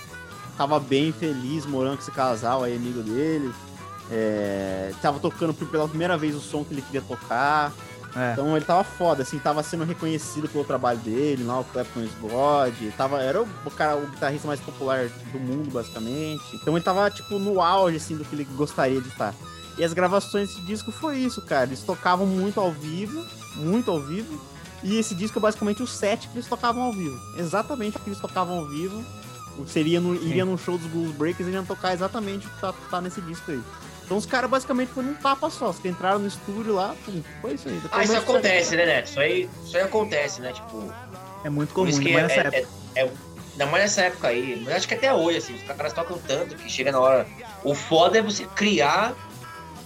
Tava 0.57 0.79
bem 0.79 1.13
feliz 1.13 1.67
morando 1.67 1.97
com 1.97 2.03
esse 2.03 2.11
casal 2.13 2.63
aí, 2.63 2.77
amigo 2.77 3.03
dele. 3.03 3.53
É, 4.11 4.93
tava 5.01 5.19
tocando 5.19 5.55
por- 5.55 5.67
pela 5.69 5.89
primeira 5.89 6.17
vez 6.17 6.35
o 6.35 6.41
som 6.41 6.63
que 6.65 6.75
ele 6.75 6.83
queria 6.83 7.01
tocar. 7.03 7.73
É. 8.15 8.33
Então 8.33 8.55
ele 8.57 8.65
tava 8.65 8.85
foda, 8.85 9.23
assim, 9.23 9.39
tava 9.39 9.63
sendo 9.63 9.85
reconhecido 9.85 10.49
pelo 10.49 10.65
trabalho 10.65 10.99
dele, 10.99 11.45
lá 11.45 11.61
o 11.61 11.65
Clapton 11.65 12.07
God, 12.21 12.75
tava, 12.97 13.21
era 13.23 13.43
o, 13.43 13.71
cara, 13.71 13.97
o 13.97 14.07
guitarrista 14.07 14.47
mais 14.47 14.61
popular 14.61 15.09
do 15.09 15.41
mundo, 15.41 15.71
basicamente. 15.71 16.45
Então 16.55 16.77
ele 16.77 16.85
tava, 16.85 17.11
tipo, 17.11 17.39
no 17.39 17.61
auge, 17.61 17.97
assim, 17.97 18.17
do 18.17 18.25
que 18.25 18.35
ele 18.35 18.45
gostaria 18.45 19.01
de 19.01 19.09
estar. 19.09 19.35
E 19.79 19.85
as 19.85 19.93
gravações 19.93 20.49
desse 20.49 20.61
disco 20.63 20.93
foi 20.93 21.19
isso, 21.19 21.41
cara. 21.43 21.65
Eles 21.67 21.83
tocavam 21.83 22.27
muito 22.27 22.61
ao 22.61 22.71
vivo, 22.71 23.25
muito 23.57 23.91
ao 23.91 24.01
vivo. 24.01 24.41
E 24.83 24.99
esse 24.99 25.15
disco 25.15 25.39
é 25.39 25.43
basicamente 25.43 25.83
o 25.83 25.87
set 25.87 26.29
que 26.29 26.35
eles 26.35 26.49
tocavam 26.49 26.83
ao 26.83 26.93
vivo. 26.93 27.19
Exatamente 27.39 27.97
o 27.97 28.01
que 28.01 28.11
eles 28.11 28.21
tocavam 28.21 28.59
ao 28.59 28.67
vivo. 28.67 29.03
Seria 29.67 30.01
no, 30.01 30.15
iria 30.15 30.45
num 30.45 30.59
show 30.59 30.77
dos 30.77 30.87
Blues 30.89 31.15
Breakers 31.15 31.49
e 31.49 31.53
iam 31.53 31.65
tocar 31.65 31.93
exatamente 31.93 32.47
o 32.47 32.51
que 32.51 32.61
tá, 32.61 32.75
tá 32.91 33.01
nesse 33.01 33.21
disco 33.21 33.51
aí. 33.51 33.63
Então 34.05 34.17
os 34.17 34.27
caras 34.27 34.51
basicamente 34.51 34.91
foi 34.93 35.03
num 35.03 35.15
tapa 35.15 35.49
só. 35.51 35.71
Os 35.71 35.79
que 35.79 35.89
entraram 35.89 36.19
no 36.19 36.27
estúdio 36.29 36.75
lá, 36.75 36.95
pum, 37.05 37.23
foi 37.41 37.55
isso 37.55 37.69
aí. 37.69 37.75
Depois 37.75 37.93
Ah, 38.01 38.05
isso 38.05 38.17
acontece, 38.17 38.77
né, 38.77 38.87
Neto? 38.87 39.07
Isso 39.07 39.21
aí, 39.21 39.49
isso 39.65 39.77
aí 39.77 39.83
acontece, 39.83 40.41
né? 40.41 40.53
Tipo, 40.53 40.93
É 41.45 41.51
muito 41.51 41.73
comum, 41.73 41.89
ainda 41.89 42.09
é, 42.09 42.13
mais 42.13 42.27
nessa 42.29 42.41
é, 42.41 42.47
época. 42.47 42.69
é, 42.97 43.01
é- 43.05 43.11
ainda 43.53 43.67
mais 43.67 43.83
nessa 43.85 44.01
época 44.03 44.29
aí. 44.29 44.61
Mas 44.65 44.75
acho 44.77 44.89
que 44.89 44.95
até 44.95 45.13
hoje, 45.15 45.39
assim, 45.39 45.55
os 45.55 45.63
caras 45.63 45.93
tocam 45.93 46.19
tanto 46.27 46.55
que 46.57 46.69
chega 46.71 46.93
na 46.93 47.01
hora. 47.01 47.27
O 47.65 47.75
foda 47.75 48.19
é 48.19 48.23
você 48.23 48.45
criar. 48.55 49.15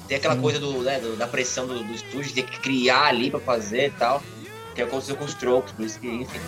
Tem 0.09 0.17
aquela 0.19 0.35
Sim. 0.37 0.41
coisa 0.41 0.59
do, 0.61 0.83
né, 0.83 0.99
do- 1.01 1.17
da 1.17 1.27
pressão 1.27 1.67
do, 1.67 1.83
do 1.83 1.93
estúdio, 1.93 2.33
ter 2.33 2.43
que 2.45 2.61
criar 2.61 3.07
ali 3.07 3.31
pra 3.31 3.41
fazer 3.41 3.87
e 3.87 3.91
tal. 3.91 4.23
Que 4.75 4.83
aconteceu 4.83 5.17
com 5.17 5.25
os 5.25 5.31
Strokes, 5.33 5.73
por 5.73 5.85
isso 5.85 5.99
que, 5.99 6.07
enfim. 6.09 6.39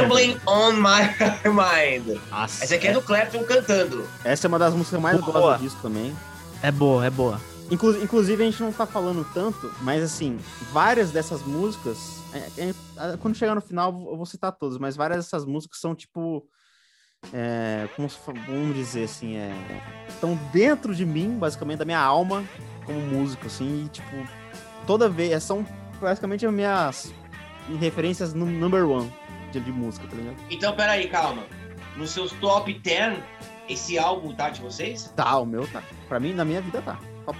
É, 0.00 0.02
Rambling 0.02 0.40
on 0.46 0.72
My 0.72 1.00
Mind. 1.48 2.18
Nossa, 2.30 2.64
Essa 2.64 2.74
aqui 2.74 2.88
é 2.88 2.92
do 2.92 3.02
Clapton 3.02 3.44
cantando. 3.44 4.06
Essa 4.24 4.46
é 4.46 4.48
uma 4.48 4.58
das 4.58 4.72
músicas 4.72 4.90
que 4.90 4.96
eu 4.96 5.00
mais 5.00 5.20
Boa. 5.20 5.32
gosto 5.32 5.58
do 5.58 5.62
disco 5.64 5.80
também. 5.82 6.16
É 6.62 6.70
boa, 6.70 7.04
é 7.06 7.10
boa. 7.10 7.40
Inclu- 7.70 8.02
inclusive, 8.02 8.42
a 8.42 8.46
gente 8.46 8.60
não 8.62 8.72
tá 8.72 8.84
falando 8.84 9.24
tanto, 9.32 9.72
mas 9.82 10.02
assim, 10.02 10.38
várias 10.72 11.10
dessas 11.10 11.42
músicas. 11.42 11.96
é- 12.32 12.62
é- 12.62 12.68
é- 12.70 13.16
quando 13.16 13.34
chegar 13.36 13.54
no 13.54 13.60
final, 13.60 13.90
eu 14.10 14.16
vou 14.16 14.26
citar 14.26 14.52
todas, 14.52 14.78
mas 14.78 14.94
várias 14.96 15.24
dessas 15.24 15.44
músicas 15.44 15.78
são 15.80 15.94
tipo. 15.94 16.44
é, 17.34 17.86
como 17.96 18.08
vamos 18.48 18.74
dizer 18.74 19.04
assim, 19.04 19.36
é, 19.36 19.52
estão 20.08 20.34
dentro 20.52 20.94
de 20.94 21.04
mim, 21.04 21.36
basicamente, 21.38 21.78
da 21.78 21.84
minha 21.84 22.00
alma, 22.00 22.42
como 22.86 22.98
músico, 22.98 23.46
assim, 23.46 23.84
e 23.84 23.88
tipo, 23.90 24.26
toda 24.86 25.06
vez. 25.08 25.42
São 25.42 25.64
basicamente 26.00 26.46
as 26.46 26.52
minhas 26.52 27.12
referências 27.78 28.32
no 28.32 28.46
number 28.46 28.88
one 28.88 29.12
de, 29.50 29.60
de 29.60 29.72
música, 29.72 30.06
tá 30.08 30.16
ligado? 30.16 30.36
Então, 30.50 30.74
peraí, 30.74 31.08
calma. 31.08 31.44
Nos 31.96 32.10
seus 32.10 32.32
top 32.32 32.72
10, 32.72 33.18
esse 33.68 33.98
álbum 33.98 34.32
tá 34.34 34.50
de 34.50 34.60
vocês? 34.60 35.12
Tá, 35.16 35.38
o 35.38 35.46
meu 35.46 35.66
tá. 35.68 35.82
Pra 36.08 36.18
mim, 36.18 36.32
na 36.32 36.44
minha 36.44 36.60
vida 36.60 36.80
tá. 36.82 36.98
Top 37.26 37.38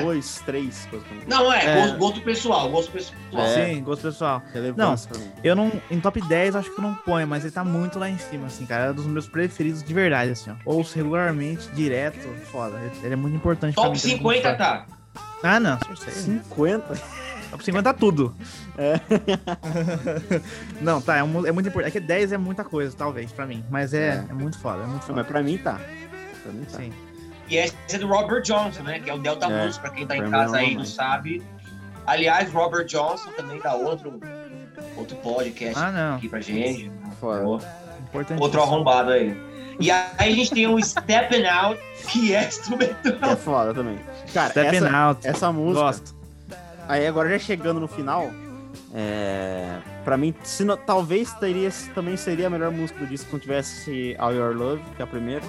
2, 0.00 0.40
é? 0.40 0.44
3. 0.44 0.88
Não, 1.26 1.52
é, 1.52 1.64
é. 1.64 1.74
Gosto, 1.74 1.98
gosto, 1.98 2.20
pessoal, 2.22 2.70
gosto 2.70 2.90
pessoal. 2.90 3.16
É. 3.34 3.74
Sim, 3.74 3.82
gosto 3.82 4.02
pessoal. 4.02 4.42
Relevância 4.52 5.10
não, 5.12 5.32
Eu 5.44 5.54
não, 5.54 5.70
em 5.90 6.00
top 6.00 6.20
10 6.20 6.56
acho 6.56 6.74
que 6.74 6.80
eu 6.80 6.82
não 6.82 6.94
ponho, 6.94 7.26
mas 7.26 7.44
ele 7.44 7.52
tá 7.52 7.62
muito 7.62 7.98
lá 7.98 8.08
em 8.08 8.18
cima, 8.18 8.46
assim, 8.46 8.66
cara. 8.66 8.86
É 8.86 8.90
um 8.90 8.94
dos 8.94 9.06
meus 9.06 9.28
preferidos 9.28 9.82
de 9.82 9.94
verdade, 9.94 10.32
assim, 10.32 10.50
ó. 10.50 10.54
Ouço 10.64 10.96
regularmente, 10.96 11.68
direto, 11.72 12.26
foda. 12.46 12.80
Ele 13.02 13.12
é 13.12 13.16
muito 13.16 13.36
importante 13.36 13.74
top 13.74 13.88
pra 13.88 13.92
mim. 13.92 14.16
50 14.16 14.54
tá. 14.54 14.86
Ah, 15.42 15.60
não, 15.60 15.78
50? 15.96 16.94
Dá 17.50 17.56
pra 17.56 17.64
você 17.64 17.70
inventar 17.70 17.94
tudo. 17.94 18.34
É. 18.76 19.00
não, 20.82 21.00
tá, 21.00 21.16
é, 21.16 21.22
um, 21.22 21.46
é 21.46 21.52
muito 21.52 21.68
importante. 21.68 21.96
É 21.96 22.00
que 22.00 22.06
10 22.06 22.32
é 22.32 22.38
muita 22.38 22.62
coisa, 22.62 22.94
talvez, 22.96 23.32
pra 23.32 23.46
mim. 23.46 23.64
Mas 23.70 23.94
é, 23.94 24.08
é. 24.08 24.24
é 24.30 24.34
muito 24.34 24.58
foda, 24.58 24.82
é 24.82 24.86
muito 24.86 25.02
foda. 25.02 25.20
Mas 25.20 25.26
pra 25.26 25.42
mim 25.42 25.56
tá. 25.56 25.80
Pra 26.42 26.52
mim 26.52 26.64
tá. 26.64 26.78
Sim. 26.78 26.92
E 27.48 27.56
essa 27.56 27.74
é 27.92 27.98
do 27.98 28.06
Robert 28.06 28.42
Johnson, 28.42 28.82
né? 28.82 29.00
Que 29.00 29.08
é 29.08 29.14
o 29.14 29.18
Delta 29.18 29.46
é, 29.46 29.62
Blues, 29.62 29.78
pra 29.78 29.90
quem 29.90 30.06
tá 30.06 30.14
pra 30.16 30.26
em 30.26 30.30
casa 30.30 30.58
é 30.58 30.60
aí 30.60 30.72
e 30.72 30.76
não 30.76 30.84
sabe. 30.84 31.42
Aliás, 32.06 32.52
Robert 32.52 32.84
Johnson 32.86 33.30
também 33.32 33.58
dá 33.60 33.74
outro, 33.74 34.20
outro 34.96 35.16
podcast 35.16 35.78
ah, 35.78 36.16
aqui 36.16 36.28
pra 36.28 36.40
gente. 36.40 36.90
Foda. 37.20 37.44
Outro 38.38 38.62
arrombado 38.62 39.10
aí. 39.10 39.36
E 39.80 39.90
aí 39.90 40.08
a 40.18 40.34
gente 40.34 40.50
tem 40.50 40.66
o 40.66 40.82
Stepping 40.82 41.46
Out, 41.46 41.80
que 42.08 42.34
é 42.34 42.48
instrumental. 42.48 43.30
É 43.30 43.36
foda 43.36 43.72
também. 43.72 43.98
Cara, 44.34 44.50
Stepping 44.50 44.76
essa, 44.76 44.96
Out. 44.96 45.26
Essa 45.26 45.52
música. 45.52 45.84
Gosto. 45.86 46.17
Aí 46.88 47.06
agora 47.06 47.28
já 47.30 47.38
chegando 47.38 47.78
no 47.78 47.86
final. 47.86 48.30
É, 48.94 49.78
pra 50.04 50.16
mim, 50.16 50.34
se 50.42 50.64
não- 50.64 50.76
talvez 50.76 51.32
teria, 51.34 51.68
também 51.94 52.16
seria 52.16 52.46
a 52.46 52.50
melhor 52.50 52.70
música 52.70 53.00
do 53.00 53.06
disco 53.06 53.28
não 53.32 53.38
tivesse 53.38 54.16
All 54.18 54.32
Your 54.32 54.56
Love, 54.56 54.82
que 54.96 55.02
é 55.02 55.04
a 55.04 55.06
primeira. 55.06 55.42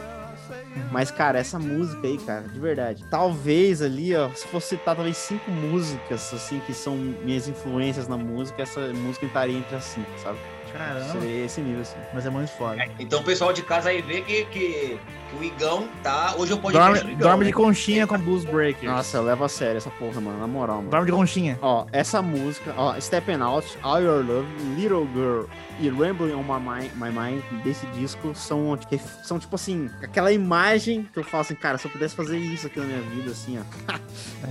Mas, 0.92 1.10
cara, 1.12 1.40
essa 1.40 1.58
música 1.60 2.06
aí, 2.08 2.18
cara, 2.18 2.42
de 2.48 2.60
verdade. 2.60 3.06
Talvez 3.10 3.82
ali, 3.82 4.16
ó, 4.16 4.30
se 4.30 4.48
fosse 4.48 4.70
citar 4.70 4.96
talvez 4.96 5.16
cinco 5.18 5.50
músicas, 5.52 6.34
assim, 6.34 6.60
que 6.66 6.74
são 6.74 6.96
minhas 6.98 7.48
influências 7.48 8.08
na 8.08 8.18
música, 8.18 8.62
essa 8.64 8.82
música 8.94 9.26
estaria 9.26 9.58
entre 9.58 9.76
as 9.76 9.84
cinco, 9.84 10.10
sabe? 10.22 10.38
Caramba. 10.72 11.12
Seria 11.12 11.46
esse 11.46 11.62
nível, 11.62 11.82
assim. 11.82 11.98
Mas 12.14 12.26
é 12.26 12.30
muito 12.30 12.50
foda. 12.52 12.86
Então 13.00 13.22
o 13.22 13.24
pessoal 13.24 13.54
de 13.54 13.62
casa 13.64 13.90
aí 13.90 14.02
vê 14.02 14.22
que, 14.22 14.46
que, 14.46 15.00
que 15.30 15.36
o 15.40 15.44
Igão 15.44 15.88
tá. 16.04 16.36
Hoje 16.38 16.52
eu 16.52 16.58
podcast 16.58 16.94
Dorme, 16.94 17.00
do 17.00 17.12
Igão. 17.12 17.30
dorme 17.30 17.46
de 17.46 17.52
né? 17.52 17.56
conchinha 17.58 18.08
com 18.08 18.18
Blues 18.18 18.46
Breakers. 18.46 18.92
Nossa, 18.92 19.18
eu 19.18 19.24
levo 19.24 19.44
a 19.44 19.50
sério 19.50 19.78
essa 19.78 19.90
porra, 19.92 20.20
mano, 20.22 20.40
na 20.40 20.48
moral, 20.48 20.78
mano. 20.78 20.90
Dorme 20.90 21.06
de 21.06 21.12
conchinha. 21.12 21.58
Ó, 21.62 21.86
essa 21.92 22.22
música, 22.22 22.74
ó, 22.78 23.00
Stepping 23.00 23.42
Out, 23.42 23.78
All 23.82 24.02
Your 24.02 24.26
Love, 24.26 24.48
Little 24.76 25.08
Girl 25.14 25.46
e 25.80 25.90
Rambling 25.90 26.34
on 26.34 26.44
My 26.44 26.60
Mind, 26.60 26.92
My 26.96 27.10
Mind 27.10 27.42
desse 27.64 27.86
disco 27.88 28.36
são, 28.36 28.78
são 29.24 29.40
tipo 29.40 29.56
assim, 29.56 29.90
aquela 30.04 30.32
imagem 30.32 31.08
que 31.14 31.20
eu 31.20 31.24
falo 31.24 31.42
assim, 31.42 31.56
cara, 31.56 31.78
se 31.78 31.88
eu 31.88 31.92
pudesse 31.92 32.16
fazer 32.16 32.38
isso 32.38 32.68
aqui 32.68 32.80
na 32.80 32.86
minha 32.86 33.02
vida, 33.02 33.32
assim, 33.32 33.58
ó. 33.60 33.94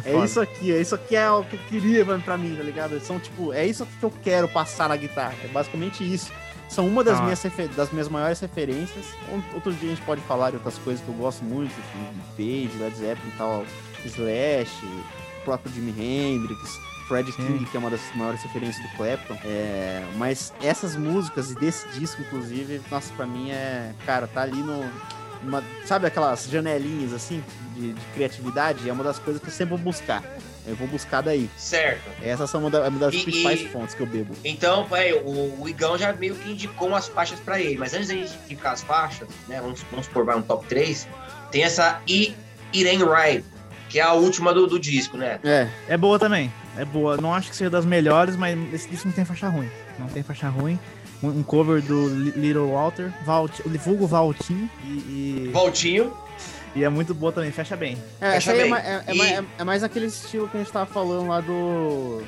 É 0.04 0.12
foda. 0.12 0.24
isso 0.26 0.40
aqui, 0.40 0.72
é 0.72 0.80
isso 0.80 0.94
aqui 0.94 1.16
é 1.16 1.30
o 1.30 1.42
que 1.42 1.56
eu 1.56 1.60
queria 1.68 2.04
mano, 2.04 2.22
pra 2.22 2.36
mim, 2.36 2.54
tá 2.54 2.62
ligado? 2.62 3.00
São 3.00 3.18
tipo, 3.18 3.52
é 3.52 3.66
isso 3.66 3.86
que 3.98 4.04
eu 4.04 4.12
quero 4.22 4.46
passar 4.48 4.88
na 4.88 4.96
guitarra. 4.96 5.34
É 5.42 5.48
basicamente 5.48 6.04
isso. 6.04 6.17
São 6.68 6.86
uma 6.86 7.02
das, 7.02 7.18
Ah. 7.18 7.22
minhas, 7.22 7.42
das 7.74 7.90
minhas 7.92 8.08
maiores 8.08 8.38
referências. 8.40 9.06
Ou- 9.30 9.42
Outro 9.54 9.72
dia 9.72 9.90
a 9.92 9.94
gente 9.94 10.04
pode 10.04 10.20
falar 10.22 10.50
de 10.50 10.56
outras 10.56 10.76
coisas 10.78 11.02
que 11.02 11.08
eu 11.08 11.14
gosto 11.14 11.42
muito, 11.44 11.70
de 11.74 12.20
Page, 12.68 12.78
Led 12.78 12.94
Zeppelin 12.96 13.28
e 13.34 13.38
tal, 13.38 13.64
Slash, 14.04 14.84
o 14.84 15.44
próprio 15.44 15.72
Jimi 15.72 15.90
Hendrix, 15.98 16.78
Fred 17.08 17.32
Sim. 17.32 17.46
King, 17.46 17.64
que 17.64 17.76
é 17.76 17.80
uma 17.80 17.88
das 17.90 18.00
maiores 18.14 18.42
referências 18.42 18.82
do 18.90 18.96
Clapton. 18.98 19.34
É, 19.44 20.04
mas 20.16 20.52
essas 20.62 20.94
músicas 20.94 21.50
e 21.50 21.54
desse 21.54 21.88
disco, 21.98 22.20
inclusive, 22.20 22.82
nossa, 22.90 23.12
pra 23.14 23.26
mim 23.26 23.50
é. 23.50 23.92
Cara, 24.04 24.26
tá 24.26 24.42
ali 24.42 24.62
no. 24.62 24.84
numa- 25.42 25.62
sabe 25.86 26.06
aquelas 26.06 26.44
janelinhas 26.50 27.12
assim 27.14 27.42
de, 27.74 27.92
de 27.94 28.00
criatividade? 28.12 28.86
É 28.88 28.92
uma 28.92 29.04
das 29.04 29.18
coisas 29.18 29.40
que 29.40 29.48
eu 29.48 29.52
sempre 29.52 29.74
vou 29.76 29.78
buscar. 29.78 30.22
Eu 30.68 30.76
vou 30.76 30.86
buscar 30.86 31.22
daí. 31.22 31.48
Certo. 31.56 32.02
Essas 32.22 32.50
são 32.50 32.60
uma, 32.60 32.70
da- 32.70 32.86
uma 32.88 32.98
das 32.98 33.14
E- 33.14 33.22
principais 33.22 33.60
e- 33.60 33.68
fontes 33.68 33.94
que 33.94 34.02
eu 34.02 34.06
bebo. 34.06 34.34
Então, 34.44 34.86
pai, 34.86 35.12
o, 35.14 35.60
o 35.62 35.68
Igão 35.68 35.96
já 35.96 36.12
meio 36.12 36.34
que 36.34 36.50
indicou 36.52 36.88
umas 36.88 37.08
faixas 37.08 37.40
pra 37.40 37.58
ele. 37.60 37.78
Mas 37.78 37.94
antes 37.94 38.08
da 38.08 38.14
gente 38.14 38.32
indicar 38.44 38.72
as 38.74 38.82
faixas, 38.82 39.26
né? 39.48 39.60
Vamos, 39.60 39.80
vamos 39.90 40.06
supor, 40.06 40.24
vai 40.24 40.36
um 40.36 40.42
top 40.42 40.66
3. 40.66 41.08
Tem 41.50 41.62
essa 41.64 42.00
I, 42.06 42.34
Ain't 42.74 43.02
Right, 43.04 43.44
que 43.88 43.98
é 43.98 44.02
a 44.02 44.12
última 44.12 44.52
do, 44.52 44.66
do 44.66 44.78
disco, 44.78 45.16
né? 45.16 45.40
É, 45.42 45.68
É 45.88 45.96
boa 45.96 46.18
também. 46.18 46.52
É 46.76 46.84
boa. 46.84 47.16
Não 47.16 47.32
acho 47.32 47.48
que 47.50 47.56
seja 47.56 47.70
das 47.70 47.86
melhores, 47.86 48.36
mas 48.36 48.56
esse 48.74 48.88
disco 48.88 49.08
não 49.08 49.14
tem 49.14 49.24
faixa 49.24 49.48
ruim. 49.48 49.68
Não 49.98 50.06
tem 50.08 50.22
faixa 50.22 50.48
ruim. 50.48 50.78
Um 51.22 51.42
cover 51.42 51.82
do 51.82 52.08
Li- 52.08 52.30
Little 52.36 52.70
Walter, 52.70 53.10
Valt, 53.24 53.58
o 53.66 53.70
vulgo 53.70 54.06
Valtinho, 54.06 54.70
e, 54.84 54.88
e, 55.48 55.50
Voltinho. 55.52 56.12
E 56.74 56.84
é 56.84 56.88
muito 56.88 57.14
boa 57.14 57.32
também, 57.32 57.50
fecha 57.50 57.76
bem. 57.76 57.96
é, 58.20 58.32
Fecha 58.32 58.52
é, 58.52 58.62
bem. 58.62 58.74
é- 58.74 59.02
é 59.06 59.14
E- 59.14 59.18
ma- 59.18 59.26
é- 59.26 59.44
é 59.58 59.64
mais 59.64 59.82
aquele 59.82 60.06
estilo 60.06 60.48
que 60.48 60.56
a 60.56 60.60
gente 60.60 60.72
tava 60.72 60.86
falando 60.86 61.28
lá 61.28 61.40
do. 61.40 62.22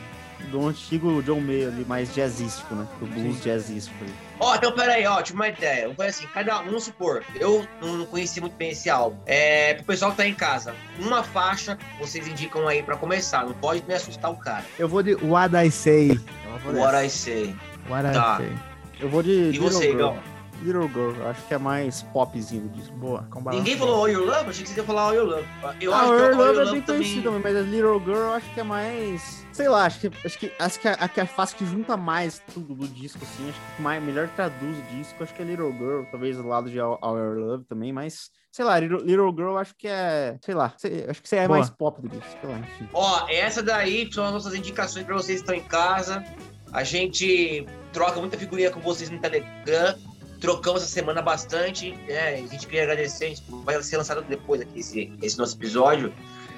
Do 0.50 0.66
antigo 0.66 1.22
John 1.22 1.38
Mayer 1.38 1.68
ali, 1.68 1.84
mais 1.84 2.12
jazzístico, 2.14 2.74
né? 2.74 2.86
Do 2.98 3.06
blues 3.06 3.36
Sim. 3.36 3.42
jazzístico 3.44 4.02
ali. 4.02 4.12
Ó, 4.40 4.54
então 4.56 4.72
peraí, 4.72 5.06
ó, 5.06 5.20
tive 5.20 5.36
uma 5.36 5.48
ideia. 5.48 5.82
Vamos 5.82 5.96
fazer 5.98 6.08
assim, 6.08 6.26
cada 6.32 6.60
um, 6.60 6.64
vamos 6.64 6.84
supor, 6.84 7.22
eu 7.34 7.64
não 7.82 8.06
conheci 8.06 8.40
muito 8.40 8.56
bem 8.56 8.70
esse 8.70 8.88
álbum. 8.88 9.18
É, 9.26 9.74
pro 9.74 9.84
pessoal 9.84 10.10
que 10.12 10.16
tá 10.16 10.26
em 10.26 10.34
casa, 10.34 10.74
uma 10.98 11.22
faixa 11.22 11.78
vocês 12.00 12.26
indicam 12.26 12.66
aí 12.66 12.82
pra 12.82 12.96
começar. 12.96 13.44
Não 13.44 13.52
pode 13.52 13.84
me 13.86 13.92
assustar 13.94 14.30
o 14.30 14.36
cara. 14.36 14.64
Eu 14.78 14.88
vou 14.88 15.02
de 15.02 15.14
What 15.16 15.54
I 15.54 15.70
Say. 15.70 16.18
Eu 16.64 16.80
What. 16.80 17.06
I 17.06 17.10
say. 17.10 17.54
What 17.88 18.10
Tá. 18.12 18.38
I 18.40 18.44
Say. 18.46 18.58
Eu 18.98 19.08
vou 19.10 19.22
de. 19.22 19.30
E 19.30 19.50
Little 19.52 19.70
você, 19.70 19.84
Girl. 19.88 19.94
Igão? 19.98 20.18
Little 20.62 20.88
Girl, 20.88 21.14
eu 21.16 21.28
acho 21.28 21.42
que 21.46 21.54
é 21.54 21.58
mais 21.58 22.02
popzinho 22.02 22.62
do 22.62 22.68
disco. 22.70 22.94
Boa. 22.96 23.26
Ninguém 23.50 23.76
falou 23.76 23.96
All 23.96 24.08
Your 24.08 24.26
Love? 24.26 24.50
Achei 24.50 24.64
que 24.64 24.70
você 24.70 24.80
ia 24.80 24.84
falar 24.84 25.02
All 25.02 25.14
Your 25.14 25.26
Love. 25.26 25.46
Eu 25.80 25.94
ah, 25.94 26.00
acho 26.00 26.12
o 26.12 26.16
que 26.16 26.22
Your 26.22 26.32
All 26.32 26.36
Love 26.36 26.60
é 26.60 26.72
bem 26.72 26.82
também... 26.82 27.02
conhecido, 27.02 27.32
mas 27.32 27.56
a 27.56 27.60
Little 27.60 28.00
Girl 28.00 28.16
eu 28.16 28.32
acho 28.34 28.54
que 28.54 28.60
é 28.60 28.62
mais. 28.62 29.46
Sei 29.52 29.68
lá, 29.68 29.84
acho 29.84 30.00
que 30.00 30.26
acho 30.26 30.38
que, 30.38 30.52
acho 30.58 30.80
que 30.80 30.88
a, 30.88 30.92
a 30.92 31.08
que 31.08 31.20
é 31.20 31.26
fácil 31.26 31.56
que 31.56 31.66
junta 31.66 31.96
mais 31.96 32.42
tudo 32.52 32.74
do 32.74 32.86
disco, 32.86 33.18
assim. 33.22 33.48
Acho 33.48 33.58
que 33.76 33.82
mais, 33.82 34.02
melhor 34.02 34.28
traduz 34.28 34.78
o 34.78 34.82
disco, 34.96 35.22
acho 35.22 35.34
que 35.34 35.42
é 35.42 35.44
Little 35.44 35.72
Girl, 35.72 36.02
talvez 36.10 36.36
do 36.36 36.46
lado 36.46 36.70
de 36.70 36.78
All, 36.78 36.98
All 37.00 37.16
Your 37.16 37.38
Love 37.38 37.64
também, 37.64 37.92
mas. 37.92 38.30
Sei 38.52 38.64
lá, 38.64 38.80
Little, 38.80 38.98
Little 38.98 39.30
Girl 39.30 39.50
eu 39.50 39.58
acho 39.58 39.74
que 39.76 39.86
é. 39.86 40.36
Sei 40.44 40.54
lá, 40.54 40.74
sei- 40.76 41.06
acho 41.08 41.22
que 41.22 41.28
você 41.28 41.36
é 41.36 41.46
Boa. 41.46 41.58
mais 41.58 41.70
pop 41.70 42.00
do 42.02 42.08
disco, 42.08 42.36
sei 42.40 42.50
lá, 42.50 42.58
enfim. 42.58 42.88
Ó, 42.92 43.26
essa 43.28 43.62
daí 43.62 44.12
são 44.12 44.24
as 44.24 44.32
nossas 44.32 44.54
indicações 44.54 45.06
pra 45.06 45.14
vocês 45.14 45.40
que 45.40 45.50
estão 45.50 45.54
em 45.54 45.66
casa. 45.66 46.24
A 46.72 46.84
gente 46.84 47.66
troca 47.92 48.20
muita 48.20 48.38
figurinha 48.38 48.70
com 48.70 48.80
vocês 48.80 49.10
no 49.10 49.18
Telegram. 49.18 49.96
Trocamos 50.40 50.82
essa 50.82 50.90
semana 50.90 51.20
bastante. 51.20 51.92
né? 52.08 52.34
A 52.34 52.36
gente 52.36 52.66
queria 52.66 52.82
agradecer. 52.84 53.34
Vai 53.64 53.82
ser 53.82 53.96
lançado 53.98 54.22
depois 54.22 54.60
aqui 54.60 54.80
esse, 54.80 55.12
esse 55.22 55.38
nosso 55.38 55.56
episódio. 55.56 56.12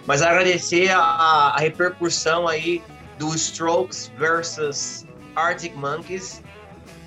Mas 0.06 0.22
agradecer 0.22 0.90
a, 0.90 1.00
a 1.00 1.58
repercussão 1.58 2.46
aí 2.48 2.82
do 3.18 3.34
Strokes 3.34 4.10
versus 4.18 5.04
Arctic 5.36 5.74
Monkeys. 5.74 6.42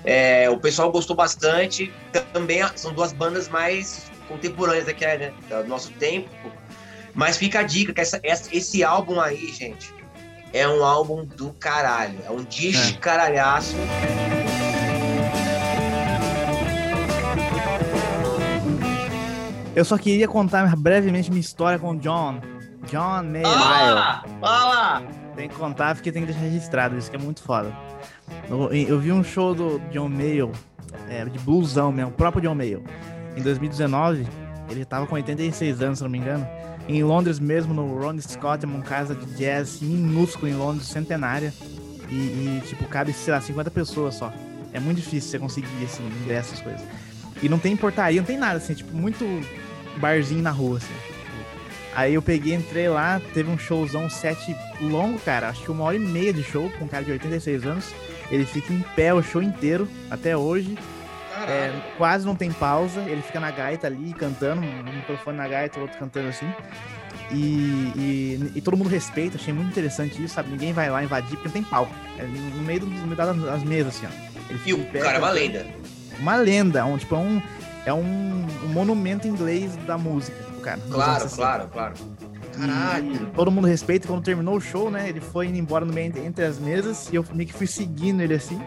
É, 0.04 0.48
o 0.50 0.58
pessoal 0.58 0.90
gostou 0.92 1.16
bastante. 1.16 1.92
Também 2.32 2.60
são 2.76 2.92
duas 2.92 3.12
bandas 3.12 3.48
mais 3.48 4.10
contemporâneas 4.28 4.86
daqui, 4.86 5.04
né, 5.06 5.32
do 5.48 5.64
nosso 5.68 5.90
tempo. 5.92 6.28
Mas 7.14 7.36
fica 7.36 7.60
a 7.60 7.62
dica 7.62 7.92
que 7.94 8.00
essa- 8.00 8.20
essa- 8.22 8.54
esse 8.54 8.84
álbum 8.84 9.18
aí, 9.20 9.50
gente, 9.52 9.92
é 10.52 10.66
um 10.68 10.84
álbum 10.84 11.24
do 11.24 11.50
caralho. 11.54 12.18
É 12.26 12.30
um 12.30 12.44
disco 12.44 12.86
de 12.86 12.98
caralhaço. 12.98 13.74
Eu 19.76 19.84
só 19.84 19.98
queria 19.98 20.26
contar 20.26 20.74
brevemente 20.74 21.28
minha 21.28 21.38
história 21.38 21.78
com 21.78 21.90
o 21.90 21.98
John. 21.98 22.40
John 22.90 23.22
Mayer. 23.24 23.46
Olha 23.46 23.92
lá! 24.40 25.02
Tem 25.36 25.50
que 25.50 25.54
contar 25.54 25.94
porque 25.94 26.10
tem 26.10 26.22
que 26.22 26.32
deixar 26.32 26.46
registrado, 26.46 26.96
isso 26.96 27.10
que 27.10 27.16
é 27.16 27.18
muito 27.18 27.42
foda. 27.42 27.76
Eu, 28.48 28.72
eu 28.72 28.98
vi 28.98 29.12
um 29.12 29.22
show 29.22 29.54
do 29.54 29.78
John 29.90 30.08
Mayer, 30.08 30.48
é, 31.10 31.26
de 31.26 31.38
bluesão 31.40 31.92
mesmo, 31.92 32.10
o 32.10 32.14
próprio 32.14 32.40
John 32.40 32.54
Mayer, 32.54 32.80
em 33.36 33.42
2019. 33.42 34.26
Ele 34.70 34.82
tava 34.82 35.06
com 35.06 35.14
86 35.14 35.82
anos, 35.82 35.98
se 35.98 36.04
não 36.04 36.10
me 36.10 36.16
engano. 36.16 36.48
Em 36.88 37.02
Londres 37.04 37.38
mesmo, 37.38 37.74
no 37.74 38.00
Ron 38.00 38.18
Scott, 38.18 38.64
uma 38.64 38.80
casa 38.80 39.14
de 39.14 39.26
jazz 39.34 39.82
minúsculo 39.82 40.48
em 40.48 40.54
Londres, 40.54 40.88
centenária. 40.88 41.52
E, 42.08 42.14
e, 42.14 42.62
tipo, 42.66 42.84
cabe, 42.86 43.12
sei 43.12 43.34
lá, 43.34 43.42
50 43.42 43.70
pessoas 43.70 44.14
só. 44.14 44.32
É 44.72 44.80
muito 44.80 45.02
difícil 45.02 45.32
você 45.32 45.38
conseguir 45.38 45.84
esse 45.84 46.00
ingresso, 46.02 46.54
essas 46.54 46.62
coisas. 46.62 46.82
E 47.42 47.48
não 47.48 47.58
tem 47.58 47.76
portaria, 47.76 48.22
não 48.22 48.26
tem 48.26 48.38
nada, 48.38 48.56
assim, 48.56 48.72
tipo, 48.72 48.96
muito 48.96 49.24
barzinho 49.98 50.42
na 50.42 50.50
rua, 50.50 50.78
assim. 50.78 50.94
Aí 51.94 52.12
eu 52.12 52.20
peguei, 52.20 52.54
entrei 52.54 52.88
lá, 52.88 53.20
teve 53.32 53.50
um 53.50 53.56
showzão, 53.56 54.10
set 54.10 54.54
longo, 54.80 55.18
cara. 55.20 55.48
Acho 55.48 55.62
que 55.62 55.70
uma 55.70 55.84
hora 55.84 55.96
e 55.96 55.98
meia 55.98 56.30
de 56.30 56.42
show, 56.42 56.70
com 56.78 56.84
um 56.84 56.88
cara 56.88 57.02
de 57.02 57.10
86 57.10 57.64
anos. 57.64 57.94
Ele 58.30 58.44
fica 58.44 58.72
em 58.72 58.80
pé 58.94 59.14
o 59.14 59.22
show 59.22 59.42
inteiro, 59.42 59.88
até 60.10 60.36
hoje. 60.36 60.76
É, 61.48 61.72
quase 61.96 62.26
não 62.26 62.34
tem 62.34 62.52
pausa. 62.52 63.00
Ele 63.00 63.22
fica 63.22 63.40
na 63.40 63.50
gaita 63.50 63.86
ali, 63.86 64.12
cantando, 64.12 64.60
um 64.60 64.92
microfone 64.92 65.38
na 65.38 65.48
gaita, 65.48 65.78
o 65.78 65.82
outro 65.82 65.98
cantando 65.98 66.28
assim. 66.28 66.46
E, 67.30 67.92
e, 67.96 68.52
e 68.56 68.60
todo 68.60 68.76
mundo 68.76 68.88
respeita, 68.88 69.36
achei 69.36 69.52
muito 69.52 69.68
interessante 69.68 70.22
isso, 70.22 70.34
sabe? 70.34 70.50
Ninguém 70.50 70.72
vai 70.72 70.90
lá 70.90 71.02
invadir, 71.02 71.30
porque 71.30 71.48
não 71.48 71.52
tem 71.52 71.62
palco. 71.62 71.94
É 72.18 72.24
no 72.24 72.62
meio, 72.62 72.80
do, 72.80 72.86
no 72.86 73.06
meio 73.06 73.16
das, 73.16 73.36
das 73.36 73.64
mesas, 73.64 73.96
assim, 73.96 74.06
ó. 74.06 74.50
Ele 74.50 74.60
E 74.66 74.74
o 74.74 74.84
cara 74.86 75.16
é 75.16 75.18
uma 75.18 75.30
lenda. 75.30 75.66
Uma 76.18 76.36
lenda, 76.36 76.84
um, 76.84 76.96
tipo, 76.96 77.14
é 77.14 77.18
um, 77.18 77.42
é 77.86 77.92
um, 77.94 78.44
um 78.64 78.68
monumento 78.68 79.26
inglês 79.26 79.74
da 79.86 79.96
música, 79.96 80.36
o 80.58 80.60
cara. 80.60 80.78
Claro, 80.90 81.22
60. 81.22 81.36
claro, 81.36 81.68
claro. 81.72 81.94
Caralho. 82.58 83.26
todo 83.34 83.50
mundo 83.50 83.66
respeita. 83.66 84.08
Quando 84.08 84.22
terminou 84.24 84.56
o 84.56 84.60
show, 84.60 84.90
né? 84.90 85.08
Ele 85.08 85.20
foi 85.20 85.46
indo 85.46 85.58
embora 85.58 85.84
no 85.84 85.92
meio 85.92 86.12
entre- 86.18 86.44
as 86.44 86.58
mesas 86.58 87.08
e 87.12 87.16
eu 87.16 87.24
meio 87.34 87.46
que 87.48 87.54
fui 87.54 87.66
seguindo 87.66 88.22
ele 88.22 88.34
assim. 88.34 88.60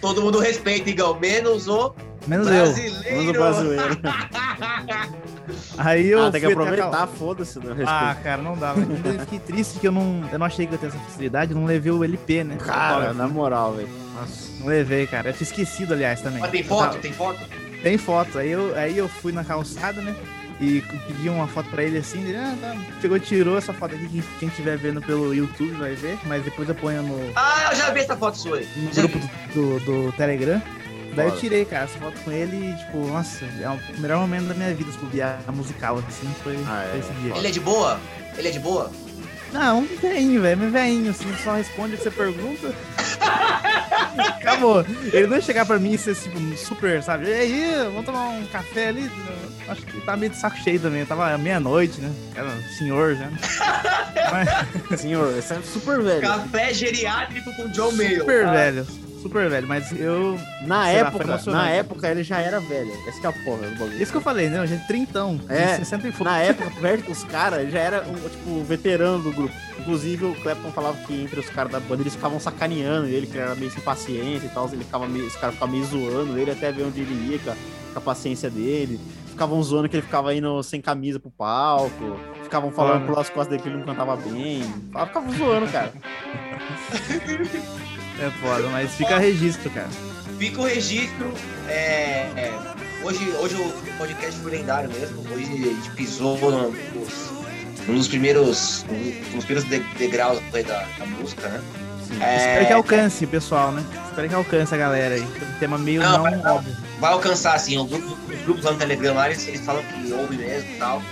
Todo 0.00 0.20
mundo 0.20 0.38
respeita, 0.40 0.90
Igão, 0.90 1.18
menos 1.18 1.68
o 1.68 1.94
Menos 2.26 2.48
brasileiro. 2.48 3.04
Menos 3.04 3.28
o 3.28 3.32
brasileiro. 3.32 4.00
eu. 4.02 5.16
Aí 5.78 6.06
eu 6.08 6.24
ah, 6.24 6.30
tem 6.30 6.40
que 6.40 6.46
aproveitar, 6.48 7.06
foda-se. 7.06 7.58
Né? 7.60 7.84
Ah, 7.86 8.16
cara, 8.22 8.42
não 8.42 8.56
dava. 8.56 8.80
Eu 8.80 9.20
fiquei 9.20 9.38
triste 9.38 9.78
que 9.78 9.86
eu 9.86 9.92
não, 9.92 10.28
eu 10.32 10.38
não 10.38 10.46
achei 10.46 10.66
que 10.66 10.72
eu 10.72 10.76
ia 10.76 10.80
ter 10.80 10.86
essa 10.88 10.98
facilidade. 10.98 11.52
Eu 11.52 11.58
não 11.58 11.66
levei 11.66 11.92
o 11.92 12.02
LP, 12.02 12.42
né? 12.44 12.56
Cara, 12.56 13.12
na 13.12 13.28
moral, 13.28 13.74
velho. 13.74 13.88
Nossa, 14.18 14.50
não 14.58 14.66
levei, 14.66 15.06
cara. 15.06 15.28
Eu 15.28 15.32
tinha 15.34 15.44
esquecido, 15.48 15.94
aliás, 15.94 16.20
também. 16.20 16.40
Mas 16.40 16.50
tem 16.50 16.62
Eu 16.62 16.66
foto? 16.66 16.80
tava- 16.88 16.98
Tem 16.98 17.12
foto? 17.12 17.38
Tem 17.86 17.96
foto. 17.96 18.36
Aí 18.36 18.50
eu, 18.50 18.74
aí 18.76 18.98
eu 18.98 19.08
fui 19.08 19.30
na 19.30 19.44
calçada, 19.44 20.02
né? 20.02 20.12
E 20.60 20.82
pedi 21.06 21.28
uma 21.28 21.46
foto 21.46 21.70
pra 21.70 21.84
ele 21.84 21.98
assim. 21.98 22.20
Ele 22.20 22.36
ah, 22.36 22.52
tá. 22.60 22.76
pegou 23.00 23.16
e 23.16 23.20
tirou 23.20 23.56
essa 23.56 23.72
foto 23.72 23.94
aqui. 23.94 24.08
que 24.08 24.24
Quem 24.40 24.48
estiver 24.48 24.76
vendo 24.76 25.00
pelo 25.00 25.32
YouTube 25.32 25.70
vai 25.76 25.94
ver. 25.94 26.18
Mas 26.24 26.42
depois 26.42 26.68
eu 26.68 26.74
ponho 26.74 27.00
no, 27.04 27.30
Ah, 27.36 27.68
eu 27.70 27.76
já 27.76 27.92
vi 27.92 28.00
essa 28.00 28.16
foto 28.16 28.36
sua 28.38 28.56
aí. 28.56 28.68
no 28.76 28.92
Já 28.92 29.02
grupo 29.02 29.18
do, 29.54 29.78
do, 29.78 30.06
do 30.06 30.12
Telegram. 30.16 30.60
Daí 31.14 31.28
eu 31.28 31.36
tirei, 31.36 31.64
cara, 31.64 31.84
essa 31.84 31.96
foto 32.00 32.20
com 32.24 32.32
ele 32.32 32.72
e, 32.72 32.76
tipo, 32.76 33.06
nossa, 33.06 33.44
é 33.44 33.70
o 33.70 34.00
melhor 34.00 34.18
momento 34.18 34.48
da 34.48 34.54
minha 34.54 34.74
vida, 34.74 34.90
tipo, 34.90 35.06
a 35.46 35.52
musical, 35.52 35.96
assim, 36.08 36.28
foi, 36.42 36.56
Ah, 36.66 36.82
é? 36.82 36.90
foi 36.90 36.98
esse 36.98 37.12
dia. 37.20 37.36
Ele 37.36 37.46
é 37.46 37.50
de 37.52 37.60
boa? 37.60 38.00
Ele 38.36 38.48
é 38.48 38.50
de 38.50 38.58
boa? 38.58 38.90
Não, 39.56 39.78
um 39.78 39.86
veinho, 39.86 40.42
velho, 40.42 40.58
meu 40.58 40.70
veinho, 40.70 41.10
assim, 41.10 41.34
só 41.42 41.54
responde 41.54 41.94
o 41.94 41.96
que 41.96 42.04
você 42.04 42.10
pergunta. 42.10 42.74
Acabou. 44.38 44.84
Ele 45.12 45.26
não 45.26 45.36
ia 45.36 45.42
chegar 45.42 45.64
pra 45.64 45.78
mim 45.78 45.94
e 45.94 45.98
ser 45.98 46.14
tipo, 46.14 46.38
super, 46.58 47.02
sabe? 47.02 47.26
E 47.26 47.32
aí, 47.32 47.74
vamos 47.84 48.04
tomar 48.04 48.28
um 48.28 48.46
café 48.46 48.88
ali? 48.88 49.10
Acho 49.66 49.80
que 49.82 50.00
tá 50.02 50.14
meio 50.14 50.30
de 50.30 50.38
saco 50.38 50.58
cheio 50.58 50.78
também. 50.78 51.06
Tava 51.06 51.36
meia-noite, 51.38 52.00
né? 52.02 52.12
Era 52.34 52.50
senhor 52.76 53.16
já. 53.16 53.30
Mas... 54.30 55.00
senhor, 55.00 55.36
esse 55.38 55.54
é 55.54 55.60
super 55.62 56.02
velho. 56.02 56.20
Café 56.20 56.74
geriátrico 56.74 57.50
com 57.56 57.66
John 57.68 57.92
Mayer. 57.92 58.20
Super 58.20 58.44
tá? 58.44 58.52
velho 58.52 59.05
super 59.26 59.50
velho, 59.50 59.66
mas 59.66 59.92
eu. 59.92 60.38
Na 60.62 60.88
época, 60.88 61.26
lá, 61.26 61.40
na 61.46 61.70
época 61.70 62.08
ele 62.08 62.22
já 62.22 62.38
era 62.38 62.60
velho. 62.60 62.92
Esse 63.06 63.20
que 63.20 63.26
é 63.26 63.30
a 63.30 63.32
porra 63.32 63.68
do 63.68 63.78
bagulho. 63.78 64.00
Isso 64.00 64.12
que 64.12 64.18
eu 64.18 64.22
falei, 64.22 64.48
né? 64.48 64.60
A 64.60 64.66
gente 64.66 64.86
trintão. 64.86 65.40
É, 65.48 65.76
60 65.76 66.08
e 66.08 66.24
Na 66.24 66.38
época, 66.38 66.70
perto 66.80 67.06
dos 67.06 67.24
caras, 67.24 67.60
ele 67.60 67.70
já 67.70 67.80
era 67.80 68.02
um, 68.02 68.28
tipo, 68.28 68.64
veterano 68.64 69.22
do 69.22 69.32
grupo. 69.32 69.54
Inclusive, 69.78 70.24
o 70.24 70.34
Clapton 70.36 70.70
falava 70.70 70.96
que 71.04 71.22
entre 71.22 71.40
os 71.40 71.50
caras 71.50 71.72
da 71.72 71.80
banda 71.80 72.02
eles 72.02 72.14
ficavam 72.14 72.38
sacaneando 72.38 73.08
ele, 73.08 73.26
que 73.26 73.32
ele 73.32 73.42
era 73.42 73.54
meio 73.54 73.70
sem 73.70 73.82
paciência 73.82 74.46
e 74.46 74.50
tal. 74.50 74.68
Ele 74.72 74.84
ficava 74.84 75.06
meio, 75.06 75.26
os 75.26 75.36
caras 75.36 75.54
ficavam 75.54 75.74
meio 75.74 75.86
zoando 75.86 76.38
ele 76.38 76.50
até 76.50 76.72
ver 76.72 76.84
onde 76.84 77.00
ele 77.00 77.32
ia 77.32 77.38
com 77.38 77.50
a, 77.50 77.54
com 77.54 77.98
a 77.98 78.02
paciência 78.02 78.48
dele. 78.48 79.00
Ficavam 79.26 79.62
zoando 79.62 79.88
que 79.88 79.96
ele 79.96 80.02
ficava 80.02 80.34
indo 80.34 80.62
sem 80.62 80.80
camisa 80.80 81.20
pro 81.20 81.30
palco. 81.30 82.18
Ficavam 82.42 82.70
falando 82.70 83.02
ah. 83.02 83.06
pelas 83.06 83.28
costas 83.28 83.48
dele 83.48 83.62
que 83.62 83.68
ele 83.68 83.78
não 83.78 83.84
cantava 83.84 84.16
bem. 84.16 84.62
Ficavam 84.62 85.32
zoando, 85.32 85.70
cara. 85.70 85.92
É 88.18 88.30
foda, 88.40 88.68
mas 88.68 88.94
fica 88.94 89.18
registro, 89.18 89.70
cara. 89.70 89.88
Fica 90.38 90.60
o 90.60 90.64
registro. 90.64 91.32
É, 91.68 92.30
é, 92.36 92.54
hoje, 93.02 93.28
hoje 93.40 93.54
o 93.54 93.98
podcast 93.98 94.40
foi 94.40 94.52
lendário 94.52 94.90
mesmo. 94.90 95.20
Hoje 95.32 95.44
a 95.44 95.74
gente 95.74 95.90
pisou 95.90 96.38
nos, 96.38 97.30
nos 97.86 98.08
primeiros, 98.08 98.86
nos 99.34 99.44
primeiros 99.44 99.64
degraus 99.98 100.40
da, 100.50 100.86
da 100.98 101.06
música, 101.06 101.48
né? 101.48 101.62
É... 102.20 102.36
Espero 102.36 102.66
que 102.66 102.72
alcance, 102.72 103.26
pessoal, 103.26 103.72
né? 103.72 103.84
Espero 104.08 104.28
que 104.28 104.34
alcance 104.34 104.74
a 104.74 104.78
galera 104.78 105.16
aí. 105.16 105.22
Um 105.22 105.58
tema 105.58 105.76
meio 105.76 106.00
não, 106.00 106.12
não 106.12 106.22
vai, 106.22 106.52
óbvio. 106.52 106.76
Vai 106.98 107.12
alcançar, 107.12 107.54
assim. 107.54 107.76
Os 107.78 107.90
grupos, 107.90 108.12
os 108.12 108.42
grupos 108.44 108.64
lá 108.64 108.72
no 108.72 108.78
Telegram 108.78 109.14
lá, 109.14 109.26
eles, 109.28 109.46
eles 109.46 109.60
falam 109.60 109.82
que 109.82 110.12
ouve 110.12 110.36
mesmo 110.36 110.70
e 110.70 110.78
tal. 110.78 111.02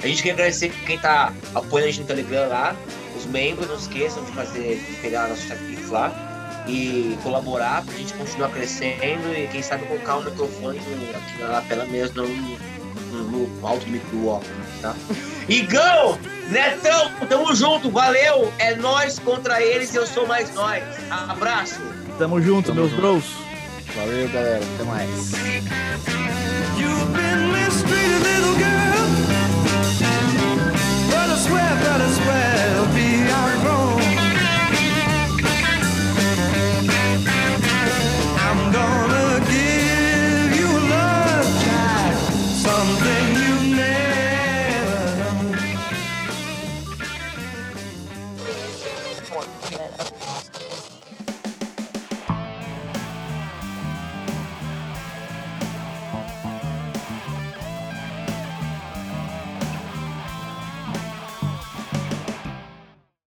A 0.00 0.06
gente 0.06 0.22
quer 0.22 0.32
agradecer 0.32 0.68
quem 0.86 0.98
tá 0.98 1.32
apoiando 1.54 1.88
a 1.88 1.90
gente 1.90 2.00
no 2.02 2.06
Telegram 2.06 2.48
lá. 2.48 2.76
Os 3.16 3.26
membros, 3.26 3.66
não 3.68 3.76
esqueçam 3.76 4.24
de 4.24 4.32
fazer, 4.32 4.78
de 4.78 4.96
pegar 4.96 5.28
nossos 5.28 5.44
chatitos 5.44 5.90
lá 5.90 6.31
e 6.66 7.18
colaborar 7.22 7.82
para 7.84 7.94
a 7.94 7.98
gente 7.98 8.14
continuar 8.14 8.50
crescendo 8.50 9.32
e 9.36 9.48
quem 9.48 9.62
sabe 9.62 9.84
colocar 9.86 10.16
o 10.16 10.24
microfone 10.24 10.78
aqui 10.78 11.40
na 11.40 11.48
lapela 11.48 11.84
mesmo, 11.86 12.22
no, 12.22 13.22
no 13.22 13.66
alto 13.66 13.84
do 13.84 13.90
microfone, 13.90 14.44
tá? 14.80 14.94
Igão! 15.48 16.18
Netão, 16.48 17.10
tamo 17.28 17.54
junto, 17.54 17.90
valeu! 17.90 18.52
É 18.58 18.74
nós 18.76 19.18
contra 19.18 19.62
eles, 19.62 19.94
eu 19.94 20.06
sou 20.06 20.26
mais 20.26 20.52
nós. 20.54 20.82
Abraço! 21.10 21.80
Tamo 22.18 22.40
junto, 22.40 22.66
tamo 22.66 22.80
meus 22.80 22.92
bros. 22.92 23.24
Valeu, 23.96 24.28
galera, 24.28 24.64
até 24.74 24.84
mais. 24.84 25.32